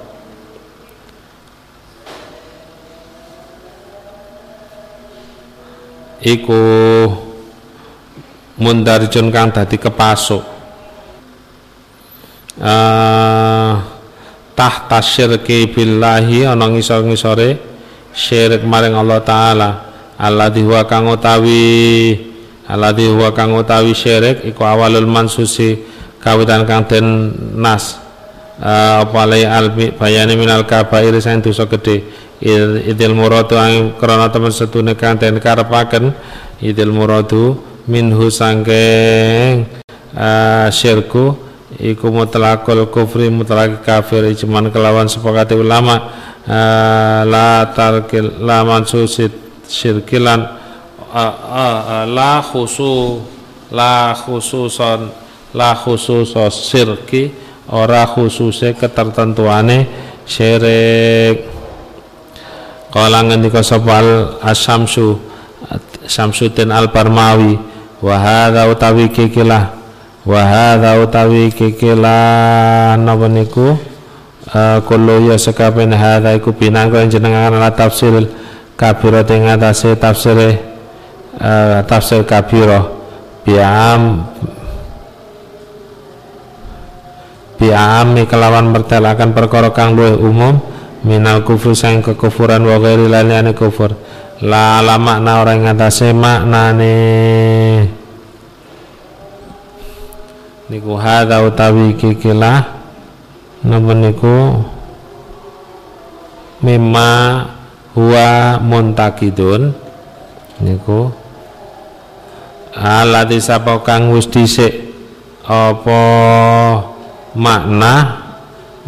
Iku 6.26 6.62
mundarjun 8.60 9.30
kang 9.30 9.54
dadi 9.54 9.78
kepasuk. 9.78 10.44
Uh, 12.56 13.55
tahta 14.56 15.04
syirki 15.04 15.70
billahi 15.70 16.48
ana 16.48 16.72
ngisor-ngisore 16.72 17.60
syirik 18.16 18.64
maring 18.64 18.96
Allah 18.96 19.20
taala. 19.22 19.70
Alladzi 20.16 20.64
huwa 20.64 20.88
kang 20.88 21.12
utawi 21.12 22.16
alladzi 22.72 23.12
huwa 23.12 23.36
kang 23.36 23.52
utawi 23.52 23.92
syirik 23.92 24.48
iku 24.48 24.64
awalul 24.64 25.06
mansusi 25.06 25.84
kawitan 26.24 26.64
kang 26.64 26.88
den 26.88 27.36
nas. 27.60 28.00
Uh, 28.56 29.04
apa 29.04 29.18
alai 29.28 29.44
albi 29.44 29.92
bayani 29.92 30.40
minal 30.40 30.64
kabair 30.64 31.12
sing 31.20 31.44
dosa 31.44 31.68
gedhe. 31.68 32.24
Idil 32.40 33.12
muradu 33.12 33.60
ang 33.60 34.00
krana 34.00 34.32
temen 34.32 34.56
setune 34.56 34.96
kang 34.96 35.20
den 35.20 35.44
karepaken 35.44 36.16
idil 36.64 36.96
muradu 36.96 37.60
minhu 37.92 38.32
sangking 38.32 39.68
uh, 40.16 40.68
syirku 40.72 41.45
iku 41.80 42.12
mutlakul 42.12 42.88
kufri 42.88 43.28
mutlak 43.30 43.84
kafir. 43.84 44.26
Ijman 44.32 44.72
kelawan 44.72 45.10
sepakati 45.10 45.56
ulama 45.56 45.96
uh, 46.48 47.22
la 47.28 47.70
tarkil 47.76 48.42
la 48.44 48.64
mansusit 48.64 49.32
syirkilan. 49.68 50.42
Uh, 51.16 51.32
uh, 51.32 52.04
la 52.08 52.44
khusu 52.44 53.24
la 53.72 54.12
khususon 54.16 55.12
la 55.56 55.72
khususo 55.76 56.52
sirki 56.52 57.32
ora 57.72 58.04
khususe 58.08 58.76
ketertentuane 58.76 59.88
syirik. 60.28 61.52
Kala 62.92 63.28
ngendika 63.28 63.60
sapa 63.60 64.00
al 64.00 64.40
asyamsu 64.40 65.36
Syamsuddin 66.06 66.70
al-Barmawi 66.70 67.58
wa 68.00 68.16
hadza 68.22 68.70
utawi 68.70 69.10
kikilah 69.10 69.75
wa 70.26 70.42
hadza 70.42 70.98
utawi 71.00 71.54
kikila 71.54 72.98
napa 72.98 73.30
niku? 73.30 73.78
Uh, 74.46 74.78
kullu 74.86 75.30
ya 75.30 75.42
sekapen 75.42 75.90
hadza 75.90 76.38
iku 76.38 76.54
pinangka 76.54 77.02
jenengan 77.10 77.58
la 77.58 77.74
tafsir 77.74 78.30
kabira 78.78 79.26
ing 79.26 79.50
atase 79.50 79.98
tafsir 79.98 80.38
uh, 81.42 81.82
tafsir 81.90 82.22
kabira 82.30 82.86
biam 83.42 84.30
biam 87.58 88.08
kelawan 88.30 88.70
mertelakan 88.70 89.34
perkara 89.34 89.74
kang 89.74 89.98
luwih 89.98 90.14
umum 90.14 90.62
minal 91.06 91.42
kufur 91.46 91.78
sang 91.78 92.02
kekufuran 92.06 92.66
wa 92.66 92.82
ghairi 92.82 93.06
lan 93.10 93.50
kufur. 93.54 93.94
La 94.44 94.84
la 94.84 95.00
makna 95.00 95.40
ora 95.40 95.56
ing 95.56 95.64
atase 95.64 96.12
maknane 96.12 96.94
niku 100.70 100.98
hadza 100.98 101.46
utawi 101.46 101.94
kikilah 101.94 102.66
napa 103.66 103.94
niku? 103.94 104.66
Mimma 106.66 107.10
huwa 107.94 108.58
muntakidun 108.64 109.74
niku. 110.62 111.14
Alati 112.76 113.40
sapa 113.40 113.80
kang 113.86 114.12
wis 114.12 114.28
dhisik 114.28 114.92
apa 115.46 116.02
makna 117.38 117.94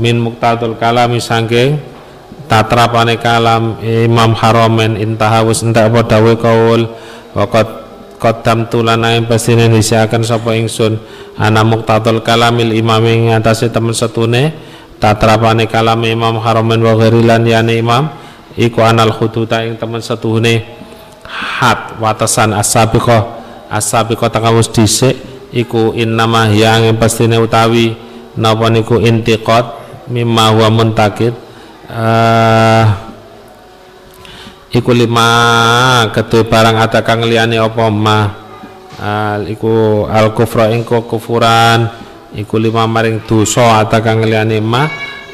min 0.01 0.17
muktadul 0.19 0.75
kalami 0.75 1.21
sangking 1.21 1.77
tatrapane 2.49 3.21
kalam 3.21 3.77
Imam 3.83 4.33
Haromen 4.33 4.97
intaha 4.97 5.45
wis 5.45 5.61
entek 5.61 5.93
apa 5.93 6.01
dawe 6.03 6.33
kaul 6.35 6.89
waqad 7.37 7.67
qaddam 8.17 8.69
tulana 8.69 9.15
ing 9.15 9.29
pastine 9.29 9.69
disiaken 9.69 10.25
sapa 10.25 10.53
ingsun. 10.57 10.99
Ana 11.37 11.61
muqtatul 11.61 12.25
kalamil 12.25 12.73
imam 12.73 13.01
ing 13.05 13.29
atase 13.33 13.69
temen 13.69 13.93
setune 13.93 14.57
tatrapane 14.97 15.69
kalam 15.69 16.01
Imam 16.05 16.41
Haromen 16.41 16.81
wa 16.81 16.97
yani 16.97 17.77
imam 17.77 18.09
iku 18.57 18.81
anal 18.81 19.13
khututa 19.13 19.61
ing 19.61 19.77
temen 19.77 20.01
setune 20.01 20.65
hat 21.25 22.01
watasan 22.01 22.57
as-sabiqah. 22.57 23.37
As-sabiqah 23.69 24.33
takawus 24.33 24.71
dhisik 24.73 25.13
iku 25.53 25.93
innama 25.93 26.49
yang 26.49 26.89
pastine 26.97 27.37
utawi 27.37 27.93
napa 28.33 28.73
niku 28.73 28.97
intiqad 28.97 29.77
mimma 30.09 30.57
huwa 30.57 30.67
muntakid. 30.73 31.37
Uh, 31.87 33.06
iku 34.73 34.91
lima 34.91 35.29
kedua 36.11 36.43
barang 36.47 36.77
ada 36.79 36.99
kang 37.05 37.23
liyane 37.23 37.55
apa 37.61 37.87
ma 37.87 38.19
uh, 38.99 39.37
iku 39.47 40.05
al 40.11 40.35
kufra 40.35 40.71
ing 40.75 40.83
kufuran 40.83 41.87
iku 42.35 42.59
lima 42.59 42.83
maring 42.83 43.23
dosa 43.23 43.81
ada 43.81 44.03
kang 44.03 44.19
liyane 44.21 44.59
ma 44.59 44.83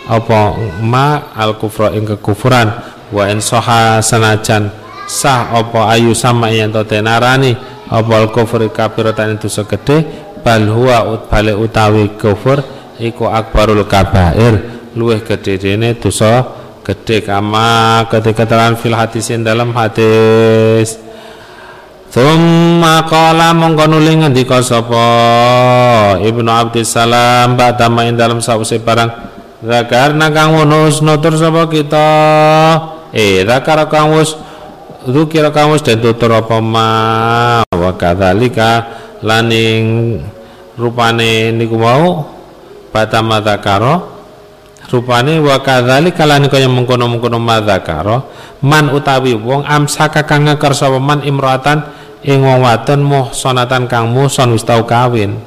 apa 0.04 0.56
ma 0.84 1.32
al 1.32 1.56
kufra 1.56 1.96
ing 1.96 2.04
kekufuran. 2.04 2.92
Wa 3.14 3.30
in 3.30 3.40
soha 3.46 4.02
senajan 4.02 4.74
sah 5.06 5.54
apa 5.54 5.94
ayu 5.94 6.18
sama 6.18 6.50
yang 6.50 6.74
to 6.74 6.82
tenarani 6.82 7.54
apa 7.88 8.14
al 8.18 8.34
kufri 8.34 8.74
kabiratan 8.74 9.38
dosa 9.38 9.64
gede 9.70 10.02
bal 10.42 10.66
huwa 10.66 11.14
ut 11.14 11.30
balik 11.30 11.56
utawi 11.56 12.18
kufur 12.18 12.60
iku 12.98 13.30
akbarul 13.30 13.86
kabair. 13.86 14.82
Luweh 14.98 15.22
gede 15.22 15.62
dene 15.62 15.94
dosa 15.98 16.63
gede 16.84 17.24
kama 17.24 18.04
ketika 18.12 18.44
terang 18.44 18.76
fil 18.76 18.94
hadisin 18.94 19.42
dalam 19.42 19.72
hadis. 19.72 21.00
Thumma 22.14 23.10
qala 23.10 23.58
mongko 23.58 23.90
nuli 23.90 24.22
ngendika 24.22 24.62
sapa? 24.62 25.08
Ibnu 26.22 26.46
Abdissalam 26.46 27.58
ba'da 27.58 27.90
main 27.90 28.14
dalam 28.14 28.38
sause 28.38 28.78
barang. 28.78 29.10
Zakarna 29.64 30.30
kang 30.30 30.54
wunus 30.60 31.02
nutur 31.02 31.40
sapa 31.40 31.72
kita? 31.72 32.10
Eh 33.16 33.48
zakar 33.48 33.88
kang 33.88 34.12
wus 34.12 34.36
Zukira 35.04 35.52
kang 35.52 35.72
wus 35.72 35.84
dan 35.84 36.00
tutur 36.00 36.32
apa 36.36 36.64
ma? 36.64 36.92
Wa 37.72 37.92
laning 39.24 39.84
rupane 40.76 41.52
niku 41.56 41.76
mau 41.80 42.28
Batama 42.92 43.42
zakaro 43.42 44.13
rupane 44.94 45.42
wa 45.42 45.58
kadzali 45.58 46.14
kalane 46.14 46.54
kaya 46.54 46.70
mengkono-mengkono 46.70 47.42
madzakara 47.42 48.22
man 48.62 48.94
utawi 48.94 49.34
wong 49.34 49.66
amsaka 49.66 50.22
kang 50.22 50.46
ngeker 50.46 50.78
sapa 50.78 51.02
man 51.02 51.26
imroatan 51.26 51.82
ing 52.22 52.46
wong 52.46 52.62
wadon 52.62 53.02
muhsanatan 53.02 53.90
kang 53.90 54.14
muhson 54.14 54.54
wis 54.56 54.64
tau 54.64 54.86
kawin. 54.86 55.42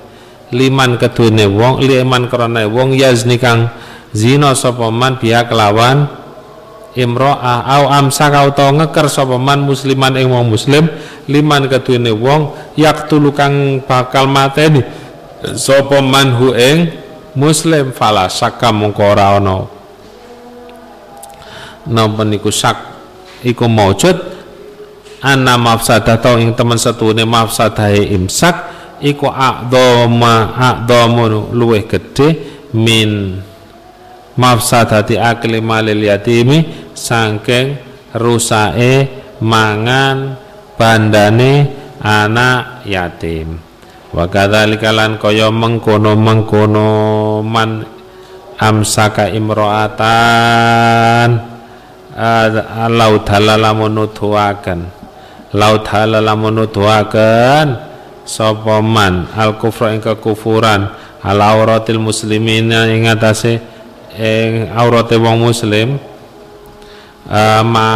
Liman 0.51 0.99
kedune 0.99 1.47
wong 1.47 1.83
liman 1.83 2.27
krana 2.27 2.67
wong 2.67 2.95
yazni 2.95 3.39
kang 3.39 3.71
zina 4.11 4.55
sapa 4.55 4.91
man 4.91 5.19
biha 5.19 5.47
kelawan 5.47 6.07
imro'ah 6.95 7.67
au 7.67 7.85
amsaka 7.91 8.47
utawa 8.47 8.83
ngeker 8.83 9.07
sapa 9.11 9.39
man 9.39 9.63
musliman 9.63 10.15
ing 10.19 10.31
wong 10.31 10.51
muslim 10.51 10.91
liman 11.31 11.67
kedune 11.71 12.15
wong 12.15 12.55
yaktulu 12.79 13.31
kang 13.31 13.83
bakal 13.83 14.31
mateni 14.31 14.83
sapa 15.55 15.99
man 16.03 16.35
hu 16.35 16.55
ing 16.55 17.06
muslim 17.37 17.93
fala 17.93 18.27
syakka 18.33 18.73
mungko 18.73 19.05
ora 19.05 19.37
ana. 19.37 19.69
Napa 21.87 22.25
niku 22.25 22.51
sak 22.51 22.77
iku 23.45 23.69
maujud. 23.71 24.35
Anna 25.23 25.57
mafsadata 25.61 26.37
ing 26.41 26.53
temen 26.57 26.77
setune 26.79 27.25
mafsadahe 27.25 28.15
imsak 28.15 28.57
iku 29.01 29.27
aqdama 29.29 30.55
aqdamu 30.55 31.53
luweh 31.53 31.85
gedhe 31.89 32.37
min 32.77 33.41
mafsadati 34.37 35.17
akli 35.17 35.59
malil 35.65 35.99
yatimi 35.99 36.93
saking 36.93 37.81
rusake 38.13 39.09
mangan 39.43 40.37
bandane 40.77 41.73
anak 42.01 42.85
yatim 42.89 43.66
wa 44.17 44.25
kadzalika 44.25 44.97
lan 44.97 45.21
kaya 45.21 45.53
mengkono-mengkono 45.53 46.89
man 47.45 47.85
amsaka 48.57 49.29
imro'atan 49.29 51.31
laut 52.97 53.29
halala 53.29 53.77
menutuaken 53.77 54.81
laut 55.53 55.85
halala 55.93 56.33
menutuaken 56.33 57.87
sapa 58.27 58.83
man? 58.83 59.31
Al 59.33 59.57
kufra 59.57 59.95
ing 59.95 60.03
kekufuran. 60.03 60.91
Al 61.23 61.39
auratil 61.43 62.03
muslimina 62.03 62.87
ing 62.91 63.11
atase 63.11 63.59
ing 64.15 64.71
aurate 64.71 65.19
wong 65.19 65.43
muslim 65.43 65.99
uh, 67.27 67.63
ma 67.67 67.89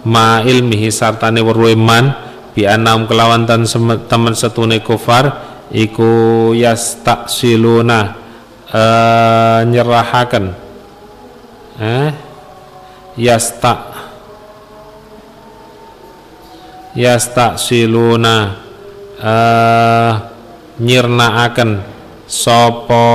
ma 0.00 0.40
ilmihi 0.40 0.88
sartane 0.88 1.44
weruhe 1.44 1.76
man 1.76 2.16
bi 2.56 2.64
anam 2.64 3.04
kelawan 3.04 3.44
tan 3.44 3.68
teman 4.08 4.32
setune 4.32 4.80
kufar 4.80 5.44
iku 5.68 6.56
yastaksiluna 6.56 8.16
uh, 8.72 9.60
nyerahaken. 9.68 10.56
Eh? 11.76 12.08
Yasta 13.20 13.92
yastaksiluna 16.96 18.34
uh, 19.20 20.12
nyirnaaken. 20.80 21.92
Sopo 22.26 23.06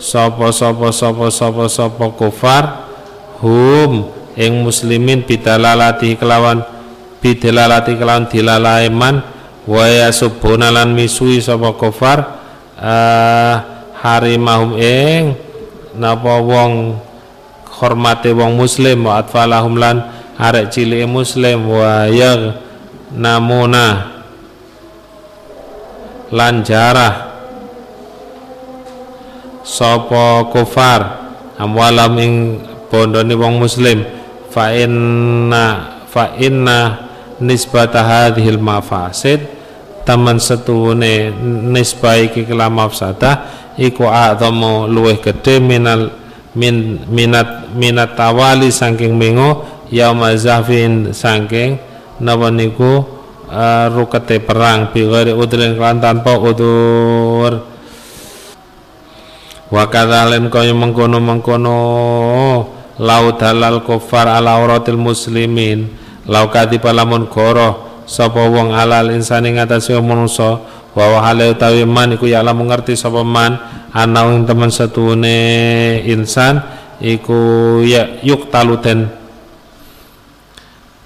sopo 0.00 0.50
sopo 0.50 0.88
sopo 0.90 1.30
sopo 1.30 1.64
sopo 1.70 2.06
kufar 2.18 2.88
hum 3.44 4.10
ing 4.34 4.64
muslimin 4.66 5.22
bidalalati 5.22 6.18
kelawan 6.18 6.66
bidilalati 7.20 7.94
kelawan 8.00 8.26
dilalai 8.26 8.88
man 8.88 9.20
wa 9.68 9.84
yasubuna 9.84 10.72
lan 10.72 10.96
misui 10.96 11.38
sapa 11.38 11.76
kufar 11.76 12.18
uh, 12.80 13.54
harimahum 14.00 14.80
ing 14.80 15.36
napa 16.00 16.40
wong 16.40 16.96
hormate 17.80 18.32
wong 18.32 18.56
muslim 18.56 19.04
wa 19.04 19.20
atfalahum 19.20 19.76
lan 19.76 20.00
arek 20.40 20.72
cilik 20.72 21.04
muslim 21.04 21.68
wa 21.68 22.08
yag 22.08 22.56
namuna 23.12 24.16
lan 26.32 26.64
jarah 26.64 27.30
sapa 29.60 30.48
kufar 30.48 31.00
amwalam 31.60 32.16
ing 32.16 32.32
bondone 32.88 33.36
wong 33.36 33.60
muslim 33.60 34.00
fa 34.48 34.72
inna 34.72 36.00
fa 36.08 36.34
inna 36.40 37.09
nisbata 37.40 38.04
hadhil 38.04 38.60
mafasid. 38.60 39.58
Taman 40.00 40.40
setune 40.40 41.28
nisbai 41.44 42.32
iki 42.32 42.48
kelam 42.48 42.80
mafsadah 42.80 43.60
iku 43.76 44.08
a'zamu 44.08 44.88
luweh 44.88 45.20
gede 45.20 45.60
minal 45.60 46.10
min 46.56 47.04
minat 47.06 47.70
minat 47.76 48.18
tawali 48.18 48.72
saking 48.74 49.14
mengo 49.14 49.62
yauma 49.92 50.34
zafin 50.34 51.14
saking 51.14 51.78
napa 52.18 52.50
niku 52.50 53.06
uh, 53.46 53.86
rukete 53.92 54.42
perang 54.42 54.90
bi 54.90 55.06
ghairi 55.06 55.30
udrin 55.30 55.78
kan 55.78 56.02
tanpa 56.02 56.34
udur 56.38 57.52
wa 59.70 59.84
kadzalen 59.86 60.50
kaya 60.50 60.74
mengkono-mengkono 60.74 61.78
laut 62.98 63.38
halal 63.38 63.86
kufar 63.86 64.26
ala 64.26 64.58
auratil 64.58 64.98
muslimin 64.98 65.99
lau 66.28 66.50
kadipa 66.52 66.92
lamun 66.92 67.30
goro 67.30 68.02
sapa 68.04 68.50
wong 68.50 68.74
alal 68.74 69.14
insani 69.14 69.54
ngatasi 69.54 69.94
manusa 70.02 70.60
wa 70.90 71.04
wahale 71.16 71.54
utawi 71.54 71.86
man 71.86 72.18
iku 72.18 72.26
ya 72.26 72.42
lamun 72.42 72.66
ngerti 72.66 72.98
sapa 72.98 73.22
man 73.22 73.56
ana 73.94 74.26
ing 74.26 74.44
temen 74.44 74.68
setune 74.74 75.38
insan 76.04 76.60
iku 76.98 77.80
ya 77.86 78.20
yuk 78.26 78.50
taluten 78.50 79.06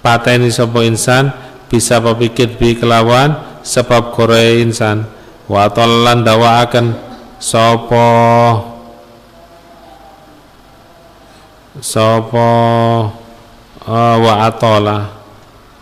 pateni 0.01 0.49
sapa 0.49 0.81
insan 0.83 1.29
bisa 1.69 1.97
papikir 1.97 2.55
bi 2.55 2.77
kelawan 2.77 3.35
sebab 3.65 4.13
gore 4.13 4.61
insan. 4.61 5.09
Wa 5.45 5.69
tallan 5.69 6.25
dawaaken 6.25 6.97
sapa 7.37 8.07
sapa 11.77 12.49
uh, 13.85 14.15
wa 14.19 14.33
atola. 14.49 14.97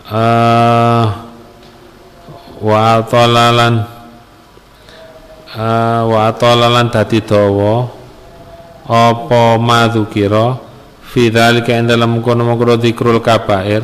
Uh, 0.04 1.04
wa 2.60 2.78
atola 3.00 3.46
lan 3.52 3.74
uh, 5.56 6.00
wa 6.08 6.18
atola 6.28 6.66
lan 6.68 6.92
dadi 6.92 7.20
dawa. 7.24 7.88
Apa 8.84 9.56
madzukira 9.56 10.60
fi 11.00 11.32
dzalika 11.32 11.72
ing 11.72 11.88
dalam 11.88 12.20
kono-kono 12.20 12.76
dzikrul 12.76 13.24
kabair. 13.24 13.80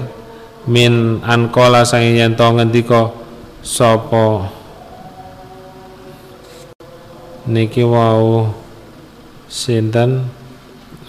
Min 0.69 1.25
ankola 1.25 1.89
sang 1.89 2.05
yen 2.05 2.37
to 2.37 2.45
ngendika 2.45 3.09
sapa? 3.65 4.45
Niki 7.49 7.81
wau 7.81 8.53
sinten? 9.49 10.29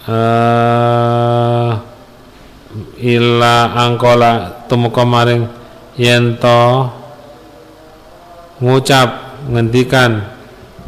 Uh, 0.07 1.90
ila 2.99 3.75
angkola 3.75 4.63
tumeka 4.71 5.03
maring 5.03 5.43
yen 5.99 6.39
to 6.39 6.87
ngucap 8.63 9.41
ngendikan 9.49 10.23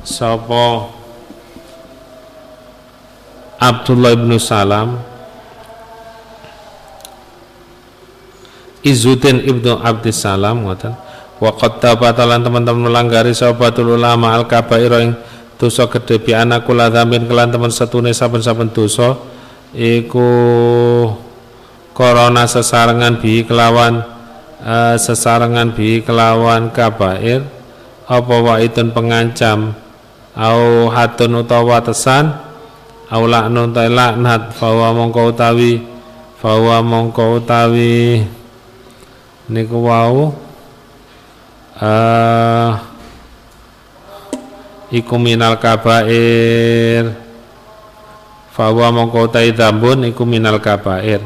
sapa 0.03 0.87
Abdullah 3.63 4.15
bin 4.19 4.35
Salam 4.39 4.99
Izuddin 8.83 9.39
ibnu 9.47 9.79
Abdissalam 9.79 10.67
ngoten. 10.67 10.91
Wa 11.39 11.55
qad 11.55 11.79
tabatalan 11.79 12.43
teman-teman 12.43 12.91
melanggari 12.91 13.31
sahabatul 13.31 13.95
ulama 13.95 14.35
al 14.35 14.43
kabaira 14.43 14.99
ing 14.99 15.15
dosa 15.55 15.87
gedhe 15.87 16.19
bi 16.19 16.35
anakula 16.35 16.91
dzamin 16.91 17.23
kelan 17.23 17.47
teman 17.51 17.71
setune 17.71 18.11
saben-saben 18.11 18.75
dosa 18.75 19.15
iku 19.71 20.27
korona 21.93 22.49
sesarengan 22.49 23.21
bi 23.21 23.45
kelawan 23.45 24.01
uh, 24.65 24.97
sesarengan 24.97 25.71
bi 25.77 26.01
kelawan 26.01 26.73
kabair 26.73 27.45
apa 28.09 28.35
waitun 28.43 28.91
pengancam? 28.91 29.77
Au 30.33 30.89
hatun 30.89 31.45
utawa 31.45 31.77
tesan 31.85 32.33
au 33.13 33.29
laknun 33.29 33.69
ta 33.69 33.85
laknat 33.85 34.57
fawa 34.57 34.89
mongko 34.89 35.29
utawi 35.29 35.85
fawa 36.41 36.81
mongko 36.81 37.37
utawi. 37.37 38.25
Niku 39.53 39.77
wau 39.77 40.33
uh, 41.77 42.71
iku 44.89 45.15
minal 45.21 45.61
kabair. 45.61 47.13
Fawa 48.57 48.89
mongko 48.89 49.29
utai 49.29 49.53
dambun 49.53 50.09
iku 50.09 50.25
minal 50.25 50.57
kabair 50.57 51.21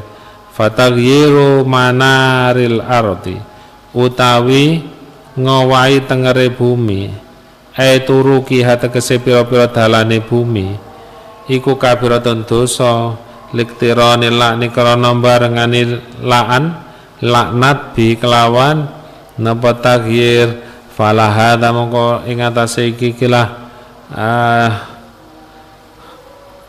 fatagyiru 0.58 1.62
manaril 1.62 2.82
ardi 2.82 3.38
utawi 3.94 4.82
ngowahi 5.38 6.02
tengere 6.02 6.50
bumi. 6.50 7.14
Ai 7.78 8.02
turuki 8.02 8.58
hategese 8.66 9.22
pira-pira 9.22 9.70
dalane 9.70 10.18
bumi. 10.18 10.74
Iku 11.46 11.78
kabiratun 11.78 12.42
dosa 12.42 13.14
liktirani 13.54 14.34
lakni 14.34 14.74
krana 14.74 15.14
barengani 15.14 16.02
laan 16.26 16.74
laknat 17.22 17.94
bi 17.94 18.18
kelawan. 18.18 18.90
Napa 19.38 19.78
taghir? 19.78 20.66
Fala 20.98 21.30
hadza 21.30 21.70
mongko 21.70 22.26
ing 22.26 22.42
atase 22.42 22.90
iki 22.90 23.14
kilah 23.14 23.70
uh, 24.10 24.70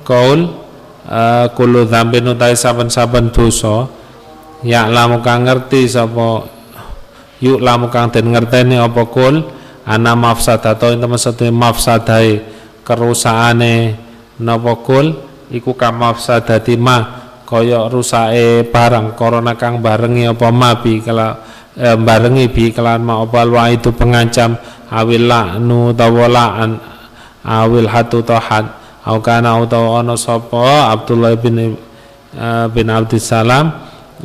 kaul 0.06 0.69
uh, 1.08 1.48
kullu 1.56 1.88
dzambin 1.88 2.36
utai 2.36 2.58
saben-saben 2.58 3.32
dosa 3.32 3.88
ya 4.66 4.90
lamu 4.92 5.24
kang 5.24 5.48
ngerti 5.48 5.88
sapa 5.88 6.44
yuk 7.40 7.64
lamu 7.64 7.88
kang 7.88 8.12
den 8.12 8.36
ngerteni 8.36 8.76
apa 8.76 9.08
kul 9.08 9.40
ana 9.88 10.14
mafsadato 10.14 10.92
ing 10.92 11.00
temen 11.00 11.20
sedaya 11.20 11.52
mafsadai 11.56 12.30
kerusakane 12.84 13.96
napa 14.44 14.74
kul 14.84 15.16
iku 15.50 15.74
kam 15.74 16.04
mafsadati 16.04 16.76
ma 16.76 17.20
kaya 17.48 17.90
rusake 17.90 18.70
barang 18.70 19.18
korona 19.18 19.58
kang 19.58 19.82
barengi 19.82 20.30
apa 20.30 20.54
mabi 20.54 21.02
kala 21.02 21.42
eh, 21.74 21.98
barengi 21.98 22.46
bi 22.54 22.70
kelan 22.70 23.02
ma 23.02 23.26
apa 23.26 23.42
wa 23.50 23.66
itu 23.74 23.90
pengancam 23.90 24.54
awil 24.94 25.26
la'nu 25.26 25.96
tawalaan 25.98 26.78
awil 27.42 27.90
hatu 27.90 28.22
tohat 28.22 28.79
au 29.06 29.18
kana 29.24 29.56
utawa 29.60 30.00
ana 30.04 30.20
sapa 30.20 30.92
Abdullah 30.92 31.36
bin 31.40 31.76
uh, 32.36 32.68
bin 32.72 32.88
Abdissalam 32.90 33.72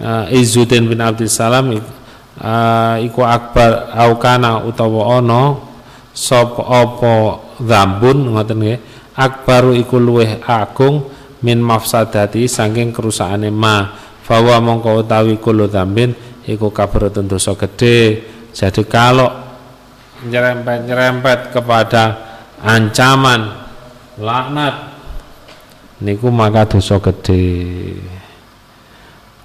uh, 0.00 0.24
Izzuddin 0.34 0.90
bin 0.90 0.98
Abdissalam 0.98 1.74
uh, 1.74 2.96
iku 3.02 3.20
akbar 3.22 3.94
aukana 3.94 4.64
utawa 4.66 5.18
ana 5.22 5.58
sapa 6.10 6.62
apa 6.62 7.14
zambun 7.62 8.34
ngoten 8.34 8.58
nggih. 8.58 8.78
Akbaru 9.14 9.78
iku 9.78 10.02
luweh 10.02 10.42
agung 10.42 11.06
min 11.46 11.62
mafsadati 11.62 12.50
saking 12.50 12.90
kerusakane 12.90 13.46
ma. 13.46 14.02
Fawa 14.24 14.56
mongko 14.58 15.04
utawi 15.04 15.38
kulo 15.38 15.68
zambin 15.70 16.16
iku 16.48 16.72
kabaratun 16.72 17.28
dosa 17.28 17.52
gede 17.56 18.24
jadi 18.52 18.82
kalau 18.88 19.28
nyerempet-nyerempet 20.24 21.52
kepada 21.52 22.04
ancaman 22.64 23.63
laknat. 24.18 24.94
Niku 26.02 26.28
maka 26.28 26.66
dosa 26.66 26.98
gede 26.98 27.94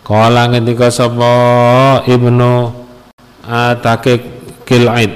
Kala 0.01 0.49
ngendika 0.49 0.89
sapa 0.89 1.33
Ibnu 2.09 2.73
Atakik 3.45 4.25
Kil'id 4.65 5.13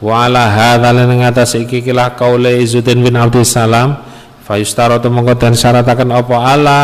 wa 0.00 0.26
ala 0.26 0.48
hadza 0.48 0.90
lan 0.90 1.12
ngatas 1.20 1.54
iki 1.60 1.84
kilah 1.84 2.16
kaule 2.16 2.58
Izuddin 2.64 3.04
bin 3.04 3.14
Abdus 3.14 3.52
Salam 3.52 4.00
fayustaratu 4.42 5.12
mongko 5.12 5.36
den 5.36 5.54
syarataken 5.54 6.10
apa? 6.10 6.36
Ala 6.48 6.80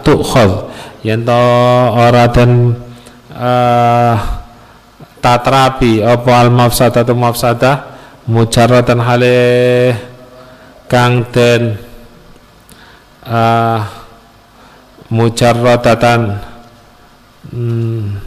tukhad 0.00 0.72
yen 1.04 1.22
to 1.22 1.44
ora 1.94 2.26
den 2.32 2.74
uh, 3.36 4.16
tatrapi 5.20 6.00
apa 6.00 6.32
al 6.32 6.50
mafsadatu 6.50 7.12
mafsadah 7.12 7.96
mujarratan 8.26 8.98
hale 9.04 9.36
kang 10.86 11.26
den 11.34 11.78
uh, 13.26 13.82
mujarradatan 15.10 16.42
hmm, 17.50 18.18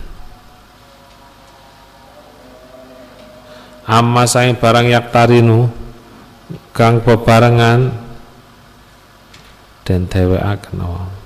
amma 3.88 4.24
saing 4.28 4.56
barang 4.56 4.88
yak 4.88 5.12
tarinu 5.12 5.72
kang 6.76 7.04
bebarengan 7.04 7.92
dan 9.84 10.06
dhewekaken 10.08 10.78
Allah 10.80 11.19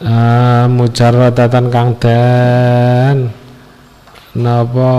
uh, 0.00 0.64
mujarradatan 0.66 1.66
kang 1.68 1.96
den 2.00 3.16
napa? 4.36 4.94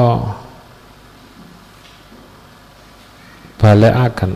Balekaken. 3.62 4.34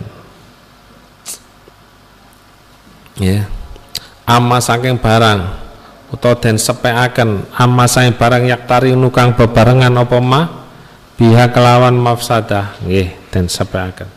Ya. 3.17 3.49
Amma 4.25 4.61
saking 4.61 5.01
barang 5.01 5.65
utawa 6.13 6.37
den 6.37 6.61
sepekaken 6.61 7.49
amma 7.57 7.89
saking 7.89 8.13
barang 8.17 8.45
yaktari 8.45 8.93
nukang 8.93 9.33
bebarengan 9.33 9.93
apa 9.97 10.17
ma? 10.21 10.41
Biha 11.17 11.49
kelawan 11.49 11.97
mafsadah. 11.97 12.77
Nggih 12.85 13.13
den 13.33 13.49
sepekaken 13.49 14.15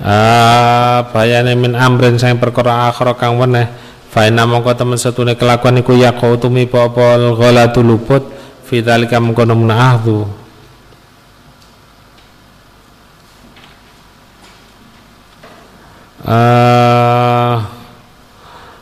ah 0.00 1.04
bayane 1.12 1.52
min 1.52 1.76
amrin 1.76 2.16
saking 2.16 2.40
perkara 2.40 2.88
akhir 2.88 3.20
kang 3.20 3.36
weneh 3.36 3.68
fa 4.10 4.26
inna 4.26 4.42
mongko 4.42 4.74
temen 4.74 4.98
setune 4.98 5.38
kelakuan 5.38 5.78
iku 5.78 5.94
yaqau 5.94 6.34
tumi 6.34 6.66
apa 6.66 7.30
ghalatu 7.38 7.80
luput 7.80 8.26
Fidalika 8.70 9.18
mengkono 9.18 9.58
menahdu 9.58 10.30
uh, 16.22 17.56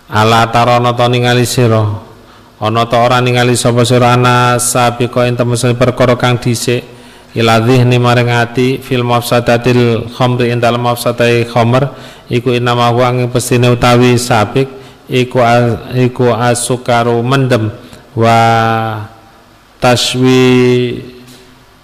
ala 0.08 0.40
tarono 0.52 0.92
to 0.92 1.06
ningali 1.08 1.48
sira? 1.48 1.84
Ana 2.58 2.84
ta 2.90 3.00
ora 3.00 3.22
ningali 3.22 3.54
sapa 3.54 3.84
sira? 3.88 4.12
Ana 4.12 4.60
sabiqa 4.60 5.24
ing 5.24 5.40
temesi 5.40 5.72
perkara 5.72 6.20
kang 6.20 6.36
dhisik 6.36 6.84
ila 7.36 7.60
dhihni 7.60 8.00
maring 8.00 8.32
ati 8.32 8.80
fil 8.80 9.04
mafsadatil 9.04 10.10
khamri 10.16 10.50
ing 10.50 10.60
mafsadai 10.60 11.44
khamr 11.46 11.92
iku 12.32 12.56
inama 12.56 12.90
wa 12.90 13.12
ing 13.12 13.30
utawi 13.30 14.18
sabik 14.18 14.68
iku 15.08 15.40
iku 15.96 16.32
asukaru 16.32 17.20
mendem. 17.24 17.72
Wa 18.14 18.38
taswi 19.80 21.02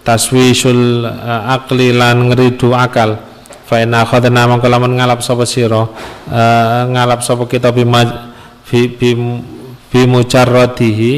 taswisul 0.04 1.08
uh, 1.08 1.54
akli 1.56 1.96
lan 1.96 2.30
ngridu 2.30 2.70
akal. 2.76 3.18
Fa 3.64 3.80
inna 3.80 4.04
khadna 4.04 4.44
mangko 4.44 4.68
lamun 4.68 5.00
ngalap 5.00 5.24
sapa 5.24 5.48
sira 5.48 5.88
uh, 5.88 6.82
ngalap 6.92 7.24
sapa 7.24 7.48
kita 7.48 7.72
bi 7.72 7.88
bi, 8.68 8.80
bi, 9.88 10.00
mujarradihi 10.04 11.12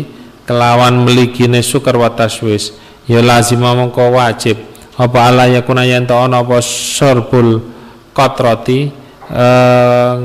kelawan 0.47 1.03
meligine 1.03 1.59
sukar 1.63 1.99
wa 1.99 2.11
taswis. 2.15 2.75
Ya 3.11 3.23
lazim 3.23 3.63
mongko 3.63 4.15
wajib. 4.15 4.59
Apa 4.97 5.29
ala 5.29 5.45
yakuna 5.45 5.85
yen 5.85 6.09
ana 6.09 6.41
apa 6.41 6.57
syurbul 6.65 7.61
qatrati 8.17 8.89
eh, 9.29 10.17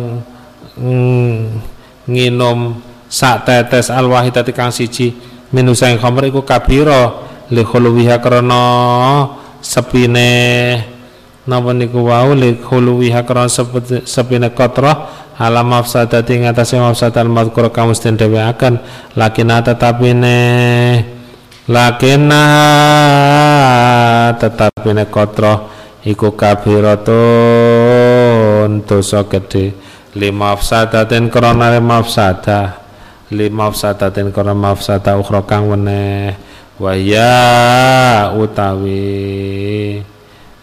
nginum 2.12 2.84
sak 3.08 3.48
tetes 3.48 3.88
al 3.88 4.12
wahidati 4.12 4.52
kang 4.52 4.76
siji. 4.76 5.16
Minu 5.56 5.72
sang 5.72 5.96
khamr 5.96 6.28
iku 6.28 6.44
kabira. 6.44 7.32
Li 7.52 7.64
khuluwiha 7.68 8.24
krana 8.24 9.28
sepine 9.60 10.80
napa 11.48 11.72
niku 11.76 12.08
wau? 12.08 12.32
Li 12.32 12.56
khuluwiha 12.60 13.24
krana 13.28 13.52
sepine 14.04 14.52
qatrah 14.56 15.32
ala 15.36 15.64
mafsadati 15.64 16.40
ing 16.40 16.48
atase 16.48 16.80
mafsadal 16.80 17.28
madhkur 17.28 17.68
kamu 17.74 17.92
den 17.98 18.16
dheweaken 18.16 18.80
lakina 19.20 19.60
tetapi 19.60 20.14
ne 20.16 20.40
lakina 21.68 22.44
tetapi 24.40 24.90
ne 24.96 25.04
kotroh. 25.12 25.68
Iku 26.02 26.34
kabiratun 26.34 27.14
dosa 28.90 29.22
gede 29.30 29.70
lima 30.12 30.56
mafsadatin 30.56 31.32
krana 31.32 31.80
mafsadah 31.80 32.84
lima 33.32 33.72
mafsadatin 33.72 34.36
krana 34.36 34.52
mafsadah 34.52 35.16
ukhra 35.16 35.42
kang 35.48 35.72
weneh. 35.72 36.36
Wahya 36.82 38.34
utawi 38.34 40.02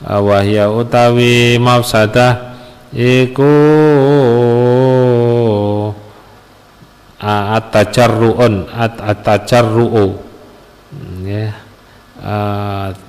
wahya 0.02 0.66
utawi 0.66 1.62
mafsadah 1.62 2.58
iku 2.90 3.54
at-tajarruun 7.22 8.66
at-tajarru'u. 8.74 10.18
Ya 11.22 11.54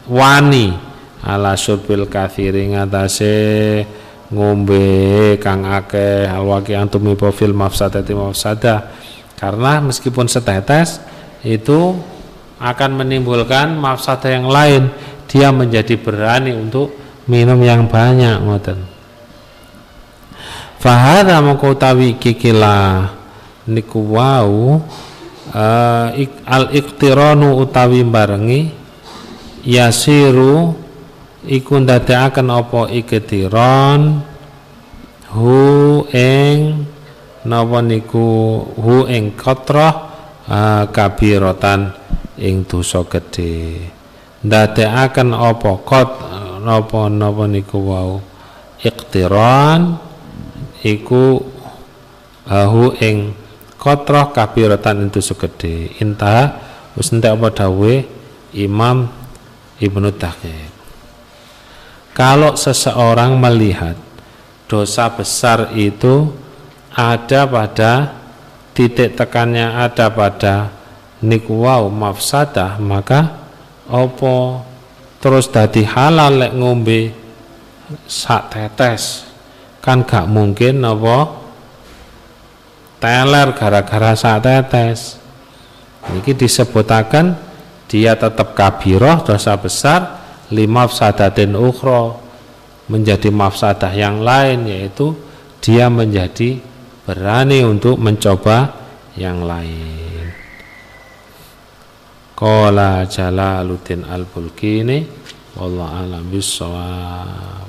wani 0.06 0.78
ala 1.26 1.58
surbil 1.58 2.06
kathiri 2.06 2.78
ngatasé 2.78 3.90
ngombe 4.30 5.38
kang 5.42 5.66
akeh 5.66 6.30
alwaki 6.30 6.78
antumi 6.78 7.18
fil 7.34 7.54
mafsadati 7.54 8.14
mafsada. 8.14 8.94
Karena 9.40 9.80
meskipun 9.80 10.28
setetes 10.28 11.00
itu 11.42 11.96
akan 12.60 12.92
menimbulkan 13.04 13.74
mafsada 13.78 14.30
yang 14.30 14.50
lain. 14.50 14.92
Dia 15.30 15.54
menjadi 15.54 15.94
berani 15.96 16.58
untuk 16.58 16.94
minum 17.30 17.62
yang 17.62 17.86
banyak 17.86 18.42
ngoten. 18.42 18.80
Fahada 20.82 21.38
mongko 21.44 21.78
kikila. 22.18 23.14
Niku 23.70 24.02
wau 24.18 24.82
al 25.54 26.66
iktiranu 26.74 27.58
utawi 27.62 28.02
barengi 28.02 28.74
yasiru 29.66 30.89
iku 31.50 31.82
ndadekaken 31.82 32.54
apa 32.54 32.94
iktiron 32.94 34.22
hu 35.34 35.58
ing 36.14 36.86
napa 37.50 37.82
niku 37.82 38.62
hu 38.78 39.10
ing 39.10 39.34
katrah 39.34 39.94
uh, 40.46 40.84
kabiratan 40.94 41.90
ing 42.38 42.70
dosa 42.70 43.02
gedhe. 43.10 43.82
Ndadekaken 44.46 45.34
apa 45.34 45.72
kot 45.82 46.10
napa 46.62 47.10
napa 47.10 47.44
niku 47.50 47.78
wau? 47.82 48.22
Iktiran 48.80 50.00
iku 50.86 51.44
ahu 52.48 52.96
ing 53.04 53.36
kotroh 53.76 54.32
kabiratan 54.32 55.12
itu 55.12 55.20
segede 55.20 56.00
inta 56.00 56.56
wis 56.96 57.12
entek 57.12 57.36
apa 57.36 57.50
Imam 58.56 59.08
Ibnu 59.80 60.10
Daqiq 60.16 60.69
kalau 62.20 62.52
seseorang 62.60 63.40
melihat 63.40 63.96
dosa 64.68 65.08
besar 65.08 65.72
itu 65.72 66.28
ada 66.92 67.48
pada 67.48 68.12
titik 68.76 69.16
tekannya 69.16 69.88
ada 69.88 70.12
pada 70.12 70.68
niku 71.24 71.64
wow 71.64 71.88
mafsadah 71.88 72.76
maka 72.76 73.40
opo 73.88 74.68
terus 75.24 75.48
dadi 75.48 75.88
halal 75.88 76.44
lek 76.44 76.60
ngombe 76.60 77.16
sak 78.04 78.52
tetes? 78.52 79.24
Kan 79.80 80.04
gak 80.04 80.28
mungkin 80.28 80.84
apa 80.84 81.40
teler 83.00 83.56
gara-gara 83.56 84.12
saat 84.12 84.44
tetes. 84.44 85.16
Ini 86.04 86.36
disebutakan 86.36 87.32
dia 87.88 88.20
tetap 88.20 88.52
kabiroh 88.60 89.24
dosa 89.24 89.56
besar 89.56 90.19
lima 90.50 90.90
sadatin 90.90 91.54
ukhro 91.54 92.18
menjadi 92.90 93.30
mafsadah 93.30 93.94
yang 93.94 94.26
lain 94.26 94.66
yaitu 94.66 95.14
dia 95.62 95.88
menjadi 95.88 96.58
berani 97.06 97.62
untuk 97.62 98.02
mencoba 98.02 98.74
yang 99.14 99.46
lain. 99.46 100.34
Qala 102.34 103.04
Jalaluddin 103.06 104.08
Al-Bulkini 104.08 105.04
wallahu 105.60 105.92
alam 105.92 106.24
bisawab 106.32 107.68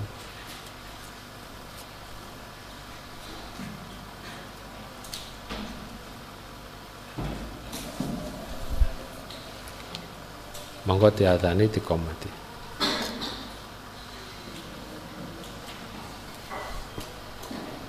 monggo 10.86 11.11
diadani 11.11 11.66
dikomati 11.66 12.40